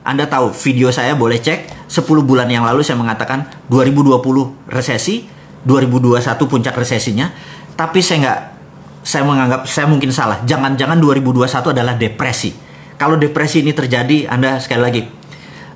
anda 0.03 0.27
tahu 0.27 0.51
video 0.51 0.91
saya 0.91 1.15
boleh 1.15 1.39
cek 1.39 1.87
10 1.87 2.03
bulan 2.27 2.51
yang 2.51 2.67
lalu 2.67 2.83
saya 2.83 2.99
mengatakan 2.99 3.47
2020 3.71 4.19
resesi, 4.67 5.23
2021 5.63 6.19
puncak 6.43 6.75
resesinya, 6.75 7.31
tapi 7.79 8.03
saya 8.03 8.17
nggak 8.19 8.39
saya 9.03 9.23
menganggap 9.23 9.63
saya 9.63 9.87
mungkin 9.87 10.11
salah. 10.11 10.43
Jangan-jangan 10.43 10.99
2021 10.99 11.75
adalah 11.75 11.95
depresi. 11.95 12.51
Kalau 12.99 13.15
depresi 13.15 13.63
ini 13.63 13.71
terjadi, 13.71 14.27
Anda 14.27 14.59
sekali 14.59 14.81
lagi 14.83 15.01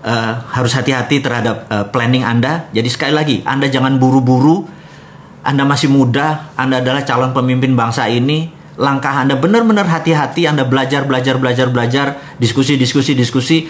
uh, 0.03 0.33
harus 0.51 0.71
hati-hati 0.75 1.23
terhadap 1.23 1.67
uh, 1.71 1.85
planning 1.91 2.23
Anda. 2.23 2.71
Jadi 2.71 2.87
sekali 2.91 3.13
lagi, 3.15 3.35
Anda 3.47 3.71
jangan 3.71 3.95
buru-buru. 3.95 4.63
Anda 5.47 5.63
masih 5.63 5.87
muda, 5.87 6.51
Anda 6.59 6.83
adalah 6.83 7.07
calon 7.07 7.31
pemimpin 7.31 7.75
bangsa 7.75 8.11
ini. 8.11 8.51
Langkah 8.75 9.23
Anda 9.23 9.39
benar-benar 9.39 9.87
hati-hati, 9.87 10.47
Anda 10.47 10.67
belajar, 10.67 11.07
belajar, 11.07 11.39
belajar, 11.39 11.67
belajar, 11.71 12.07
diskusi, 12.39 12.75
diskusi, 12.75 13.15
diskusi 13.15 13.67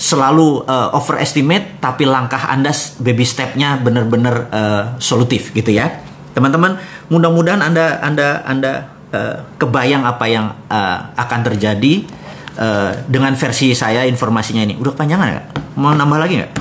selalu 0.00 0.64
uh, 0.64 0.96
overestimate 0.96 1.76
tapi 1.76 2.08
langkah 2.08 2.48
anda 2.48 2.72
baby 3.04 3.28
stepnya 3.28 3.76
benar-benar 3.76 4.34
uh, 4.48 4.84
solutif 4.96 5.52
gitu 5.52 5.76
ya. 5.76 6.00
Teman-teman 6.32 6.80
mudah-mudahan 7.12 7.60
anda 7.60 8.00
anda 8.00 8.40
anda 8.48 8.72
uh, 9.12 9.44
kebayang 9.60 10.08
apa 10.08 10.24
yang 10.24 10.56
uh, 10.72 11.12
akan 11.20 11.40
terjadi 11.52 12.08
uh, 12.56 12.96
dengan 13.12 13.36
versi 13.36 13.76
saya 13.76 14.08
informasinya 14.08 14.64
ini. 14.64 14.80
Udah 14.80 14.96
panjang 14.96 15.20
nggak? 15.20 15.76
Mau 15.76 15.92
nambah 15.92 16.16
lagi 16.16 16.40
nggak? 16.40 16.52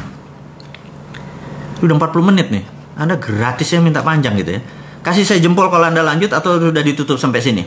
Udah 1.80 1.96
40 1.96 2.30
menit 2.36 2.52
nih. 2.52 2.68
Anda 3.00 3.16
gratis 3.16 3.72
ya 3.72 3.80
minta 3.80 4.04
panjang 4.04 4.36
gitu 4.36 4.60
ya. 4.60 4.62
Kasih 5.00 5.24
saya 5.24 5.40
jempol 5.40 5.72
kalau 5.72 5.88
anda 5.88 6.04
lanjut 6.04 6.28
atau 6.28 6.60
sudah 6.60 6.84
ditutup 6.84 7.16
sampai 7.16 7.40
sini? 7.40 7.64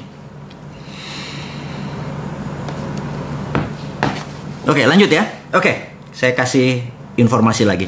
Oke, 4.69 4.85
lanjut 4.85 5.09
ya. 5.09 5.42
Oke, 5.53 6.01
saya 6.17 6.33
kasih 6.33 6.81
informasi 7.21 7.69
lagi. 7.69 7.85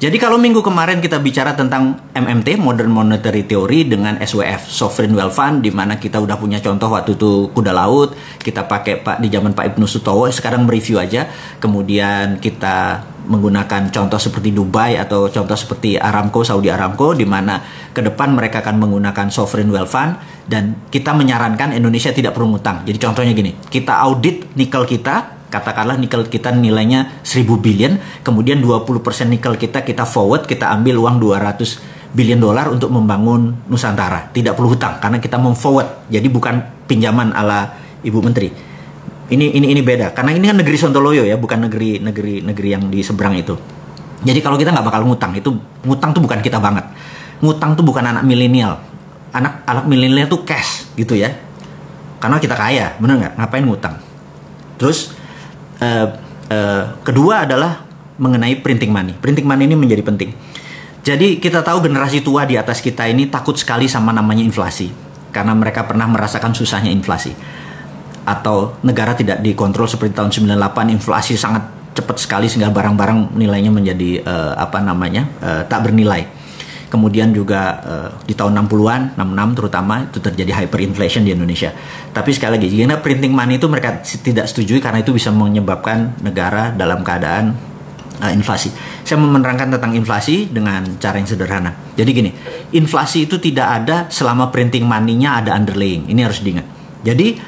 Jadi 0.00 0.16
kalau 0.16 0.40
minggu 0.40 0.64
kemarin 0.64 0.96
kita 0.98 1.20
bicara 1.20 1.52
tentang 1.52 1.94
MMT, 2.16 2.56
Modern 2.56 2.88
Monetary 2.88 3.44
Theory 3.44 3.84
dengan 3.84 4.16
SWF, 4.16 4.64
Sovereign 4.64 5.12
Wealth 5.12 5.36
Fund, 5.36 5.60
di 5.60 5.68
mana 5.68 6.00
kita 6.00 6.18
udah 6.18 6.40
punya 6.40 6.58
contoh 6.64 6.88
waktu 6.88 7.14
itu 7.14 7.52
kuda 7.52 7.70
laut, 7.76 8.16
kita 8.40 8.64
pakai 8.64 9.04
Pak 9.04 9.20
di 9.20 9.28
zaman 9.28 9.52
Pak 9.52 9.76
Ibnu 9.76 9.84
Sutowo, 9.84 10.24
sekarang 10.32 10.64
mereview 10.64 10.98
aja. 10.98 11.28
Kemudian 11.60 12.40
kita 12.40 13.04
menggunakan 13.28 13.92
contoh 13.92 14.16
seperti 14.18 14.50
Dubai 14.50 14.96
atau 14.96 15.28
contoh 15.28 15.54
seperti 15.54 16.00
Aramco, 16.00 16.42
Saudi 16.48 16.72
Aramco, 16.72 17.12
di 17.12 17.28
mana 17.28 17.60
ke 17.92 18.00
depan 18.00 18.32
mereka 18.32 18.64
akan 18.64 18.88
menggunakan 18.88 19.28
Sovereign 19.28 19.68
Wealth 19.68 19.92
Fund 19.92 20.16
dan 20.48 20.88
kita 20.88 21.12
menyarankan 21.12 21.76
Indonesia 21.76 22.08
tidak 22.08 22.32
perlu 22.32 22.56
ngutang. 22.56 22.88
Jadi 22.88 22.98
contohnya 22.98 23.36
gini, 23.36 23.52
kita 23.68 24.00
audit 24.00 24.56
nikel 24.56 24.82
kita, 24.88 25.41
katakanlah 25.52 26.00
nikel 26.00 26.24
kita 26.32 26.48
nilainya 26.48 27.20
1000 27.20 27.44
billion, 27.60 28.00
kemudian 28.24 28.64
20% 28.64 28.96
nikel 29.28 29.60
kita 29.60 29.84
kita 29.84 30.08
forward, 30.08 30.48
kita 30.48 30.72
ambil 30.72 30.96
uang 30.96 31.20
200 31.20 32.16
billion 32.16 32.40
dolar 32.40 32.72
untuk 32.72 32.88
membangun 32.88 33.68
Nusantara. 33.68 34.32
Tidak 34.32 34.56
perlu 34.56 34.72
hutang 34.72 34.96
karena 34.96 35.20
kita 35.20 35.36
mau 35.36 35.52
forward. 35.52 36.08
Jadi 36.08 36.28
bukan 36.32 36.88
pinjaman 36.88 37.36
ala 37.36 37.76
Ibu 38.00 38.24
Menteri. 38.24 38.48
Ini 39.32 39.46
ini 39.52 39.72
ini 39.76 39.80
beda 39.84 40.16
karena 40.16 40.32
ini 40.32 40.44
kan 40.48 40.56
negeri 40.60 40.76
Sontoloyo 40.80 41.24
ya, 41.28 41.36
bukan 41.36 41.68
negeri 41.68 42.00
negeri 42.00 42.40
negeri 42.40 42.68
yang 42.72 42.88
di 42.88 43.04
seberang 43.04 43.36
itu. 43.36 43.52
Jadi 44.22 44.38
kalau 44.40 44.56
kita 44.56 44.70
nggak 44.72 44.86
bakal 44.86 45.02
ngutang, 45.04 45.36
itu 45.36 45.50
ngutang 45.84 46.16
tuh 46.16 46.22
bukan 46.24 46.40
kita 46.40 46.62
banget. 46.62 46.84
Ngutang 47.44 47.74
tuh 47.76 47.84
bukan 47.84 48.06
anak 48.06 48.24
milenial. 48.24 48.78
Anak 49.32 49.64
anak 49.68 49.84
milenial 49.88 50.28
tuh 50.28 50.44
cash 50.46 50.88
gitu 50.94 51.16
ya. 51.16 51.32
Karena 52.22 52.38
kita 52.38 52.54
kaya, 52.54 52.94
bener 53.02 53.18
nggak? 53.18 53.34
Ngapain 53.34 53.64
ngutang? 53.66 53.94
Terus 54.78 55.10
uh, 55.82 56.06
uh, 56.48 56.82
kedua 57.02 57.42
adalah 57.42 57.82
mengenai 58.22 58.62
printing 58.62 58.94
money. 58.94 59.18
Printing 59.18 59.42
money 59.42 59.66
ini 59.66 59.74
menjadi 59.74 60.06
penting. 60.06 60.30
Jadi 61.02 61.42
kita 61.42 61.66
tahu 61.66 61.82
generasi 61.82 62.22
tua 62.22 62.46
di 62.46 62.54
atas 62.54 62.78
kita 62.78 63.10
ini 63.10 63.26
takut 63.26 63.58
sekali 63.58 63.90
sama 63.90 64.14
namanya 64.14 64.46
inflasi 64.46 64.94
karena 65.34 65.50
mereka 65.50 65.82
pernah 65.82 66.06
merasakan 66.06 66.54
susahnya 66.54 66.94
inflasi 66.94 67.34
atau 68.22 68.78
negara 68.86 69.18
tidak 69.18 69.42
dikontrol 69.42 69.90
seperti 69.90 70.14
tahun 70.14 70.30
98 70.30 70.94
inflasi 70.94 71.34
sangat 71.34 71.66
cepat 71.90 72.22
sekali 72.22 72.46
sehingga 72.46 72.70
barang-barang 72.70 73.34
nilainya 73.34 73.74
menjadi 73.74 74.22
uh, 74.22 74.54
apa 74.54 74.78
namanya 74.78 75.26
uh, 75.42 75.66
tak 75.66 75.90
bernilai 75.90 76.22
kemudian 76.92 77.32
juga 77.32 77.80
uh, 77.80 78.10
di 78.28 78.36
tahun 78.36 78.68
60-an, 78.68 79.16
66 79.16 79.56
terutama 79.56 80.04
itu 80.04 80.20
terjadi 80.20 80.52
hyperinflation 80.60 81.24
di 81.24 81.32
Indonesia. 81.32 81.72
Tapi 82.12 82.36
sekali 82.36 82.60
lagi, 82.60 82.68
jika 82.68 83.00
printing 83.00 83.32
money 83.32 83.56
itu 83.56 83.64
mereka 83.64 84.04
tidak 84.04 84.44
setuju 84.44 84.76
karena 84.76 85.00
itu 85.00 85.16
bisa 85.16 85.32
menyebabkan 85.32 86.20
negara 86.20 86.68
dalam 86.76 87.00
keadaan 87.00 87.56
uh, 88.20 88.28
inflasi. 88.28 88.68
Saya 89.08 89.16
mau 89.16 89.32
menerangkan 89.32 89.72
tentang 89.72 89.96
inflasi 89.96 90.52
dengan 90.52 90.84
cara 91.00 91.16
yang 91.16 91.24
sederhana. 91.24 91.72
Jadi 91.96 92.10
gini, 92.12 92.30
inflasi 92.76 93.24
itu 93.24 93.40
tidak 93.40 93.68
ada 93.82 93.96
selama 94.12 94.52
printing 94.52 94.84
money-nya 94.84 95.40
ada 95.40 95.56
underlying. 95.56 96.12
Ini 96.12 96.28
harus 96.28 96.44
diingat. 96.44 96.68
Jadi 97.00 97.40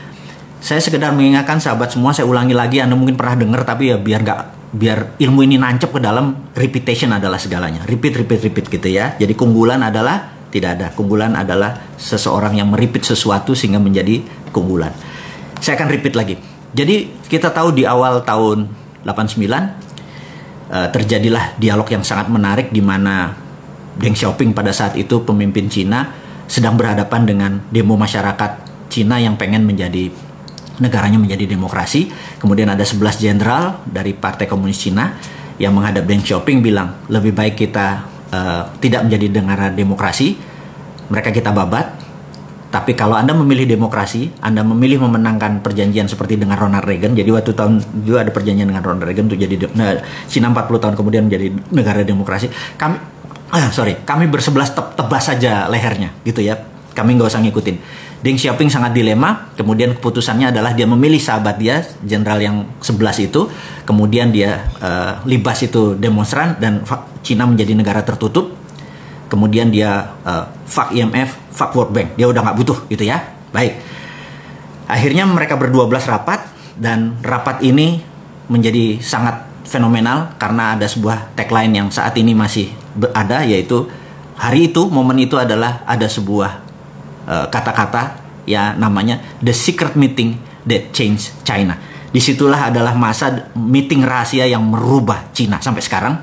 saya 0.65 0.81
sekedar 0.81 1.13
mengingatkan 1.13 1.61
sahabat 1.61 1.93
semua, 1.93 2.17
saya 2.17 2.25
ulangi 2.25 2.57
lagi, 2.57 2.81
Anda 2.81 2.97
mungkin 2.97 3.21
pernah 3.21 3.37
dengar 3.37 3.61
tapi 3.69 3.93
ya 3.93 4.01
biar 4.01 4.25
nggak 4.25 4.64
biar 4.75 5.15
ilmu 5.23 5.47
ini 5.47 5.55
nancep 5.55 5.95
ke 5.95 6.03
dalam 6.03 6.51
repetition 6.59 7.15
adalah 7.15 7.39
segalanya. 7.39 7.87
Repeat, 7.87 8.27
repeat, 8.27 8.41
repeat 8.51 8.67
gitu 8.67 8.89
ya. 8.91 9.15
Jadi 9.15 9.39
keunggulan 9.39 9.79
adalah 9.87 10.35
tidak 10.51 10.71
ada. 10.79 10.87
Keunggulan 10.91 11.39
adalah 11.39 11.95
seseorang 11.95 12.59
yang 12.59 12.75
meripit 12.75 13.07
sesuatu 13.07 13.55
sehingga 13.55 13.79
menjadi 13.79 14.19
keunggulan. 14.51 14.91
Saya 15.63 15.79
akan 15.79 15.89
repeat 15.95 16.15
lagi. 16.19 16.35
Jadi 16.75 17.27
kita 17.31 17.55
tahu 17.55 17.71
di 17.71 17.87
awal 17.87 18.27
tahun 18.27 18.67
89 19.07 19.47
uh, 19.47 19.63
eh, 20.75 20.89
terjadilah 20.91 21.55
dialog 21.55 21.87
yang 21.87 22.03
sangat 22.03 22.27
menarik 22.27 22.75
di 22.75 22.83
mana 22.83 23.31
Deng 23.95 24.19
Xiaoping 24.19 24.59
pada 24.59 24.75
saat 24.75 24.99
itu 24.99 25.23
pemimpin 25.23 25.71
Cina 25.71 26.11
sedang 26.51 26.75
berhadapan 26.75 27.23
dengan 27.23 27.53
demo 27.71 27.95
masyarakat 27.95 28.67
Cina 28.91 29.23
yang 29.23 29.39
pengen 29.39 29.63
menjadi 29.63 30.11
negaranya 30.83 31.21
menjadi 31.21 31.47
demokrasi. 31.47 32.11
Kemudian 32.41 32.71
ada 32.71 32.83
11 32.83 33.21
jenderal 33.21 33.85
dari 33.87 34.17
Partai 34.17 34.51
Komunis 34.51 34.81
Cina 34.81 35.15
yang 35.61 35.75
menghadap 35.75 36.03
Deng 36.07 36.23
Xiaoping 36.23 36.59
bilang 36.65 37.07
lebih 37.07 37.31
baik 37.31 37.55
kita 37.55 38.03
uh, 38.35 38.63
tidak 38.83 39.07
menjadi 39.07 39.27
negara 39.39 39.71
demokrasi, 39.71 40.35
mereka 41.11 41.31
kita 41.31 41.55
babat. 41.55 42.03
Tapi 42.75 42.99
kalau 42.99 43.15
Anda 43.15 43.31
memilih 43.39 43.71
demokrasi, 43.71 44.35
Anda 44.43 44.67
memilih 44.67 45.07
memenangkan 45.07 45.63
perjanjian 45.63 46.11
seperti 46.11 46.35
dengan 46.35 46.59
Ronald 46.59 46.83
Reagan. 46.83 47.15
Jadi 47.15 47.31
waktu 47.31 47.55
tahun 47.55 47.79
juga 48.03 48.27
ada 48.27 48.35
perjanjian 48.35 48.67
dengan 48.67 48.83
Ronald 48.83 49.07
Reagan 49.07 49.31
untuk 49.31 49.39
jadi 49.39 49.55
nah, 49.79 50.03
Cina 50.27 50.51
40 50.51 50.83
tahun 50.83 50.95
kemudian 50.99 51.31
menjadi 51.31 51.55
negara 51.71 52.03
demokrasi. 52.03 52.51
Kami 52.75 52.99
ah, 53.55 53.71
sorry, 53.79 54.03
kami 54.03 54.27
bersebelas 54.27 54.75
tebas 54.75 55.23
saja 55.23 55.71
lehernya 55.71 56.11
gitu 56.27 56.43
ya. 56.43 56.59
Kami 56.95 57.15
nggak 57.15 57.31
usah 57.31 57.43
ngikutin 57.47 57.77
Deng 58.25 58.41
Xiaoping 58.41 58.73
sangat 58.73 58.97
dilema, 58.97 59.53
kemudian 59.53 59.93
keputusannya 60.01 60.49
adalah 60.49 60.73
dia 60.73 60.89
memilih 60.89 61.21
sahabat 61.21 61.61
dia, 61.61 61.85
jenderal 62.01 62.41
yang 62.41 62.65
11 62.81 63.29
itu, 63.29 63.53
kemudian 63.85 64.33
dia 64.33 64.65
uh, 64.81 65.21
libas 65.29 65.61
itu 65.61 65.93
demonstran 66.01 66.57
dan 66.57 66.81
Cina 67.21 67.45
menjadi 67.45 67.77
negara 67.77 68.01
tertutup, 68.01 68.57
kemudian 69.29 69.69
dia 69.69 70.17
uh, 70.25 70.49
fuck 70.65 70.97
IMF, 70.97 71.37
fuck 71.53 71.77
World 71.77 71.93
Bank, 71.93 72.17
dia 72.17 72.25
udah 72.25 72.41
nggak 72.41 72.57
butuh 72.65 72.79
gitu 72.89 73.05
ya. 73.05 73.21
Baik, 73.53 73.77
akhirnya 74.89 75.29
mereka 75.29 75.61
berdua 75.61 75.85
belas 75.85 76.09
rapat 76.09 76.49
dan 76.81 77.21
rapat 77.21 77.61
ini 77.61 78.01
menjadi 78.49 79.05
sangat 79.05 79.45
fenomenal 79.69 80.33
karena 80.41 80.81
ada 80.81 80.89
sebuah 80.89 81.37
tagline 81.37 81.77
yang 81.77 81.93
saat 81.93 82.17
ini 82.17 82.33
masih 82.33 82.73
ada 83.13 83.45
yaitu 83.45 83.85
hari 84.41 84.73
itu 84.73 84.89
momen 84.89 85.21
itu 85.21 85.37
adalah 85.37 85.85
ada 85.85 86.09
sebuah 86.09 86.64
kata-kata 87.25 88.03
uh, 88.03 88.09
ya 88.45 88.77
namanya 88.77 89.41
the 89.41 89.53
secret 89.53 89.97
meeting 89.97 90.37
that 90.69 90.93
change 90.93 91.33
China. 91.45 91.77
Di 92.15 92.23
situlah 92.23 92.71
adalah 92.71 92.95
masa 92.95 93.51
meeting 93.59 94.07
rahasia 94.07 94.47
yang 94.47 94.63
merubah 94.63 95.35
Cina 95.35 95.59
sampai 95.59 95.83
sekarang, 95.83 96.15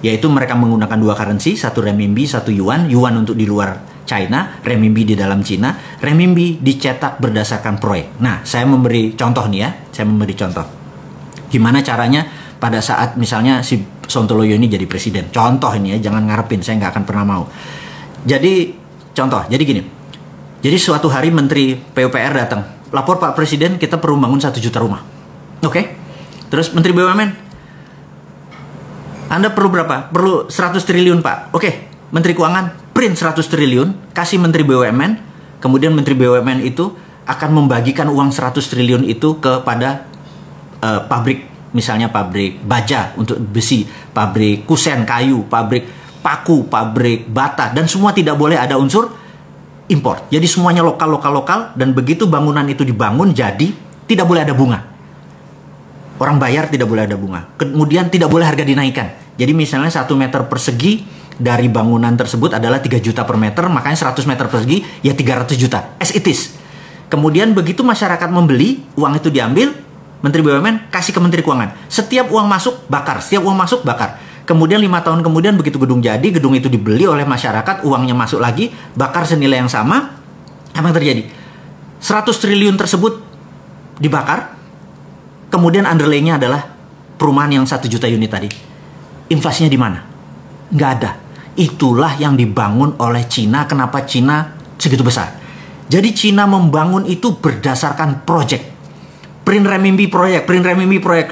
yaitu 0.00 0.24
mereka 0.32 0.56
menggunakan 0.56 0.96
dua 0.96 1.12
currency, 1.12 1.52
satu 1.52 1.84
renminbi, 1.84 2.24
satu 2.24 2.48
yuan, 2.48 2.88
yuan 2.88 3.12
untuk 3.12 3.36
di 3.36 3.44
luar 3.44 3.76
China, 4.08 4.56
renminbi 4.64 5.04
di 5.04 5.12
dalam 5.12 5.44
Cina, 5.44 6.00
renminbi 6.00 6.56
dicetak 6.64 7.20
berdasarkan 7.20 7.76
proyek. 7.76 8.16
Nah, 8.24 8.40
saya 8.40 8.64
memberi 8.64 9.12
contoh 9.12 9.44
nih 9.52 9.60
ya, 9.60 9.70
saya 9.92 10.08
memberi 10.08 10.32
contoh. 10.32 10.64
Gimana 11.52 11.84
caranya 11.84 12.24
pada 12.56 12.80
saat 12.80 13.20
misalnya 13.20 13.60
si 13.60 13.84
Sontoloyo 14.08 14.56
ini 14.56 14.64
jadi 14.64 14.88
presiden. 14.88 15.28
Contoh 15.28 15.76
ini 15.76 15.92
ya, 15.92 16.08
jangan 16.08 16.24
ngarepin, 16.24 16.64
saya 16.64 16.80
nggak 16.80 16.96
akan 16.96 17.04
pernah 17.04 17.24
mau. 17.28 17.44
Jadi 18.24 18.72
contoh, 19.12 19.44
jadi 19.44 19.60
gini, 19.60 19.97
jadi 20.58 20.74
suatu 20.74 21.06
hari 21.06 21.30
Menteri 21.30 21.78
PUPR 21.78 22.34
datang, 22.34 22.66
lapor 22.90 23.22
Pak 23.22 23.38
Presiden 23.38 23.78
kita 23.78 23.94
perlu 24.02 24.18
bangun 24.18 24.42
satu 24.42 24.58
juta 24.58 24.82
rumah. 24.82 24.98
Oke, 25.62 25.70
okay? 25.70 25.84
terus 26.50 26.74
Menteri 26.74 26.90
BUMN, 26.98 27.30
Anda 29.30 29.54
perlu 29.54 29.70
berapa? 29.70 30.10
Perlu 30.10 30.50
100 30.50 30.82
triliun 30.82 31.22
Pak. 31.22 31.54
Oke, 31.54 31.62
okay. 31.62 31.72
Menteri 32.10 32.34
Keuangan 32.34 32.90
print 32.90 33.14
100 33.14 33.38
triliun, 33.46 34.10
kasih 34.10 34.42
Menteri 34.42 34.66
BUMN, 34.66 35.12
kemudian 35.62 35.94
Menteri 35.94 36.18
BUMN 36.18 36.66
itu 36.66 36.90
akan 37.28 37.50
membagikan 37.54 38.10
uang 38.10 38.34
100 38.34 38.58
triliun 38.58 39.06
itu 39.06 39.38
kepada 39.38 40.10
uh, 40.82 41.06
pabrik, 41.06 41.70
misalnya 41.70 42.10
pabrik 42.10 42.58
baja 42.66 43.14
untuk 43.14 43.38
besi, 43.38 43.86
pabrik 44.10 44.66
kusen 44.66 45.06
kayu, 45.06 45.46
pabrik 45.46 45.86
paku, 46.18 46.66
pabrik 46.66 47.30
bata, 47.30 47.70
dan 47.70 47.86
semua 47.86 48.10
tidak 48.10 48.34
boleh 48.34 48.58
ada 48.58 48.74
unsur 48.74 49.17
impor. 49.88 50.28
Jadi 50.28 50.44
semuanya 50.44 50.84
lokal, 50.84 51.08
lokal, 51.08 51.32
lokal, 51.32 51.60
dan 51.74 51.96
begitu 51.96 52.28
bangunan 52.28 52.64
itu 52.68 52.84
dibangun, 52.84 53.32
jadi 53.32 53.72
tidak 54.04 54.28
boleh 54.28 54.44
ada 54.44 54.54
bunga. 54.54 54.84
Orang 56.18 56.36
bayar 56.36 56.68
tidak 56.68 56.86
boleh 56.88 57.08
ada 57.08 57.16
bunga. 57.16 57.48
Kemudian 57.56 58.12
tidak 58.12 58.28
boleh 58.28 58.44
harga 58.44 58.64
dinaikkan. 58.64 59.36
Jadi 59.38 59.52
misalnya 59.54 59.88
satu 59.88 60.18
meter 60.18 60.44
persegi 60.50 61.06
dari 61.38 61.70
bangunan 61.70 62.10
tersebut 62.18 62.58
adalah 62.58 62.82
3 62.82 62.98
juta 62.98 63.22
per 63.22 63.38
meter, 63.38 63.64
makanya 63.70 64.10
100 64.10 64.26
meter 64.26 64.46
persegi 64.50 64.82
ya 65.00 65.14
300 65.14 65.54
juta. 65.54 65.94
As 65.96 66.10
it 66.10 66.26
is. 66.26 66.58
Kemudian 67.08 67.56
begitu 67.56 67.80
masyarakat 67.86 68.28
membeli, 68.28 68.84
uang 68.98 69.16
itu 69.16 69.32
diambil, 69.32 69.72
Menteri 70.18 70.42
BUMN 70.42 70.90
kasih 70.90 71.14
ke 71.14 71.20
Menteri 71.22 71.40
Keuangan. 71.46 71.86
Setiap 71.86 72.26
uang 72.28 72.50
masuk, 72.50 72.90
bakar. 72.90 73.22
Setiap 73.22 73.46
uang 73.46 73.54
masuk, 73.54 73.86
bakar 73.86 74.27
Kemudian 74.48 74.80
lima 74.80 75.04
tahun 75.04 75.20
kemudian 75.20 75.60
begitu 75.60 75.76
gedung 75.76 76.00
jadi, 76.00 76.24
gedung 76.32 76.56
itu 76.56 76.72
dibeli 76.72 77.04
oleh 77.04 77.28
masyarakat, 77.28 77.84
uangnya 77.84 78.16
masuk 78.16 78.40
lagi, 78.40 78.72
bakar 78.96 79.28
senilai 79.28 79.60
yang 79.60 79.68
sama. 79.68 80.16
Apa 80.72 80.88
yang 80.88 80.96
terjadi? 80.96 81.22
100 82.00 82.32
triliun 82.32 82.80
tersebut 82.80 83.20
dibakar, 84.00 84.56
kemudian 85.52 85.84
underlaynya 85.84 86.40
adalah 86.40 86.64
perumahan 87.20 87.60
yang 87.60 87.68
satu 87.68 87.92
juta 87.92 88.08
unit 88.08 88.32
tadi. 88.32 88.48
Inflasinya 89.28 89.68
di 89.68 89.76
mana? 89.76 90.00
Nggak 90.72 90.90
ada. 90.96 91.20
Itulah 91.52 92.16
yang 92.16 92.32
dibangun 92.32 92.96
oleh 93.04 93.28
Cina. 93.28 93.68
Kenapa 93.68 94.08
Cina 94.08 94.56
segitu 94.80 95.04
besar? 95.04 95.36
Jadi 95.92 96.16
Cina 96.16 96.48
membangun 96.48 97.04
itu 97.04 97.36
berdasarkan 97.36 98.24
proyek. 98.24 98.64
Print 99.44 99.68
renminbi 99.68 100.08
proyek, 100.08 100.48
print 100.48 100.64
renminbi 100.64 101.04
proyek. 101.04 101.28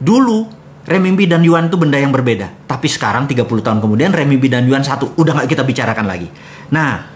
Dulu 0.00 0.55
renminbi 0.86 1.26
dan 1.26 1.42
yuan 1.42 1.66
itu 1.66 1.76
benda 1.76 1.98
yang 1.98 2.14
berbeda. 2.14 2.64
Tapi 2.64 2.86
sekarang 2.86 3.26
30 3.26 3.42
tahun 3.46 3.78
kemudian 3.82 4.14
renminbi 4.14 4.46
dan 4.46 4.64
yuan 4.64 4.86
satu, 4.86 5.12
udah 5.18 5.42
nggak 5.42 5.48
kita 5.50 5.62
bicarakan 5.66 6.06
lagi. 6.06 6.30
Nah, 6.70 7.10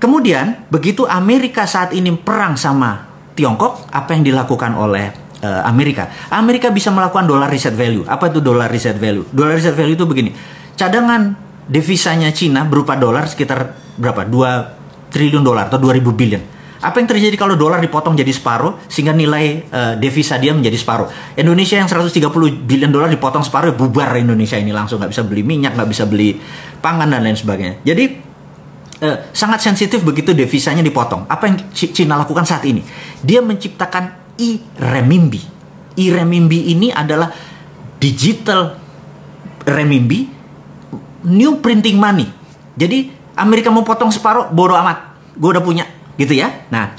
kemudian 0.00 0.66
begitu 0.72 1.04
Amerika 1.04 1.68
saat 1.68 1.92
ini 1.92 2.10
perang 2.16 2.56
sama 2.56 3.12
Tiongkok, 3.32 3.88
apa 3.92 4.12
yang 4.12 4.24
dilakukan 4.28 4.76
oleh 4.76 5.12
uh, 5.40 5.62
Amerika? 5.64 6.08
Amerika 6.32 6.68
bisa 6.68 6.92
melakukan 6.92 7.24
dollar 7.24 7.48
reset 7.48 7.72
value. 7.72 8.04
Apa 8.04 8.28
itu 8.32 8.44
dollar 8.44 8.68
reset 8.68 8.96
value? 8.96 9.24
Dollar 9.32 9.56
reset 9.56 9.72
value 9.76 9.96
itu 9.96 10.04
begini. 10.04 10.30
Cadangan 10.76 11.36
devisanya 11.68 12.32
Cina 12.32 12.64
berupa 12.68 12.96
dolar 12.96 13.28
sekitar 13.28 13.76
berapa? 13.96 14.28
2 14.28 15.12
triliun 15.12 15.44
dolar 15.44 15.68
atau 15.68 15.80
2000 15.80 16.12
billion. 16.12 16.42
Apa 16.82 16.98
yang 16.98 17.06
terjadi 17.06 17.38
kalau 17.38 17.54
dolar 17.54 17.78
dipotong 17.78 18.18
jadi 18.18 18.34
separuh 18.34 18.82
sehingga 18.90 19.14
nilai 19.14 19.70
uh, 19.70 19.94
devisa 19.94 20.34
dia 20.42 20.50
menjadi 20.50 20.74
separuh? 20.74 21.06
Indonesia 21.38 21.78
yang 21.78 21.86
130 21.86 22.18
billion 22.66 22.90
dolar 22.90 23.06
dipotong 23.06 23.46
separuh 23.46 23.70
bubar 23.78 24.10
Indonesia 24.18 24.58
ini 24.58 24.74
langsung 24.74 24.98
nggak 24.98 25.14
bisa 25.14 25.22
beli 25.22 25.46
minyak, 25.46 25.78
nggak 25.78 25.88
bisa 25.88 26.10
beli 26.10 26.42
pangan 26.82 27.06
dan 27.06 27.22
lain 27.22 27.38
sebagainya. 27.38 27.86
Jadi 27.86 28.04
uh, 28.98 29.16
sangat 29.30 29.62
sensitif 29.62 30.02
begitu 30.02 30.34
devisanya 30.34 30.82
dipotong. 30.82 31.30
Apa 31.30 31.46
yang 31.46 31.56
Cina 31.70 32.18
lakukan 32.18 32.42
saat 32.42 32.66
ini? 32.66 32.82
Dia 33.22 33.38
menciptakan 33.38 34.34
i-renminbi. 34.42 35.42
I-renminbi 36.02 36.74
ini 36.74 36.90
adalah 36.90 37.30
digital 38.02 38.74
renminbi 39.62 40.26
new 41.30 41.62
printing 41.62 41.94
money. 41.94 42.26
Jadi 42.74 43.14
Amerika 43.38 43.70
mau 43.70 43.86
potong 43.86 44.10
separuh 44.10 44.50
bodoh 44.50 44.74
amat. 44.82 45.14
Gue 45.38 45.54
udah 45.54 45.62
punya 45.62 45.84
gitu 46.16 46.36
ya. 46.36 46.66
Nah, 46.68 46.92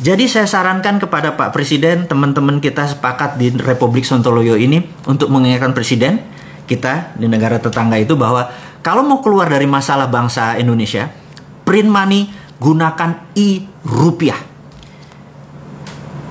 jadi 0.00 0.24
saya 0.24 0.48
sarankan 0.48 0.96
kepada 0.96 1.36
Pak 1.36 1.52
Presiden, 1.52 2.08
teman-teman 2.08 2.56
kita 2.56 2.88
sepakat 2.88 3.36
di 3.36 3.52
Republik 3.52 4.08
Sontoloyo 4.08 4.56
ini 4.56 4.80
untuk 5.04 5.28
mengingatkan 5.28 5.76
Presiden 5.76 6.24
kita 6.64 7.18
di 7.20 7.28
negara 7.28 7.60
tetangga 7.60 8.00
itu 8.00 8.16
bahwa 8.16 8.48
kalau 8.80 9.04
mau 9.04 9.20
keluar 9.20 9.50
dari 9.52 9.68
masalah 9.68 10.08
bangsa 10.08 10.56
Indonesia, 10.56 11.12
print 11.68 11.90
money 11.90 12.32
gunakan 12.56 13.28
e-rupiah. 13.36 14.40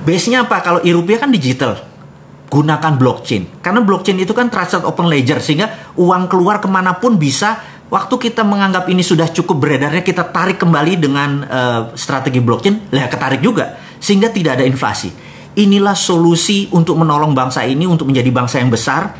Base-nya 0.02 0.42
apa? 0.48 0.58
Kalau 0.64 0.80
e-rupiah 0.82 1.22
kan 1.22 1.30
digital. 1.30 1.78
Gunakan 2.50 2.98
blockchain. 2.98 3.62
Karena 3.62 3.86
blockchain 3.86 4.18
itu 4.18 4.34
kan 4.34 4.50
trusted 4.50 4.82
open 4.82 5.06
ledger. 5.06 5.38
Sehingga 5.38 5.94
uang 5.94 6.26
keluar 6.26 6.58
ke 6.58 6.66
mana 6.66 6.98
pun 6.98 7.14
bisa 7.14 7.69
waktu 7.90 8.14
kita 8.30 8.46
menganggap 8.46 8.86
ini 8.88 9.02
sudah 9.02 9.28
cukup 9.28 9.60
beredarnya 9.60 10.00
kita 10.00 10.30
tarik 10.30 10.62
kembali 10.62 10.92
dengan 10.96 11.30
uh, 11.44 11.80
strategi 11.98 12.38
blockchain, 12.38 12.94
lah 12.94 13.10
ketarik 13.10 13.42
juga 13.42 13.76
sehingga 14.00 14.32
tidak 14.32 14.56
ada 14.56 14.64
inflasi. 14.64 15.12
Inilah 15.60 15.98
solusi 15.98 16.70
untuk 16.72 16.96
menolong 16.96 17.34
bangsa 17.34 17.66
ini 17.66 17.84
untuk 17.84 18.08
menjadi 18.08 18.30
bangsa 18.30 18.62
yang 18.62 18.70
besar, 18.70 19.12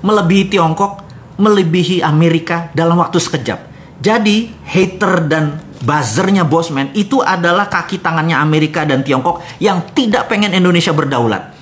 melebihi 0.00 0.50
Tiongkok, 0.50 1.04
melebihi 1.38 2.00
Amerika 2.00 2.72
dalam 2.72 2.98
waktu 2.98 3.20
sekejap. 3.20 3.60
Jadi 4.00 4.50
hater 4.64 5.28
dan 5.28 5.60
buzzernya 5.84 6.48
Bosman 6.48 6.90
itu 6.96 7.20
adalah 7.20 7.68
kaki 7.68 8.00
tangannya 8.00 8.34
Amerika 8.34 8.82
dan 8.88 9.04
Tiongkok 9.04 9.44
yang 9.60 9.92
tidak 9.92 10.26
pengen 10.26 10.56
Indonesia 10.56 10.90
berdaulat. 10.90 11.52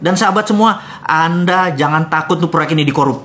Dan 0.00 0.16
sahabat 0.16 0.48
semua, 0.48 1.02
Anda 1.04 1.76
jangan 1.76 2.08
takut 2.08 2.40
tuh 2.40 2.48
proyek 2.48 2.72
ini 2.72 2.88
dikorup. 2.88 3.20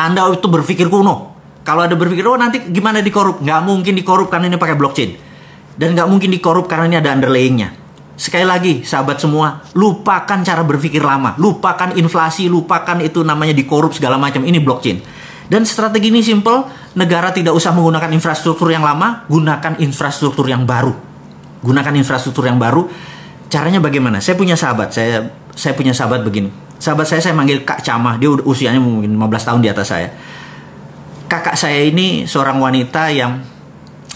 Anda 0.00 0.32
itu 0.32 0.48
berpikir 0.48 0.88
kuno. 0.88 1.35
Kalau 1.66 1.82
ada 1.82 1.98
berpikir, 1.98 2.22
oh 2.22 2.38
nanti 2.38 2.62
gimana 2.70 3.02
dikorup? 3.02 3.42
Nggak 3.42 3.60
mungkin 3.66 3.98
dikorup 3.98 4.30
karena 4.30 4.46
ini 4.46 4.54
pakai 4.54 4.78
blockchain. 4.78 5.10
Dan 5.74 5.98
nggak 5.98 6.06
mungkin 6.06 6.30
dikorup 6.30 6.70
karena 6.70 6.86
ini 6.86 6.96
ada 7.02 7.10
underlayingnya. 7.10 7.74
Sekali 8.14 8.46
lagi, 8.46 8.86
sahabat 8.86 9.18
semua, 9.18 9.66
lupakan 9.74 10.46
cara 10.46 10.62
berpikir 10.62 11.02
lama. 11.02 11.34
Lupakan 11.42 11.98
inflasi, 11.98 12.46
lupakan 12.46 13.02
itu 13.02 13.26
namanya 13.26 13.50
dikorup 13.50 13.90
segala 13.90 14.14
macam. 14.14 14.46
Ini 14.46 14.62
blockchain. 14.62 15.02
Dan 15.50 15.66
strategi 15.66 16.14
ini 16.14 16.22
simple, 16.22 16.70
negara 16.94 17.34
tidak 17.34 17.58
usah 17.58 17.74
menggunakan 17.74 18.14
infrastruktur 18.14 18.70
yang 18.70 18.86
lama, 18.86 19.26
gunakan 19.26 19.82
infrastruktur 19.82 20.46
yang 20.46 20.62
baru. 20.70 20.94
Gunakan 21.66 21.92
infrastruktur 21.98 22.46
yang 22.46 22.62
baru. 22.62 22.86
Caranya 23.50 23.82
bagaimana? 23.82 24.22
Saya 24.22 24.38
punya 24.38 24.54
sahabat, 24.54 24.94
saya 24.94 25.34
saya 25.50 25.74
punya 25.74 25.90
sahabat 25.90 26.22
begini. 26.22 26.48
Sahabat 26.78 27.10
saya 27.10 27.18
saya 27.18 27.34
manggil 27.34 27.66
Kak 27.66 27.82
Camah, 27.82 28.22
dia 28.22 28.30
usianya 28.30 28.78
mungkin 28.78 29.18
15 29.18 29.48
tahun 29.50 29.60
di 29.66 29.68
atas 29.70 29.90
saya 29.90 30.08
kakak 31.26 31.58
saya 31.58 31.82
ini 31.86 32.24
seorang 32.24 32.58
wanita 32.58 33.10
yang 33.10 33.42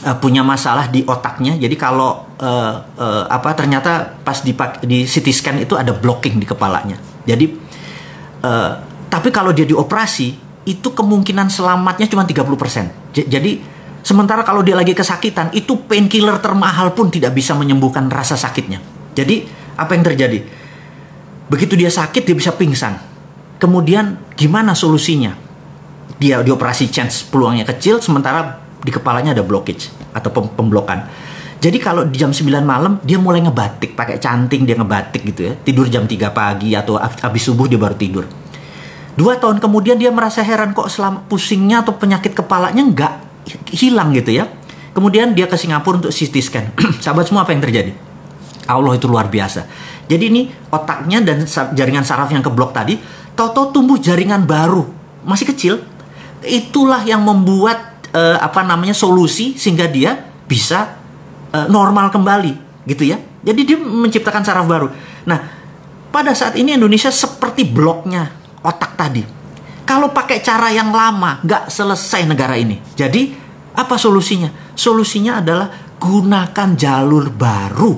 uh, 0.06 0.16
punya 0.18 0.40
masalah 0.40 0.88
di 0.88 1.04
otaknya. 1.04 1.58
Jadi 1.58 1.76
kalau 1.76 2.24
uh, 2.40 2.74
uh, 2.96 3.24
apa 3.28 3.52
ternyata 3.52 4.16
pas 4.22 4.40
di 4.40 4.54
di 4.86 5.04
CT 5.04 5.26
scan 5.30 5.56
itu 5.61 5.76
ada 5.76 5.92
blocking 5.92 6.40
di 6.40 6.46
kepalanya. 6.48 6.96
Jadi 7.26 7.46
uh, 8.46 8.72
tapi 9.11 9.28
kalau 9.34 9.50
dia 9.50 9.66
dioperasi 9.66 10.50
itu 10.68 10.88
kemungkinan 10.92 11.50
selamatnya 11.50 12.06
cuma 12.06 12.22
30%. 12.24 13.16
J 13.16 13.26
jadi 13.26 13.58
sementara 14.00 14.46
kalau 14.46 14.62
dia 14.62 14.78
lagi 14.78 14.94
kesakitan 14.94 15.50
itu 15.52 15.76
painkiller 15.84 16.38
termahal 16.38 16.94
pun 16.94 17.11
tidak 17.11 17.34
bisa 17.34 17.52
menyembuhkan 17.58 18.06
rasa 18.08 18.38
sakitnya. 18.38 18.78
Jadi 19.18 19.44
apa 19.76 19.92
yang 19.96 20.04
terjadi? 20.06 20.38
Begitu 21.50 21.74
dia 21.74 21.90
sakit 21.90 22.22
dia 22.22 22.36
bisa 22.36 22.54
pingsan. 22.54 22.94
Kemudian 23.58 24.16
gimana 24.38 24.72
solusinya? 24.72 25.49
Dia 26.21 26.45
dioperasi 26.45 26.93
chance 26.93 27.25
peluangnya 27.25 27.64
kecil 27.64 27.97
sementara 28.05 28.61
di 28.85 28.93
kepalanya 28.93 29.33
ada 29.33 29.41
blockage 29.41 29.89
atau 30.12 30.29
pemblokan. 30.29 31.09
Jadi 31.61 31.77
kalau 31.77 32.09
di 32.09 32.16
jam 32.16 32.33
9 32.33 32.61
malam 32.64 33.01
dia 33.05 33.21
mulai 33.21 33.45
ngebatik, 33.45 33.93
pakai 33.97 34.16
canting 34.21 34.68
dia 34.68 34.77
ngebatik 34.77 35.25
gitu 35.25 35.49
ya. 35.49 35.53
Tidur 35.57 35.89
jam 35.89 36.05
3 36.05 36.33
pagi 36.33 36.73
atau 36.77 36.97
habis 37.01 37.43
subuh 37.45 37.68
dia 37.68 37.77
baru 37.77 37.97
tidur. 37.97 38.25
Dua 39.16 39.37
tahun 39.37 39.61
kemudian 39.61 40.01
dia 40.01 40.09
merasa 40.09 40.41
heran 40.41 40.73
kok 40.73 40.89
selama 40.89 41.25
pusingnya 41.29 41.85
atau 41.85 41.97
penyakit 41.97 42.33
kepalanya 42.33 42.81
nggak 42.81 43.12
hilang 43.77 44.16
gitu 44.16 44.41
ya. 44.41 44.49
Kemudian 44.97 45.37
dia 45.37 45.45
ke 45.49 45.57
Singapura 45.57 46.01
untuk 46.01 46.12
CT 46.12 46.35
scan. 46.41 46.64
Sahabat 47.05 47.29
semua 47.29 47.45
apa 47.45 47.53
yang 47.53 47.61
terjadi? 47.61 47.93
Allah 48.64 48.97
itu 48.97 49.05
luar 49.05 49.29
biasa. 49.29 49.66
Jadi 50.09 50.25
ini 50.33 50.43
otaknya 50.73 51.21
dan 51.23 51.45
jaringan 51.47 52.03
saraf 52.03 52.33
yang 52.33 52.43
keblok 52.43 52.73
tadi, 52.73 52.99
tahu-tahu 53.37 53.71
tumbuh 53.75 53.99
jaringan 53.99 54.43
baru, 54.47 54.87
masih 55.23 55.47
kecil, 55.55 55.75
itulah 56.45 57.05
yang 57.05 57.20
membuat 57.24 57.91
uh, 58.14 58.38
apa 58.41 58.64
namanya 58.64 58.95
solusi 58.95 59.57
sehingga 59.57 59.86
dia 59.86 60.16
bisa 60.47 60.99
uh, 61.55 61.66
normal 61.70 62.11
kembali 62.11 62.84
gitu 62.88 63.07
ya. 63.07 63.18
Jadi 63.41 63.61
dia 63.64 63.78
menciptakan 63.80 64.45
saraf 64.45 64.66
baru. 64.68 64.88
Nah, 65.24 65.38
pada 66.12 66.36
saat 66.36 66.57
ini 66.61 66.76
Indonesia 66.76 67.09
seperti 67.09 67.64
bloknya 67.64 68.28
otak 68.61 68.99
tadi. 68.99 69.24
Kalau 69.88 70.12
pakai 70.12 70.45
cara 70.45 70.70
yang 70.70 70.93
lama, 70.93 71.41
nggak 71.43 71.72
selesai 71.72 72.28
negara 72.28 72.55
ini. 72.55 72.78
Jadi, 72.95 73.32
apa 73.74 73.99
solusinya? 73.99 74.76
Solusinya 74.76 75.43
adalah 75.43 75.66
gunakan 75.99 76.68
jalur 76.78 77.32
baru. 77.32 77.93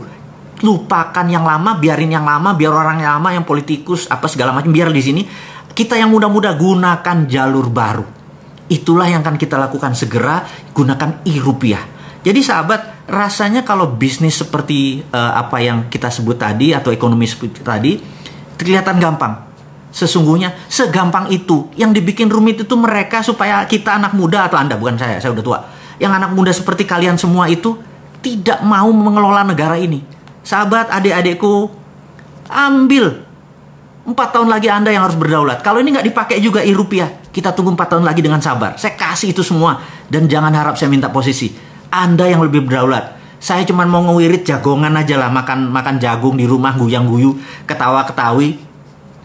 Lupakan 0.62 1.26
yang 1.26 1.43
lama, 1.43 1.76
biarin 1.76 2.16
yang 2.16 2.24
lama, 2.24 2.55
biar 2.55 2.72
orang 2.72 3.03
yang 3.03 3.18
lama, 3.18 3.28
yang 3.34 3.45
politikus, 3.45 4.07
apa 4.09 4.30
segala 4.30 4.55
macam, 4.55 4.72
biar 4.72 4.88
di 4.88 5.03
sini. 5.03 5.22
Kita 5.74 5.99
yang 5.99 6.09
muda-muda 6.14 6.55
gunakan 6.55 7.18
jalur 7.28 7.68
baru 7.68 8.22
Itulah 8.73 9.05
yang 9.05 9.20
akan 9.20 9.37
kita 9.37 9.61
lakukan 9.61 9.93
segera 9.93 10.49
gunakan 10.73 11.20
e-rupiah. 11.29 11.85
Jadi 12.25 12.41
sahabat, 12.41 13.05
rasanya 13.05 13.61
kalau 13.68 13.93
bisnis 13.93 14.41
seperti 14.41 15.05
uh, 15.12 15.37
apa 15.37 15.61
yang 15.61 15.93
kita 15.93 16.09
sebut 16.09 16.41
tadi 16.41 16.73
atau 16.73 16.89
ekonomi 16.89 17.29
seperti 17.29 17.61
tadi 17.61 17.93
kelihatan 18.57 18.97
gampang. 18.97 19.53
Sesungguhnya 19.93 20.57
segampang 20.73 21.29
itu. 21.29 21.68
Yang 21.77 22.01
dibikin 22.01 22.33
rumit 22.33 22.64
itu 22.64 22.75
mereka 22.81 23.20
supaya 23.20 23.61
kita 23.68 24.01
anak 24.01 24.16
muda 24.16 24.49
atau 24.49 24.57
Anda 24.57 24.81
bukan 24.81 24.97
saya, 24.97 25.20
saya 25.20 25.37
udah 25.37 25.45
tua. 25.45 25.59
Yang 26.01 26.12
anak 26.16 26.31
muda 26.33 26.53
seperti 26.55 26.89
kalian 26.89 27.20
semua 27.20 27.53
itu 27.53 27.77
tidak 28.25 28.64
mau 28.64 28.89
mengelola 28.89 29.45
negara 29.45 29.77
ini. 29.77 30.01
Sahabat, 30.41 30.89
adik-adikku, 30.89 31.68
ambil 32.49 33.33
Empat 34.03 34.35
tahun 34.35 34.51
lagi 34.51 34.66
Anda 34.66 34.91
yang 34.91 35.07
harus 35.07 35.14
berdaulat. 35.14 35.62
Kalau 35.62 35.79
ini 35.79 35.95
nggak 35.95 36.07
dipakai 36.11 36.43
juga 36.43 36.59
e-rupiah, 36.66 37.07
kita 37.33 37.57
tunggu 37.57 37.72
empat 37.72 37.97
tahun 37.97 38.05
lagi 38.05 38.20
dengan 38.20 38.45
sabar. 38.45 38.76
Saya 38.76 38.93
kasih 38.95 39.33
itu 39.33 39.41
semua. 39.41 39.80
Dan 40.07 40.28
jangan 40.28 40.53
harap 40.53 40.76
saya 40.76 40.93
minta 40.93 41.09
posisi. 41.09 41.49
Anda 41.89 42.28
yang 42.28 42.45
lebih 42.45 42.68
berdaulat. 42.68 43.18
Saya 43.43 43.64
cuma 43.66 43.89
mau 43.89 44.05
ngewirit 44.12 44.45
jagongan 44.45 44.93
aja 44.95 45.16
lah. 45.16 45.33
Makan 45.33 45.72
makan 45.72 45.97
jagung 45.97 46.37
di 46.37 46.45
rumah, 46.45 46.76
guyang-guyu, 46.76 47.41
ketawa-ketawi. 47.64 48.61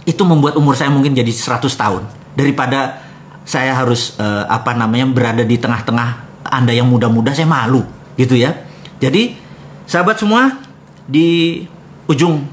Itu 0.07 0.23
membuat 0.23 0.55
umur 0.55 0.73
saya 0.73 0.87
mungkin 0.87 1.11
jadi 1.11 1.27
100 1.27 1.67
tahun. 1.67 2.07
Daripada 2.33 3.03
saya 3.43 3.75
harus 3.75 4.15
uh, 4.17 4.47
apa 4.47 4.71
namanya 4.71 5.05
berada 5.11 5.43
di 5.43 5.59
tengah-tengah 5.59 6.41
Anda 6.47 6.71
yang 6.71 6.87
muda-muda, 6.87 7.35
saya 7.35 7.45
malu. 7.45 7.83
Gitu 8.15 8.39
ya. 8.39 8.55
Jadi, 9.03 9.35
sahabat 9.83 10.15
semua, 10.15 10.63
di 11.05 11.61
ujung 12.07 12.43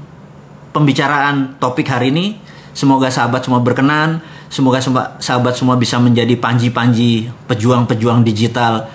pembicaraan 0.75 1.55
topik 1.63 1.87
hari 1.87 2.11
ini. 2.11 2.25
Semoga 2.75 3.07
sahabat 3.07 3.47
semua 3.47 3.63
berkenan. 3.63 4.19
Semoga 4.55 4.79
sahabat 5.19 5.59
semua 5.59 5.75
bisa 5.75 5.99
menjadi 5.99 6.31
panji-panji 6.39 7.27
pejuang-pejuang 7.43 8.23
digital 8.23 8.87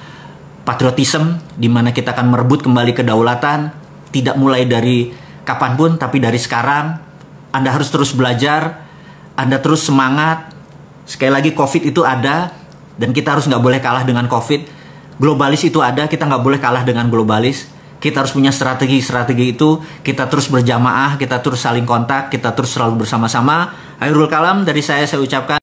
patriotisme 0.65 1.37
di 1.53 1.69
mana 1.69 1.93
kita 1.93 2.17
akan 2.17 2.33
merebut 2.33 2.65
kembali 2.65 2.97
kedaulatan 2.97 3.69
tidak 4.09 4.41
mulai 4.41 4.65
dari 4.65 5.13
kapan 5.45 5.77
pun 5.77 6.01
tapi 6.01 6.17
dari 6.17 6.41
sekarang 6.41 6.97
Anda 7.53 7.77
harus 7.77 7.93
terus 7.93 8.17
belajar 8.17 8.89
Anda 9.37 9.61
terus 9.61 9.85
semangat. 9.85 10.49
Sekali 11.05 11.29
lagi 11.29 11.53
COVID 11.53 11.93
itu 11.93 12.09
ada 12.09 12.57
dan 12.97 13.13
kita 13.13 13.37
harus 13.37 13.45
nggak 13.45 13.61
boleh 13.61 13.85
kalah 13.85 14.09
dengan 14.09 14.33
COVID. 14.33 14.81
Globalis 15.21 15.61
itu 15.69 15.85
ada, 15.85 16.09
kita 16.09 16.25
nggak 16.25 16.41
boleh 16.41 16.57
kalah 16.57 16.89
dengan 16.89 17.13
globalis. 17.13 17.69
Kita 18.01 18.25
harus 18.25 18.33
punya 18.33 18.49
strategi-strategi 18.49 19.53
itu. 19.53 19.77
Kita 20.01 20.25
terus 20.25 20.49
berjamaah, 20.49 21.21
kita 21.21 21.45
terus 21.45 21.61
saling 21.61 21.85
kontak, 21.85 22.33
kita 22.33 22.57
terus 22.57 22.73
selalu 22.73 23.05
bersama-sama. 23.05 23.89
Akhirul 24.01 24.33
kalam 24.33 24.65
dari 24.65 24.81
saya 24.81 25.05
saya 25.05 25.21
ucapkan. 25.21 25.59